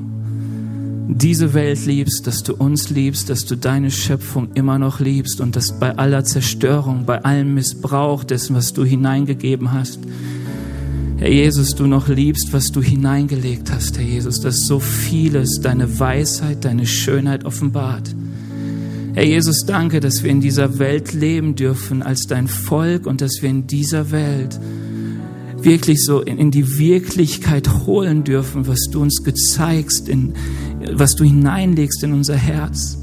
diese 1.08 1.52
Welt 1.52 1.84
liebst, 1.84 2.28
dass 2.28 2.44
du 2.44 2.54
uns 2.54 2.90
liebst, 2.90 3.28
dass 3.28 3.44
du 3.44 3.56
deine 3.56 3.90
Schöpfung 3.90 4.52
immer 4.54 4.78
noch 4.78 5.00
liebst 5.00 5.40
und 5.40 5.56
dass 5.56 5.80
bei 5.80 5.98
aller 5.98 6.22
Zerstörung, 6.24 7.06
bei 7.06 7.24
allem 7.24 7.54
Missbrauch 7.54 8.22
dessen, 8.22 8.54
was 8.54 8.72
du 8.72 8.84
hineingegeben 8.84 9.72
hast, 9.72 9.98
Herr 11.20 11.30
Jesus, 11.30 11.74
du 11.74 11.86
noch 11.86 12.08
liebst, 12.08 12.48
was 12.52 12.72
du 12.72 12.80
hineingelegt 12.80 13.70
hast, 13.70 13.98
Herr 13.98 14.06
Jesus, 14.06 14.40
dass 14.40 14.66
so 14.66 14.80
vieles 14.80 15.60
deine 15.60 16.00
Weisheit, 16.00 16.64
deine 16.64 16.86
Schönheit 16.86 17.44
offenbart. 17.44 18.14
Herr 19.12 19.26
Jesus, 19.26 19.66
danke, 19.66 20.00
dass 20.00 20.22
wir 20.22 20.30
in 20.30 20.40
dieser 20.40 20.78
Welt 20.78 21.12
leben 21.12 21.56
dürfen 21.56 22.02
als 22.02 22.22
dein 22.26 22.48
Volk 22.48 23.06
und 23.06 23.20
dass 23.20 23.42
wir 23.42 23.50
in 23.50 23.66
dieser 23.66 24.12
Welt 24.12 24.58
wirklich 25.58 26.02
so 26.02 26.22
in, 26.22 26.50
die 26.50 26.78
Wirklichkeit 26.78 27.68
holen 27.84 28.24
dürfen, 28.24 28.66
was 28.66 28.88
du 28.90 29.02
uns 29.02 29.22
gezeigst, 29.22 30.08
in, 30.08 30.32
was 30.90 31.16
du 31.16 31.24
hineinlegst 31.24 32.02
in 32.02 32.14
unser 32.14 32.36
Herz. 32.36 32.96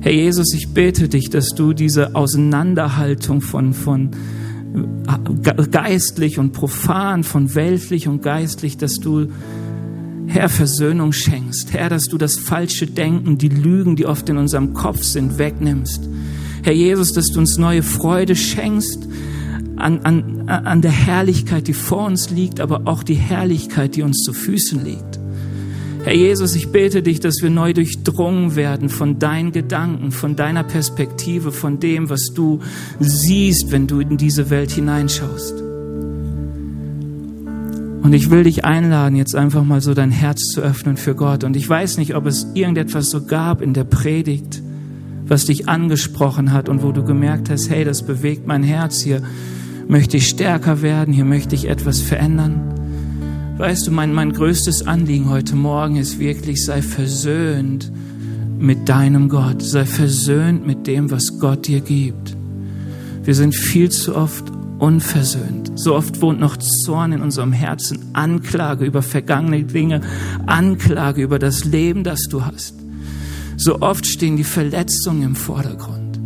Herr 0.00 0.12
Jesus, 0.12 0.54
ich 0.54 0.68
bete 0.72 1.10
dich, 1.10 1.28
dass 1.28 1.50
du 1.50 1.74
diese 1.74 2.14
Auseinanderhaltung 2.14 3.42
von, 3.42 3.74
von, 3.74 4.08
geistlich 5.70 6.38
und 6.38 6.52
profan, 6.52 7.24
von 7.24 7.54
weltlich 7.54 8.08
und 8.08 8.22
geistlich, 8.22 8.76
dass 8.76 8.94
du, 8.94 9.28
Herr, 10.26 10.48
Versöhnung 10.48 11.12
schenkst. 11.12 11.72
Herr, 11.72 11.88
dass 11.88 12.04
du 12.04 12.18
das 12.18 12.36
falsche 12.36 12.86
Denken, 12.86 13.38
die 13.38 13.48
Lügen, 13.48 13.96
die 13.96 14.06
oft 14.06 14.28
in 14.28 14.36
unserem 14.36 14.74
Kopf 14.74 15.02
sind, 15.02 15.38
wegnimmst. 15.38 16.08
Herr 16.62 16.74
Jesus, 16.74 17.12
dass 17.12 17.26
du 17.26 17.40
uns 17.40 17.56
neue 17.56 17.82
Freude 17.82 18.36
schenkst 18.36 19.08
an, 19.76 20.00
an, 20.00 20.48
an 20.48 20.82
der 20.82 20.90
Herrlichkeit, 20.90 21.66
die 21.66 21.72
vor 21.72 22.04
uns 22.04 22.30
liegt, 22.30 22.60
aber 22.60 22.82
auch 22.84 23.02
die 23.02 23.14
Herrlichkeit, 23.14 23.96
die 23.96 24.02
uns 24.02 24.18
zu 24.18 24.32
Füßen 24.32 24.84
liegt. 24.84 25.09
Herr 26.02 26.14
Jesus, 26.14 26.54
ich 26.54 26.72
bete 26.72 27.02
dich, 27.02 27.20
dass 27.20 27.42
wir 27.42 27.50
neu 27.50 27.74
durchdrungen 27.74 28.56
werden 28.56 28.88
von 28.88 29.18
deinen 29.18 29.52
Gedanken, 29.52 30.12
von 30.12 30.34
deiner 30.34 30.64
Perspektive, 30.64 31.52
von 31.52 31.78
dem, 31.78 32.08
was 32.08 32.32
du 32.34 32.60
siehst, 33.00 33.70
wenn 33.70 33.86
du 33.86 34.00
in 34.00 34.16
diese 34.16 34.48
Welt 34.48 34.70
hineinschaust. 34.70 35.60
Und 38.02 38.14
ich 38.14 38.30
will 38.30 38.44
dich 38.44 38.64
einladen, 38.64 39.14
jetzt 39.14 39.36
einfach 39.36 39.62
mal 39.62 39.82
so 39.82 39.92
dein 39.92 40.10
Herz 40.10 40.40
zu 40.52 40.62
öffnen 40.62 40.96
für 40.96 41.14
Gott. 41.14 41.44
Und 41.44 41.54
ich 41.54 41.68
weiß 41.68 41.98
nicht, 41.98 42.14
ob 42.16 42.24
es 42.24 42.46
irgendetwas 42.54 43.10
so 43.10 43.26
gab 43.26 43.60
in 43.60 43.74
der 43.74 43.84
Predigt, 43.84 44.62
was 45.26 45.44
dich 45.44 45.68
angesprochen 45.68 46.52
hat 46.52 46.70
und 46.70 46.82
wo 46.82 46.92
du 46.92 47.04
gemerkt 47.04 47.50
hast, 47.50 47.68
hey, 47.68 47.84
das 47.84 48.06
bewegt 48.06 48.46
mein 48.46 48.62
Herz, 48.62 49.02
hier 49.02 49.22
möchte 49.86 50.16
ich 50.16 50.28
stärker 50.28 50.80
werden, 50.80 51.12
hier 51.12 51.26
möchte 51.26 51.54
ich 51.54 51.68
etwas 51.68 52.00
verändern. 52.00 52.79
Weißt 53.60 53.86
du, 53.86 53.90
mein, 53.90 54.14
mein 54.14 54.32
größtes 54.32 54.86
Anliegen 54.86 55.28
heute 55.28 55.54
Morgen 55.54 55.96
ist 55.96 56.18
wirklich, 56.18 56.64
sei 56.64 56.80
versöhnt 56.80 57.92
mit 58.58 58.88
deinem 58.88 59.28
Gott, 59.28 59.60
sei 59.60 59.84
versöhnt 59.84 60.66
mit 60.66 60.86
dem, 60.86 61.10
was 61.10 61.38
Gott 61.38 61.66
dir 61.66 61.82
gibt. 61.82 62.34
Wir 63.22 63.34
sind 63.34 63.54
viel 63.54 63.90
zu 63.90 64.16
oft 64.16 64.50
unversöhnt. 64.78 65.72
So 65.74 65.94
oft 65.94 66.22
wohnt 66.22 66.40
noch 66.40 66.56
Zorn 66.56 67.12
in 67.12 67.20
unserem 67.20 67.52
Herzen, 67.52 67.98
Anklage 68.14 68.86
über 68.86 69.02
vergangene 69.02 69.62
Dinge, 69.62 70.00
Anklage 70.46 71.20
über 71.22 71.38
das 71.38 71.66
Leben, 71.66 72.02
das 72.02 72.28
du 72.30 72.42
hast. 72.42 72.76
So 73.58 73.82
oft 73.82 74.06
stehen 74.06 74.38
die 74.38 74.44
Verletzungen 74.44 75.22
im 75.22 75.36
Vordergrund. 75.36 76.18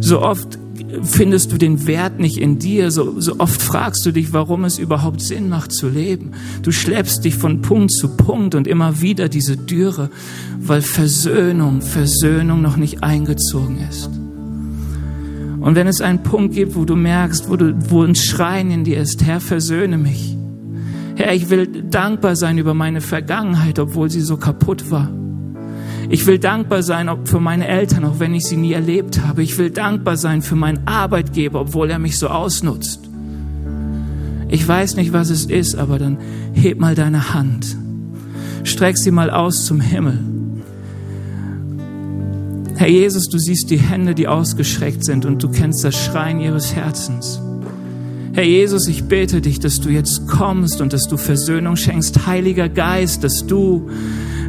So 0.00 0.22
oft 0.22 0.58
findest 1.02 1.52
du 1.52 1.58
den 1.58 1.86
Wert 1.86 2.18
nicht 2.18 2.38
in 2.38 2.58
dir. 2.58 2.90
So, 2.90 3.20
so 3.20 3.38
oft 3.38 3.60
fragst 3.60 4.04
du 4.06 4.12
dich, 4.12 4.32
warum 4.32 4.64
es 4.64 4.78
überhaupt 4.78 5.20
Sinn 5.20 5.48
macht 5.48 5.72
zu 5.72 5.88
leben. 5.88 6.32
Du 6.62 6.72
schleppst 6.72 7.24
dich 7.24 7.34
von 7.34 7.62
Punkt 7.62 7.92
zu 7.92 8.16
Punkt 8.16 8.54
und 8.54 8.66
immer 8.66 9.00
wieder 9.00 9.28
diese 9.28 9.56
Dürre, 9.56 10.10
weil 10.58 10.82
Versöhnung, 10.82 11.82
Versöhnung 11.82 12.62
noch 12.62 12.76
nicht 12.76 13.02
eingezogen 13.02 13.78
ist. 13.88 14.10
Und 15.60 15.76
wenn 15.76 15.86
es 15.86 16.00
einen 16.00 16.22
Punkt 16.22 16.54
gibt, 16.54 16.76
wo 16.76 16.84
du 16.84 16.94
merkst, 16.94 17.48
wo, 17.48 17.56
du, 17.56 17.74
wo 17.88 18.02
ein 18.02 18.14
Schreien 18.14 18.70
in 18.70 18.84
dir 18.84 19.00
ist, 19.00 19.24
Herr, 19.24 19.40
versöhne 19.40 19.96
mich. 19.96 20.36
Herr, 21.16 21.32
ich 21.32 21.48
will 21.48 21.66
dankbar 21.66 22.36
sein 22.36 22.58
über 22.58 22.74
meine 22.74 23.00
Vergangenheit, 23.00 23.78
obwohl 23.78 24.10
sie 24.10 24.20
so 24.20 24.36
kaputt 24.36 24.90
war. 24.90 25.10
Ich 26.08 26.26
will 26.26 26.38
dankbar 26.38 26.82
sein 26.82 27.10
für 27.24 27.40
meine 27.40 27.66
Eltern, 27.66 28.04
auch 28.04 28.18
wenn 28.18 28.34
ich 28.34 28.44
sie 28.44 28.56
nie 28.56 28.72
erlebt 28.72 29.20
habe. 29.22 29.42
Ich 29.42 29.56
will 29.58 29.70
dankbar 29.70 30.16
sein 30.16 30.42
für 30.42 30.56
meinen 30.56 30.86
Arbeitgeber, 30.86 31.60
obwohl 31.60 31.90
er 31.90 31.98
mich 31.98 32.18
so 32.18 32.28
ausnutzt. 32.28 33.00
Ich 34.48 34.66
weiß 34.66 34.96
nicht, 34.96 35.12
was 35.12 35.30
es 35.30 35.46
ist, 35.46 35.76
aber 35.76 35.98
dann 35.98 36.18
heb 36.52 36.78
mal 36.78 36.94
deine 36.94 37.34
Hand. 37.34 37.76
Streck 38.62 38.96
sie 38.98 39.10
mal 39.10 39.30
aus 39.30 39.64
zum 39.64 39.80
Himmel. 39.80 40.18
Herr 42.76 42.88
Jesus, 42.88 43.28
du 43.28 43.38
siehst 43.38 43.70
die 43.70 43.78
Hände, 43.78 44.14
die 44.14 44.28
ausgeschreckt 44.28 45.04
sind 45.04 45.24
und 45.24 45.42
du 45.42 45.48
kennst 45.48 45.84
das 45.84 45.96
Schreien 45.96 46.40
ihres 46.40 46.74
Herzens. 46.74 47.40
Herr 48.34 48.44
Jesus, 48.44 48.88
ich 48.88 49.04
bete 49.04 49.40
dich, 49.40 49.60
dass 49.60 49.80
du 49.80 49.90
jetzt 49.90 50.26
kommst 50.26 50.80
und 50.80 50.92
dass 50.92 51.06
du 51.06 51.16
Versöhnung 51.16 51.76
schenkst. 51.76 52.26
Heiliger 52.26 52.68
Geist, 52.68 53.22
dass 53.22 53.46
du 53.46 53.88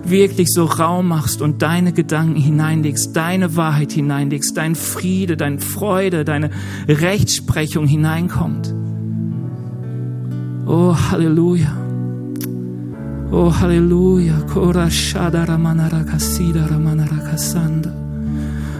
wirklich 0.09 0.49
so 0.51 0.65
Raum 0.65 1.07
machst 1.07 1.41
und 1.41 1.61
deine 1.61 1.93
Gedanken 1.93 2.39
hineinlegst, 2.39 3.15
deine 3.15 3.55
Wahrheit 3.55 3.91
hineinlegst, 3.91 4.55
dein 4.55 4.75
Friede, 4.75 5.37
deine 5.37 5.59
Freude, 5.59 6.25
deine 6.25 6.49
Rechtsprechung 6.87 7.87
hineinkommt. 7.87 8.73
Oh, 10.67 10.95
Halleluja. 10.95 11.75
Oh, 13.31 13.53
Halleluja. 13.59 14.41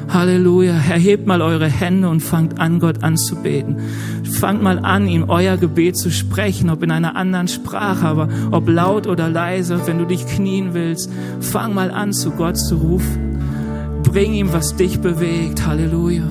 Halleluja. 0.10 0.74
Herr, 0.74 0.98
hebt 0.98 1.28
mal 1.28 1.42
eure 1.42 1.68
Hände 1.68 2.10
und 2.10 2.22
fangt 2.22 2.60
an, 2.60 2.80
Gott 2.80 3.04
anzubeten. 3.04 3.78
Fangt 4.40 4.62
mal 4.62 4.80
an, 4.80 5.08
ihm 5.08 5.26
euer 5.30 5.58
Gebet 5.58 5.98
zu 5.98 6.12
sprechen, 6.12 6.70
ob 6.70 6.84
in 6.84 6.92
einer 6.92 7.16
anderen 7.16 7.48
Sprache, 7.48 8.06
aber 8.06 8.30
ob 8.52 8.68
laut 8.70 9.08
oder 9.08 9.30
leise, 9.30 9.86
wenn 9.86 9.98
du 9.98 10.06
dich 10.06 10.26
knien 10.28 10.74
willst. 10.74 11.10
Fang 11.40 11.74
mal 11.74 11.92
an, 11.92 12.14
zu 12.14 12.32
Gott 12.32 12.58
zu 12.58 12.76
rufen. 12.76 13.40
Bring 14.04 14.34
ihm, 14.34 14.54
was 14.54 14.76
dich 14.76 15.00
bewegt. 15.00 15.66
Halleluja. 15.66 16.24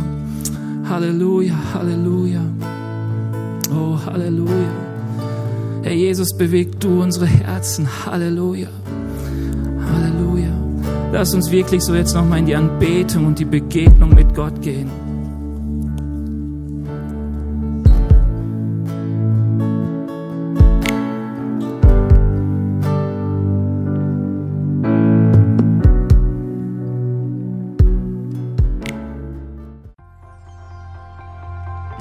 Halleluja, 0.89 1.55
Halleluja. 1.73 2.41
Oh, 3.71 3.99
Halleluja. 4.07 4.73
Herr 5.83 5.95
Jesus, 5.95 6.37
bewegt 6.37 6.83
du 6.85 7.03
unsere 7.03 7.27
Herzen. 7.27 7.89
Halleluja. 8.07 8.69
Lass 11.15 11.33
uns 11.33 11.53
wirklich 11.53 11.81
so 11.81 11.95
jetzt 11.95 12.13
nochmal 12.13 12.41
in 12.41 12.47
die 12.47 12.57
Anbetung 12.57 13.27
und 13.27 13.39
die 13.39 13.45
Begegnung 13.45 14.17
mit 14.17 14.35
Gott 14.35 14.61
gehen. 14.61 14.91